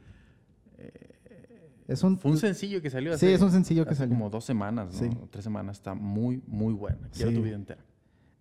Es 1.89 2.03
un, 2.03 2.19
Fue 2.19 2.31
un 2.31 2.39
sencillo 2.39 2.81
que 2.81 2.91
salió 2.91 3.11
Sí, 3.13 3.27
hace, 3.27 3.35
es 3.35 3.43
un 3.43 3.51
sencillo 3.51 3.87
que 3.87 3.95
salió. 3.95 4.15
como 4.15 4.31
dos 4.31 4.45
semanas, 4.45 4.93
¿no? 4.95 4.99
Sí. 4.99 5.17
O 5.23 5.27
tres 5.29 5.45
semanas. 5.45 5.77
Está 5.77 5.95
muy, 5.95 6.43
muy 6.47 6.73
buena. 6.73 7.09
Quiero 7.13 7.31
Sí. 7.31 7.37
tu 7.37 7.43
vida 7.43 7.55
entera. 7.57 7.85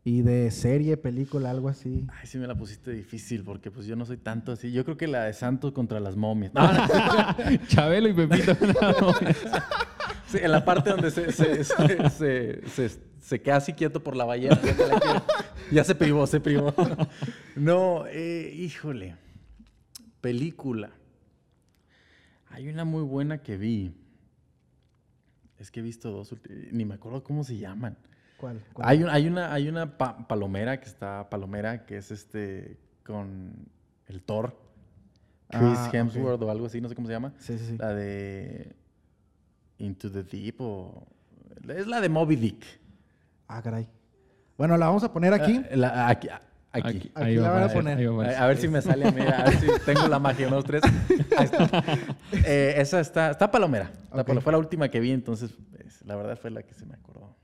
y 0.03 0.21
de 0.21 0.49
serie, 0.51 0.95
película, 0.97 1.51
algo 1.51 1.67
así. 1.69 2.07
Ay, 2.19 2.25
sí 2.27 2.37
me 2.39 2.47
la 2.47 2.55
pusiste 2.55 2.91
difícil 2.91 3.43
porque 3.43 3.69
pues 3.69 3.85
yo 3.85 3.95
no 3.95 4.05
soy 4.05 4.17
tanto 4.17 4.51
así. 4.51 4.71
Yo 4.71 4.83
creo 4.85 4.97
que 4.97 5.05
la 5.07 5.25
de 5.25 5.33
Santos 5.33 5.73
contra 5.73 5.99
las 5.99 6.15
momias. 6.15 6.53
No, 6.55 6.61
no. 6.73 6.87
Chabelo 7.67 8.09
y 8.09 8.13
Pepito. 8.13 8.55
Sí, 10.31 10.37
en 10.41 10.51
la 10.51 10.63
parte 10.63 10.89
donde 10.91 11.11
se, 11.11 11.31
se, 11.31 11.63
se, 11.63 12.89
se- 13.19 13.41
queda 13.41 13.57
así 13.57 13.73
quieto 13.73 14.03
por 14.03 14.15
la 14.15 14.25
ballena. 14.25 14.59
Ya, 15.71 15.83
la 15.83 15.83
se 15.83 15.95
privó, 15.95 16.25
se 16.27 16.39
privó. 16.39 16.73
No, 17.55 18.05
eh, 18.07 18.51
híjole. 18.55 19.15
Película. 20.21 20.91
Hay 22.49 22.67
una 22.69 22.85
muy 22.85 23.03
buena 23.03 23.41
que 23.41 23.57
vi. 23.57 23.93
Es 25.57 25.69
que 25.71 25.79
he 25.79 25.83
visto 25.83 26.11
dos, 26.11 26.35
ni 26.71 26.85
me 26.85 26.95
acuerdo 26.95 27.23
cómo 27.23 27.43
se 27.43 27.57
llaman. 27.57 27.97
¿Cuál? 28.37 28.61
cuál? 28.73 28.89
Hay, 28.89 29.03
un- 29.03 29.09
hay 29.09 29.27
una, 29.27 29.53
hay 29.53 29.69
una 29.69 29.97
pa- 29.97 30.27
palomera 30.27 30.79
que 30.79 30.87
está, 30.87 31.29
palomera, 31.29 31.85
que 31.85 31.97
es 31.97 32.09
este, 32.11 32.77
con 33.05 33.67
el 34.07 34.21
Thor, 34.23 34.57
Chris 35.49 35.61
Ah, 35.77 35.85
ok. 35.89 35.93
Hemsworth 35.93 36.41
o 36.41 36.49
algo 36.49 36.65
así, 36.65 36.81
no 36.81 36.89
sé 36.89 36.95
cómo 36.95 37.07
se 37.07 37.13
llama. 37.13 37.33
Sí, 37.37 37.57
sí, 37.59 37.65
sí. 37.67 37.77
La 37.77 37.93
de 37.93 38.75
Into 39.81 40.11
the 40.11 40.23
Deep 40.23 40.55
o... 40.59 41.05
Es 41.67 41.87
la 41.87 42.01
de 42.01 42.09
Moby 42.09 42.35
Dick. 42.35 42.63
Ah, 43.47 43.61
caray. 43.61 43.87
Bueno, 44.57 44.77
la 44.77 44.87
vamos 44.87 45.03
a 45.03 45.11
poner 45.11 45.33
aquí. 45.33 45.61
La- 45.73 46.07
aquí. 46.07 46.27
aquí. 46.71 46.87
Aquí 46.97 47.11
ahí 47.15 47.35
la 47.35 47.49
va 47.49 47.59
van 47.61 47.63
a 47.69 47.73
poner. 47.73 47.97
ahí 47.97 48.05
va 48.05 48.25
A, 48.29 48.47
ver 48.47 48.57
si 48.57 48.67
me 48.67 48.81
sale 48.81 49.07
a 49.07 49.11
mí, 49.11 49.21
a 49.21 49.43
ver 49.43 49.55
si 49.59 49.67
tengo 49.85 50.07
la 50.07 50.19
magia, 50.19 50.47
unos 50.47 50.63
tres. 50.63 50.81
Ahí 51.37 51.45
está. 51.45 51.83
Eh, 52.45 52.75
esa 52.77 52.99
está, 52.99 53.31
está 53.31 53.49
palomera. 53.51 53.91
Está 54.05 54.21
Ok. 54.21 54.27
palo- 54.27 54.41
Fue 54.41 54.51
la 54.53 54.57
última 54.59 54.87
que 54.89 54.99
vi, 54.99 55.11
entonces 55.11 55.51
pues, 55.71 56.01
la 56.05 56.15
verdad 56.15 56.37
fue 56.39 56.49
la 56.51 56.63
que 56.63 56.73
se 56.73 56.85
me 56.85 56.93
acordó. 56.93 57.35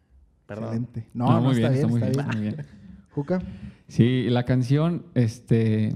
Perdón. 0.45 0.65
Excelente. 0.65 1.07
No, 1.13 1.25
no, 1.31 1.41
muy 1.41 1.55
está 1.55 1.69
bien, 1.69 1.89
muy 1.89 2.01
está 2.01 2.23
bien. 2.23 2.27
muy 2.27 2.41
bien. 2.41 2.65
Juca. 3.11 3.41
Sí, 3.87 4.27
la 4.29 4.43
canción, 4.43 5.05
este. 5.13 5.93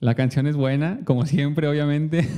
La 0.00 0.14
canción 0.16 0.48
es 0.48 0.56
buena, 0.56 0.98
como 1.04 1.26
siempre, 1.26 1.68
obviamente. 1.68 2.28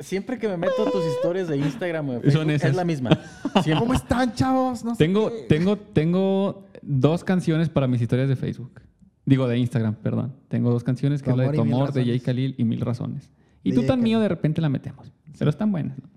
Siempre 0.00 0.38
que 0.38 0.48
me 0.48 0.56
meto 0.56 0.86
a 0.86 0.90
tus 0.90 1.04
historias 1.16 1.48
de 1.48 1.56
Instagram 1.56 2.08
o 2.08 2.12
de 2.20 2.30
Son 2.30 2.46
Facebook, 2.46 2.50
esas. 2.52 2.70
es 2.70 2.76
la 2.76 2.84
misma. 2.84 3.10
Siempre. 3.62 3.78
¿Cómo 3.78 3.94
están, 3.94 4.32
chavos? 4.34 4.84
No 4.84 4.94
sé 4.94 5.04
tengo, 5.04 5.30
qué. 5.30 5.46
tengo, 5.48 5.76
tengo 5.76 6.64
dos 6.82 7.24
canciones 7.24 7.68
para 7.68 7.86
mis 7.86 8.00
historias 8.00 8.28
de 8.28 8.36
Facebook. 8.36 8.80
Digo, 9.24 9.46
de 9.48 9.58
Instagram, 9.58 9.94
perdón. 9.96 10.34
Tengo 10.48 10.70
dos 10.70 10.84
canciones, 10.84 11.22
que 11.22 11.26
Tu 11.30 11.32
es 11.32 11.36
la 11.36 11.42
de 11.44 11.48
amor 11.50 11.54
y 11.54 11.58
Tu 11.58 11.64
mil 11.64 11.74
amor, 11.74 11.92
de 11.92 12.00
Jay 12.02 12.10
razones. 12.18 12.22
Khalil 12.24 12.54
y 12.58 12.64
Mil 12.64 12.80
Razones. 12.80 13.30
Y 13.64 13.70
De 13.72 13.76
tú 13.76 13.86
tan 13.86 14.00
mío 14.00 14.20
de 14.20 14.28
repente 14.28 14.60
la 14.60 14.68
metemos. 14.68 15.12
Pero 15.38 15.50
están 15.50 15.70
buenas. 15.72 15.98
¿no? 15.98 16.08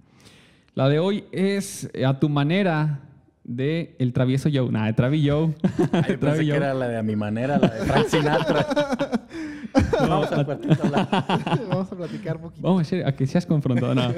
La 0.76 0.88
de 0.88 1.00
hoy 1.00 1.26
es 1.32 1.90
eh, 1.94 2.06
A 2.06 2.20
tu 2.20 2.30
manera 2.30 3.02
de 3.44 3.96
El 4.00 4.14
Travieso 4.14 4.50
Joe. 4.54 4.72
Nada, 4.72 4.86
de 4.88 4.94
Travi 4.94 5.28
Joe. 5.28 5.54
Ay, 5.92 6.02
pensé 6.04 6.18
Travi 6.18 6.40
que 6.46 6.48
Joe. 6.48 6.58
era 6.58 6.74
la 6.74 6.88
de 6.88 6.98
a 6.98 7.04
mi 7.04 7.16
manera, 7.16 7.58
la 7.58 7.68
de 7.70 7.80
Frank 7.86 8.08
Sinatra. 8.08 8.68
Vamos 10.02 10.32
al 10.32 10.46
cuartito 10.46 10.84
a. 10.84 11.60
Vamos 11.70 11.92
a 11.92 11.96
platicar 11.96 12.36
un 12.38 12.42
poquito. 12.44 12.68
Vamos 12.68 12.92
a, 12.94 13.08
a 13.08 13.12
que 13.16 13.28
seas 13.28 13.46
confrontado. 13.46 13.96
No, 13.96 14.14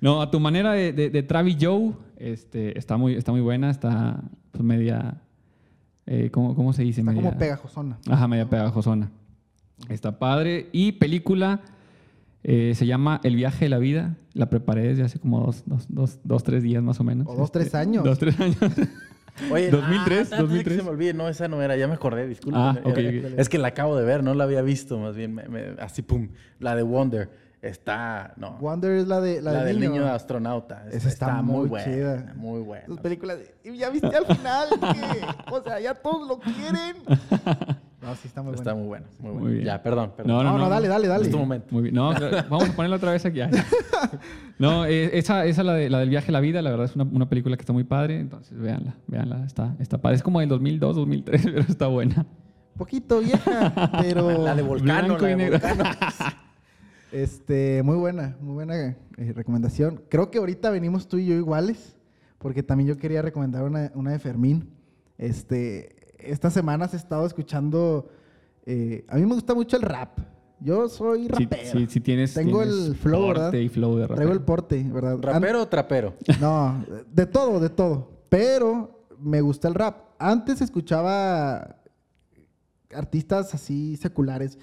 No, 0.00 0.22
a 0.22 0.30
tu 0.30 0.38
manera 0.40 0.72
de, 0.72 0.92
de, 0.92 1.10
de 1.10 1.22
Travi 1.22 1.56
Joe 1.60 1.92
este, 2.16 2.78
está, 2.78 2.96
muy, 2.96 3.14
está 3.14 3.32
muy 3.32 3.40
buena, 3.40 3.70
está 3.70 4.20
pues, 4.50 4.62
media. 4.64 5.14
eh, 6.06 6.30
¿cómo, 6.32 6.54
cómo 6.54 6.72
se 6.72 6.82
dice? 6.82 7.00
Está 7.00 7.12
media, 7.12 7.22
como 7.28 7.38
pegajosona. 7.38 7.98
Ajá, 8.08 8.28
media 8.28 8.48
pegajosona. 8.48 9.10
Está 9.88 10.18
padre. 10.18 10.68
Y 10.72 10.92
película 10.92 11.60
eh, 12.44 12.72
se 12.74 12.86
llama 12.86 13.20
El 13.24 13.36
viaje 13.36 13.64
de 13.66 13.68
la 13.68 13.78
vida. 13.78 14.16
La 14.34 14.48
preparé 14.50 14.82
desde 14.88 15.02
hace 15.04 15.18
como 15.18 15.40
dos, 15.40 15.62
dos, 15.66 15.86
dos, 15.88 16.18
dos 16.24 16.42
tres 16.42 16.62
días 16.62 16.82
más 16.82 16.98
o 17.00 17.04
menos. 17.04 17.26
Este, 17.26 17.36
O 17.36 17.40
dos, 17.40 17.52
tres 17.52 17.74
años. 17.74 18.04
Dos, 18.04 18.18
tres 18.18 18.38
años. 18.40 18.56
Oye, 19.50 19.70
2003, 19.70 20.32
ah, 20.32 20.36
antes 20.36 20.50
de 20.52 20.64
que 20.64 20.70
2003. 20.70 20.76
se 20.76 20.82
me 20.82 20.90
olvide, 20.90 21.14
no, 21.14 21.26
esa 21.28 21.48
no 21.48 21.62
era, 21.62 21.74
ya 21.76 21.88
me 21.88 21.94
acordé, 21.94 22.26
disculpen. 22.26 22.60
Ah, 22.60 22.78
Era-. 22.84 23.28
Es 23.40 23.48
que 23.48 23.56
la 23.58 23.68
acabo 23.68 23.96
de 23.96 24.04
ver, 24.04 24.22
no 24.22 24.34
la 24.34 24.44
había 24.44 24.60
visto, 24.60 24.98
más 24.98 25.16
bien, 25.16 25.34
me- 25.34 25.48
me- 25.48 25.74
así 25.80 26.02
pum. 26.02 26.28
La 26.58 26.76
de 26.76 26.82
Wonder 26.82 27.30
está, 27.62 28.34
no. 28.36 28.58
Wonder 28.58 28.92
es 28.92 29.08
la 29.08 29.22
de 29.22 29.40
la, 29.40 29.52
la, 29.52 29.64
del 29.64 29.78
del 29.78 29.88
niño, 29.90 30.02
niño. 30.02 30.12
astronauta. 30.12 30.84
Esa 30.92 31.08
está 31.08 31.40
muy 31.40 31.66
buena, 31.66 31.84
chida. 31.86 32.32
Muy 32.36 32.60
buena. 32.60 32.84
Sus 32.86 33.00
películas. 33.00 33.38
de- 33.38 33.70
Y 33.70 33.76
ya 33.78 33.88
viste 33.88 34.14
al 34.14 34.26
final 34.26 34.68
que, 34.68 35.50
o 35.54 35.62
sea, 35.62 35.80
ya 35.80 35.94
todos 35.94 36.28
lo 36.28 36.38
quieren. 36.38 36.96
No, 38.12 38.16
sí 38.16 38.28
está 38.28 38.42
muy 38.42 38.54
Está 38.54 38.72
bueno. 38.74 38.80
muy 38.80 38.88
buena, 38.88 39.06
muy 39.18 39.30
Muy 39.30 39.40
buena. 39.40 39.54
bien. 39.54 39.64
Ya, 39.66 39.82
perdón, 39.82 40.12
perdón. 40.16 40.36
No, 40.36 40.42
No, 40.44 40.58
no, 40.58 40.68
dale, 40.68 40.88
dale, 40.88 41.08
dale. 41.08 41.24
Es 41.24 41.30
tu 41.30 41.38
momento. 41.38 41.66
Muy 41.70 41.82
bien. 41.84 41.94
No, 41.94 42.12
vamos 42.50 42.68
a 42.68 42.72
ponerla 42.76 42.96
otra 42.96 43.12
vez 43.12 43.24
aquí. 43.24 43.40
No, 44.58 44.84
eh, 44.84 45.18
esa, 45.18 45.44
esa 45.46 45.62
la, 45.62 45.74
de, 45.74 45.88
la 45.90 45.98
del 45.98 46.10
viaje 46.10 46.30
a 46.30 46.32
la 46.32 46.40
vida, 46.40 46.60
la 46.62 46.70
verdad 46.70 46.86
es 46.86 46.94
una, 46.94 47.04
una 47.04 47.28
película 47.28 47.56
que 47.56 47.62
está 47.62 47.72
muy 47.72 47.84
padre. 47.84 48.20
Entonces, 48.20 48.58
véanla, 48.58 48.96
véanla. 49.06 49.44
Está, 49.46 49.74
está 49.80 49.98
padre. 49.98 50.16
Es 50.16 50.22
como 50.22 50.40
del 50.40 50.48
2002, 50.48 50.96
2003, 50.96 51.42
pero 51.44 51.60
está 51.60 51.86
buena. 51.86 52.26
Poquito 52.76 53.20
vieja, 53.20 53.90
pero. 54.00 54.30
La 54.44 54.54
de 54.54 54.62
Volcano, 54.62 55.18
la 55.18 55.30
y 55.32 55.34
de. 55.36 55.50
Volcano. 55.50 55.84
Este, 57.12 57.82
muy 57.82 57.96
buena, 57.96 58.36
muy 58.40 58.54
buena 58.54 58.74
eh, 58.74 58.96
recomendación. 59.34 60.02
Creo 60.08 60.30
que 60.30 60.38
ahorita 60.38 60.70
venimos 60.70 61.08
tú 61.08 61.18
y 61.18 61.26
yo 61.26 61.34
iguales, 61.34 61.94
porque 62.38 62.62
también 62.62 62.88
yo 62.88 62.96
quería 62.96 63.20
recomendar 63.20 63.64
una, 63.64 63.92
una 63.94 64.12
de 64.12 64.18
Fermín. 64.18 64.70
Este, 65.18 65.94
estas 66.24 66.52
semanas 66.52 66.94
he 66.94 66.96
estado 66.96 67.26
escuchando. 67.26 68.08
eh, 68.66 69.04
a 69.08 69.16
mí 69.16 69.26
me 69.26 69.34
gusta 69.34 69.54
mucho 69.54 69.76
el 69.76 69.82
rap. 69.82 70.18
Yo 70.60 70.88
soy 70.88 71.22
Sí, 71.24 71.28
rapero. 71.28 71.70
sí, 71.72 71.86
sí 71.88 72.00
tienes, 72.00 72.34
Tengo 72.34 72.60
tienes 72.62 72.86
el 72.86 72.94
flow, 72.94 73.26
porte 73.26 73.40
¿verdad? 73.40 73.58
y 73.58 73.68
flow 73.68 73.96
de 73.96 74.02
rapero. 74.02 74.14
Traigo 74.16 74.32
el 74.32 74.40
porte, 74.42 74.82
¿verdad? 74.92 75.12
An- 75.14 75.22
¿Rapero 75.22 75.62
o 75.62 75.68
trapero? 75.68 76.14
No, 76.40 76.84
de 77.12 77.26
todo, 77.26 77.58
de 77.58 77.68
todo. 77.70 78.22
Pero 78.28 79.06
me 79.18 79.40
gusta 79.40 79.66
el 79.66 79.74
rap. 79.74 80.10
Antes 80.20 80.60
escuchaba 80.60 81.76
artistas 82.94 83.54
así 83.54 83.96
seculares. 83.96 84.58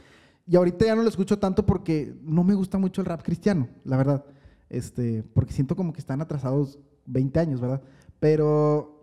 Y 0.48 0.56
ahorita 0.56 0.86
ya 0.86 0.96
no 0.96 1.04
lo 1.04 1.10
escucho 1.10 1.38
tanto 1.38 1.66
porque 1.66 2.16
no 2.24 2.44
me 2.44 2.56
gusta 2.56 2.78
mucho 2.78 3.02
el 3.02 3.06
rap 3.06 3.22
cristiano, 3.22 3.68
la 3.84 3.98
verdad. 3.98 4.26
Este, 4.70 5.24
porque 5.34 5.54
siento 5.54 5.76
como 5.76 5.94
que 5.94 6.00
están 6.00 6.22
atrasados 6.22 6.80
20 7.06 7.40
años, 7.40 7.60
¿verdad? 7.62 7.82
Pero 8.20 8.99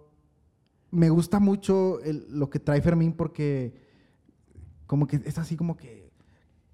me 0.91 1.11
gusta 1.11 1.41
mucho 1.41 1.99
lo 2.29 2.51
que 2.51 2.59
trae 2.59 2.81
Fermín 2.81 3.13
porque 3.13 3.75
como 4.87 5.07
que 5.07 5.21
es 5.25 5.39
así 5.39 5.57
como 5.57 5.77
que 5.77 6.11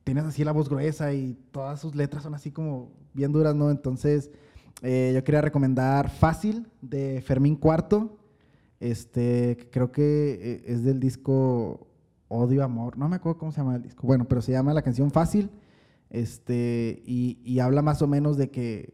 tienes 0.04 0.24
así 0.24 0.44
la 0.44 0.52
voz 0.52 0.68
gruesa 0.68 1.12
y 1.12 1.34
todas 1.50 1.80
sus 1.80 1.94
letras 1.94 2.22
son 2.22 2.34
así 2.34 2.50
como 2.50 2.92
bien 3.14 3.32
duras, 3.32 3.54
¿no? 3.54 3.70
Entonces, 3.70 4.30
eh, 4.82 5.12
yo 5.14 5.24
quería 5.24 5.40
recomendar 5.40 6.10
Fácil 6.10 6.66
de 6.80 7.22
Fermín 7.22 7.56
Cuarto. 7.56 8.18
Este, 8.80 9.56
que 9.56 9.70
creo 9.70 9.92
que 9.92 10.38
eh, 10.42 10.64
es 10.66 10.82
del 10.82 10.98
disco 10.98 11.86
Odio 12.26 12.64
Amor. 12.64 12.98
No 12.98 13.08
me 13.08 13.16
acuerdo 13.16 13.38
cómo 13.38 13.52
se 13.52 13.58
llama 13.58 13.76
el 13.76 13.82
disco. 13.82 14.06
Bueno, 14.06 14.26
pero 14.26 14.42
se 14.42 14.52
llama 14.52 14.74
la 14.74 14.82
canción 14.82 15.10
Fácil. 15.10 15.50
Este, 16.10 17.02
y, 17.06 17.38
y 17.44 17.60
habla 17.60 17.80
más 17.80 18.02
o 18.02 18.08
menos 18.08 18.36
de 18.36 18.50
que 18.50 18.92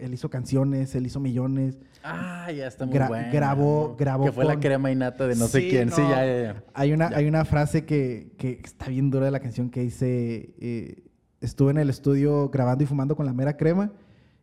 él 0.00 0.14
hizo 0.14 0.30
canciones, 0.30 0.94
él 0.94 1.06
hizo 1.06 1.20
millones. 1.20 1.78
Ah, 2.02 2.50
ya 2.52 2.66
está 2.66 2.86
muy 2.86 2.94
Gra- 2.96 3.08
buena. 3.08 3.30
grabó- 3.32 3.96
grabó 3.98 4.24
Que 4.26 4.32
fue 4.32 4.44
la 4.44 4.54
con- 4.54 4.62
crema 4.62 4.90
y 4.90 4.96
nata 4.96 5.26
de 5.26 5.36
no 5.36 5.46
sé 5.46 5.60
Sí, 5.60 5.68
quién. 5.70 5.90
Sí, 5.90 6.00
no. 6.00 6.10
ya, 6.10 6.24
ya, 6.26 6.42
ya. 6.42 6.64
Hay 6.74 6.92
una, 6.92 7.10
Ya. 7.10 7.16
hay 7.18 7.26
una 7.26 7.44
frase 7.44 7.84
que, 7.84 8.32
que 8.38 8.60
está 8.64 8.88
bien 8.88 9.10
dura 9.10 9.26
de 9.26 9.30
la 9.30 9.40
canción 9.40 9.70
que 9.70 9.80
dice, 9.80 10.54
eh, 10.60 11.04
estuve 11.40 11.70
en 11.70 11.78
el 11.78 11.90
estudio 11.90 12.48
grabando 12.50 12.84
y 12.84 12.86
fumando 12.86 13.16
con 13.16 13.26
la 13.26 13.32
mera 13.32 13.56
crema 13.56 13.92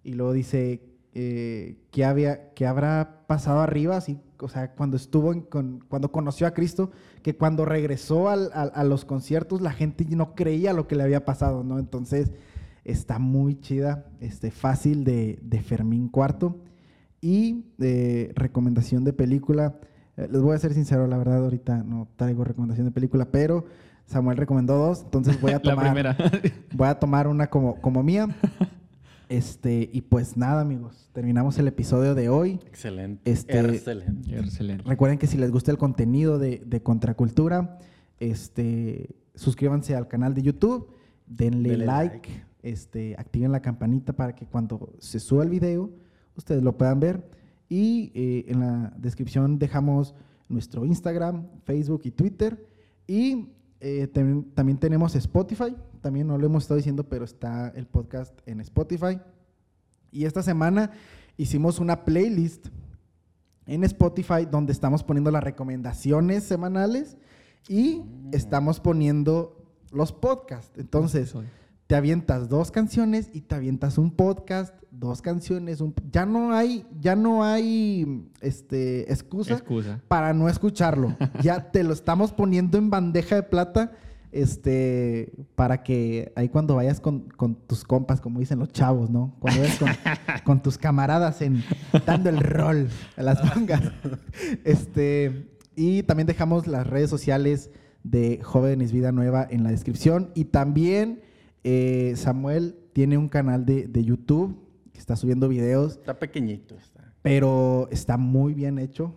y 0.03 0.13
luego 0.13 0.33
dice, 0.33 0.81
eh, 1.13 1.77
¿qué, 1.91 2.05
había, 2.05 2.53
¿qué 2.53 2.65
habrá 2.67 3.23
pasado 3.27 3.59
arriba? 3.61 3.97
Así, 3.97 4.19
o 4.39 4.47
sea, 4.49 4.71
cuando 4.75 4.97
estuvo, 4.97 5.33
en- 5.33 5.41
con, 5.41 5.83
cuando 5.87 6.11
conoció 6.11 6.45
a 6.45 6.51
Cristo, 6.51 6.91
que 7.23 7.35
cuando 7.35 7.65
regresó 7.65 8.29
al- 8.29 8.51
al- 8.53 8.71
a 8.75 8.83
los 8.83 9.03
conciertos 9.03 9.61
la 9.61 9.71
gente 9.71 10.05
no 10.09 10.35
creía 10.35 10.73
lo 10.73 10.87
que 10.87 10.95
le 10.95 11.03
había 11.03 11.25
pasado, 11.25 11.63
¿no? 11.63 11.79
Entonces, 11.79 12.31
está 12.87 13.19
muy 13.19 13.59
chida, 13.59 14.05
este, 14.19 14.49
fácil 14.51 15.03
de, 15.03 15.39
de 15.41 15.61
Fermín 15.61 16.07
Cuarto. 16.09 16.57
Y 17.21 17.65
eh, 17.79 18.31
recomendación 18.35 19.03
de 19.03 19.13
película. 19.13 19.75
eh, 20.17 20.27
les 20.31 20.41
voy 20.41 20.55
a 20.55 20.59
ser 20.59 20.73
sincero, 20.73 21.05
la 21.07 21.17
verdad, 21.17 21.43
ahorita 21.43 21.83
no 21.83 22.07
traigo 22.15 22.43
recomendación 22.43 22.85
de 22.87 22.91
película, 22.91 23.25
pero 23.31 23.65
Samuel 24.05 24.37
recomendó 24.37 24.77
dos, 24.77 25.01
entonces 25.03 25.39
voy 25.41 25.51
a 25.51 25.59
tomar, 25.61 26.15
voy 26.73 26.87
a 26.87 26.95
tomar 26.99 27.27
una 27.27 27.47
como, 27.47 27.75
como 27.81 28.03
mía. 28.03 28.27
Este, 29.29 29.89
y 29.91 30.03
pues 30.03 30.37
nada, 30.37 30.61
amigos, 30.61 31.09
terminamos 31.11 31.59
el 31.59 31.67
episodio 31.67 32.15
de 32.15 32.29
hoy. 32.29 32.61
Excelente. 32.65 33.29
Este- 33.29 33.59
Excelente. 33.59 34.39
Excelente. 34.39 34.83
Recuerden 34.87 35.17
que 35.19 35.27
si 35.27 35.35
les 35.37 35.51
gusta 35.51 35.69
el 35.69 35.77
contenido 35.77 36.39
de, 36.39 36.63
de 36.65 36.81
Contracultura, 36.81 37.77
este, 38.21 39.09
suscríbanse 39.35 39.95
al 39.97 40.07
canal 40.07 40.33
de 40.33 40.43
YouTube, 40.43 40.93
denle 41.25 41.75
like. 41.77 42.29
Este, 42.67 43.15
activen 43.17 43.51
la 43.51 43.61
campanita 43.61 44.13
para 44.13 44.35
que 44.35 44.45
cuando 44.45 44.93
se 44.99 45.19
suba 45.19 45.43
el 45.43 45.49
video, 45.49 45.89
ustedes 46.35 46.61
lo 46.61 46.77
puedan 46.77 46.99
ver. 46.99 47.29
Y 47.69 48.11
eh, 48.13 48.45
en 48.47 48.59
la 48.59 48.93
descripción 48.97 49.57
dejamos 49.57 50.13
nuestro 50.49 50.85
Instagram, 50.85 51.47
Facebook 51.63 52.01
y 52.03 52.11
Twitter. 52.11 52.67
Y 53.07 53.47
eh, 53.79 54.07
también 54.53 54.77
tenemos 54.77 55.15
Spotify, 55.15 55.75
también 56.01 56.27
no 56.27 56.37
lo 56.37 56.45
hemos 56.45 56.63
estado 56.63 56.77
diciendo, 56.77 57.07
pero 57.07 57.23
está 57.23 57.69
el 57.69 57.85
podcast 57.85 58.37
en 58.45 58.59
Spotify. 58.61 59.19
Y 60.11 60.25
esta 60.25 60.43
semana 60.43 60.91
hicimos 61.37 61.79
una 61.79 62.03
playlist 62.03 62.67
en 63.65 63.83
Spotify 63.83 64.45
donde 64.49 64.73
estamos 64.73 65.03
poniendo 65.03 65.31
las 65.31 65.43
recomendaciones 65.43 66.43
semanales 66.43 67.17
y 67.69 67.99
Mm. 67.99 68.33
estamos 68.33 68.79
poniendo 68.79 69.63
los 69.91 70.11
podcasts. 70.11 70.77
Entonces, 70.77 71.33
te 71.87 71.95
avientas 71.95 72.49
dos 72.49 72.69
canciones 72.71 73.29
y 73.33 73.41
te 73.41 73.55
avientas 73.55 73.97
un 73.97 74.11
podcast, 74.11 74.73
dos 74.91 75.21
canciones, 75.21 75.79
un- 75.81 75.93
ya 76.11 76.25
no 76.25 76.51
hay, 76.53 76.85
ya 76.99 77.15
no 77.15 77.43
hay 77.45 78.25
este, 78.41 79.11
excusa 79.11 79.53
Excusa. 79.53 80.01
para 80.09 80.33
no 80.33 80.49
escucharlo. 80.49 81.15
ya 81.41 81.71
te 81.71 81.83
lo 81.83 81.93
estamos 81.93 82.33
poniendo 82.33 82.77
en 82.77 82.89
bandeja 82.89 83.35
de 83.35 83.43
plata. 83.43 83.93
Este, 84.29 85.31
para 85.55 85.81
que 85.83 86.33
ahí 86.35 86.49
cuando 86.49 86.75
vayas 86.75 86.99
con, 86.99 87.21
con 87.29 87.55
tus 87.55 87.85
compas, 87.85 88.19
como 88.19 88.39
dicen 88.41 88.59
los 88.59 88.69
chavos, 88.73 89.09
¿no? 89.09 89.33
Cuando 89.39 89.61
vayas 89.61 89.77
con, 89.79 89.87
con 90.43 90.61
tus 90.61 90.77
camaradas 90.77 91.41
en 91.41 91.63
dando 92.05 92.29
el 92.29 92.39
rol 92.41 92.89
a 93.15 93.23
las 93.23 93.41
mangas. 93.43 93.81
Este, 94.63 95.47
y 95.75 96.03
también 96.03 96.27
dejamos 96.27 96.67
las 96.67 96.85
redes 96.87 97.09
sociales 97.09 97.71
de 98.03 98.39
Jóvenes 98.43 98.91
Vida 98.91 99.11
Nueva 99.11 99.47
en 99.49 99.63
la 99.63 99.71
descripción. 99.71 100.31
Y 100.35 100.45
también 100.45 101.21
eh, 101.63 102.13
Samuel 102.15 102.75
tiene 102.93 103.17
un 103.17 103.29
canal 103.29 103.65
de, 103.65 103.87
de 103.87 104.03
YouTube 104.03 104.57
que 104.91 104.99
está 104.99 105.15
subiendo 105.15 105.47
videos. 105.47 105.93
Está 105.97 106.17
pequeñito. 106.17 106.75
Está. 106.75 107.13
Pero 107.21 107.87
está 107.91 108.17
muy 108.17 108.53
bien 108.53 108.79
hecho. 108.79 109.13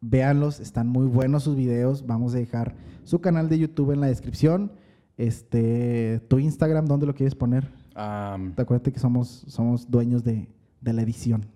Véanlos, 0.00 0.60
están 0.60 0.88
muy 0.88 1.06
buenos 1.06 1.42
sus 1.42 1.56
videos. 1.56 2.06
Vamos 2.06 2.34
a 2.34 2.38
dejar 2.38 2.76
su 3.04 3.20
canal 3.20 3.48
de 3.48 3.58
YouTube 3.58 3.92
en 3.92 4.00
la 4.00 4.06
descripción. 4.06 4.72
Este, 5.16 6.20
tu 6.28 6.38
Instagram, 6.38 6.86
¿dónde 6.86 7.06
lo 7.06 7.14
quieres 7.14 7.34
poner? 7.34 7.68
Um, 7.96 8.52
Te 8.52 8.62
acuérdate 8.62 8.92
que 8.92 9.00
somos, 9.00 9.44
somos 9.48 9.90
dueños 9.90 10.22
de, 10.22 10.48
de 10.80 10.92
la 10.92 11.02
edición. 11.02 11.46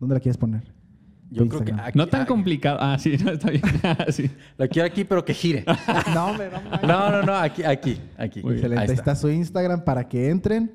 ¿Dónde 0.00 0.16
la 0.16 0.20
quieres 0.20 0.36
poner? 0.36 0.73
Yo 1.30 1.48
creo 1.48 1.64
que 1.64 1.72
aquí, 1.72 1.98
No 1.98 2.06
tan 2.06 2.22
ah, 2.22 2.26
complicado. 2.26 2.78
Ah, 2.80 2.98
sí, 2.98 3.16
no, 3.22 3.32
está 3.32 3.50
bien. 3.50 3.62
Ah, 3.82 4.06
sí. 4.10 4.30
Lo 4.56 4.68
quiero 4.68 4.86
aquí, 4.86 5.04
pero 5.04 5.24
que 5.24 5.34
gire. 5.34 5.64
no, 6.14 6.26
hombre, 6.26 6.50
no. 6.50 6.86
No, 6.86 7.10
no, 7.10 7.22
no, 7.22 7.34
aquí, 7.34 7.62
aquí, 7.64 8.00
aquí. 8.16 8.40
Excelente. 8.40 8.78
Ahí 8.78 8.84
está. 8.84 8.92
está 8.94 9.16
su 9.16 9.30
Instagram 9.30 9.84
para 9.84 10.08
que 10.08 10.28
entren. 10.30 10.72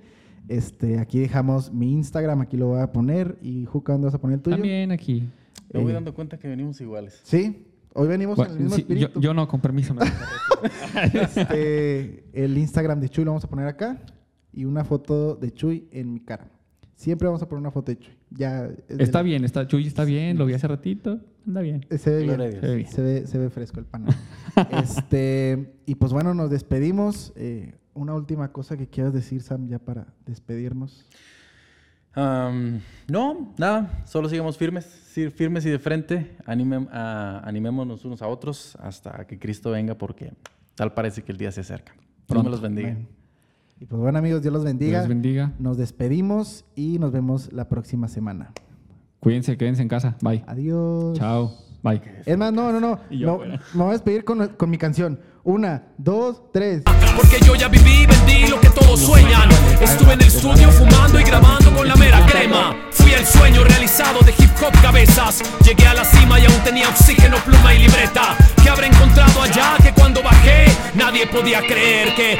Este, 0.47 0.97
aquí 0.99 1.19
dejamos 1.19 1.71
mi 1.71 1.91
Instagram, 1.93 2.41
aquí 2.41 2.57
lo 2.57 2.67
voy 2.67 2.81
a 2.81 2.91
poner. 2.91 3.37
Y 3.41 3.65
Juca, 3.65 3.93
¿dónde 3.93 4.05
vas 4.05 4.15
a 4.15 4.19
poner 4.19 4.37
el 4.37 4.41
tuyo? 4.41 4.55
También 4.57 4.91
aquí. 4.91 5.29
Me 5.71 5.81
voy 5.81 5.91
Eh, 5.91 5.93
dando 5.93 6.13
cuenta 6.13 6.37
que 6.39 6.47
venimos 6.47 6.81
iguales. 6.81 7.21
Sí, 7.23 7.67
hoy 7.93 8.07
venimos 8.07 8.37
en 8.39 8.45
el 8.45 8.59
mismo 8.59 8.75
sí, 8.75 8.81
espíritu. 8.81 9.19
yo 9.21 9.33
no, 9.33 9.47
con 9.47 9.61
permiso. 9.61 9.93
no. 9.93 10.01
Este, 11.13 12.23
el 12.33 12.57
Instagram 12.57 12.99
de 12.99 13.09
Chuy 13.09 13.23
lo 13.23 13.31
vamos 13.31 13.43
a 13.45 13.49
poner 13.49 13.67
acá 13.67 14.01
y 14.51 14.65
una 14.65 14.83
foto 14.83 15.35
de 15.35 15.51
Chuy 15.53 15.87
en 15.91 16.13
mi 16.13 16.19
cara. 16.19 16.49
Siempre 16.95 17.27
vamos 17.27 17.41
a 17.41 17.47
poner 17.47 17.61
una 17.61 17.71
foto 17.71 17.91
de 17.91 17.99
Chuy. 17.99 18.13
Ya 18.31 18.65
es 18.87 18.97
de 18.97 19.03
Está 19.03 19.21
bien, 19.23 19.43
está, 19.43 19.65
Chuy 19.67 19.87
está 19.87 20.03
bien, 20.05 20.37
lo 20.37 20.45
vi 20.45 20.53
hace 20.53 20.67
ratito. 20.67 21.19
Anda 21.47 21.61
bien. 21.61 21.85
Se 21.97 22.11
ve 22.11 22.23
Gloria 22.25 22.45
a 22.45 22.49
bien. 22.49 22.61
Dios. 22.61 22.61
Se 22.61 22.67
ve 22.69 22.75
bien. 22.75 22.87
Se 22.91 23.01
ve, 23.01 23.27
se 23.27 23.37
ve 23.39 23.49
fresco 23.49 23.79
el 23.79 23.85
pan. 23.87 24.05
este, 24.71 25.73
y 25.85 25.95
pues 25.95 26.11
bueno, 26.13 26.33
nos 26.33 26.49
despedimos. 26.51 27.33
Eh, 27.35 27.75
una 27.95 28.13
última 28.13 28.51
cosa 28.51 28.77
que 28.77 28.87
quieras 28.87 29.13
decir, 29.13 29.41
Sam, 29.41 29.67
ya 29.67 29.79
para 29.79 30.07
despedirnos. 30.25 31.05
No, 32.15 33.53
nada, 33.57 34.03
solo 34.05 34.27
sigamos 34.29 34.57
firmes, 34.57 34.85
sí, 34.85 35.29
firmes 35.29 35.65
y 35.65 35.69
de 35.69 35.79
frente. 35.79 36.35
Animem- 36.45 36.89
a- 36.91 37.39
animémonos 37.47 38.03
unos 38.05 38.21
a 38.21 38.27
otros 38.27 38.75
hasta 38.81 39.25
que 39.25 39.39
Cristo 39.39 39.71
venga, 39.71 39.95
porque 39.97 40.33
tal 40.75 40.93
parece 40.93 41.23
que 41.23 41.31
el 41.31 41.37
día 41.37 41.51
se 41.51 41.61
acerca. 41.61 41.93
Dios 41.93 42.05
me 42.19 42.25
Pronto. 42.27 42.49
los 42.49 42.61
bendiga. 42.61 42.97
Y 43.81 43.85
pues 43.85 44.01
bueno, 44.01 44.19
amigos, 44.19 44.41
Dios 44.41 44.53
los 44.53 44.65
bendiga. 44.65 45.53
Nos 45.57 45.77
despedimos 45.77 46.65
y 46.75 46.99
nos 46.99 47.13
vemos 47.13 47.51
la 47.53 47.69
próxima 47.69 48.09
semana. 48.09 48.51
Cuídense, 49.21 49.57
quédense 49.57 49.81
en 49.81 49.87
casa. 49.87 50.17
Bye. 50.21 50.43
Adiós. 50.47 51.17
Chao. 51.17 51.53
Bye. 51.81 52.01
Es 52.25 52.37
más, 52.37 52.51
no, 52.51 52.73
no, 52.73 52.81
no. 52.81 52.99
Yo 53.09 53.37
no 53.37 53.57
me 53.73 53.83
voy 53.83 53.89
a 53.89 53.91
despedir 53.93 54.25
con, 54.25 54.49
con 54.49 54.69
mi 54.69 54.77
canción. 54.77 55.19
Una, 55.45 55.83
dos, 55.97 56.51
tres. 56.51 56.83
Porque 57.15 57.39
yo 57.45 57.55
ya 57.55 57.69
viví, 57.69 58.05
vendí 58.05 58.49
lo 58.49 58.59
que 58.59 58.69
todos 58.69 58.99
sueñan. 58.99 59.49
Estuve 59.81 60.13
en 60.13 60.21
el 60.21 60.27
estudio 60.27 60.69
fumando 60.71 61.17
y 61.17 61.23
grabando 61.23 61.73
con 61.73 61.87
la 61.87 61.95
mera 61.95 62.25
crema. 62.25 62.75
Fui 62.91 63.11
el 63.13 63.25
sueño 63.25 63.63
realizado 63.63 64.19
de 64.25 64.31
hip 64.31 64.51
hop 64.61 64.73
cabezas. 64.81 65.41
Llegué 65.63 65.87
a 65.87 65.93
la 65.93 66.03
cima 66.03 66.37
y 66.37 66.45
aún 66.45 66.61
tenía 66.65 66.89
oxígeno, 66.89 67.37
pluma 67.45 67.73
y 67.73 67.79
libreta. 67.79 68.35
Que 68.61 68.69
habré 68.69 68.87
encontrado 68.87 69.41
allá 69.41 69.77
que 69.81 69.93
cuando 69.93 70.21
bajé 70.21 70.65
nadie 70.95 71.25
podía 71.27 71.61
creer 71.61 72.13
que 72.15 72.37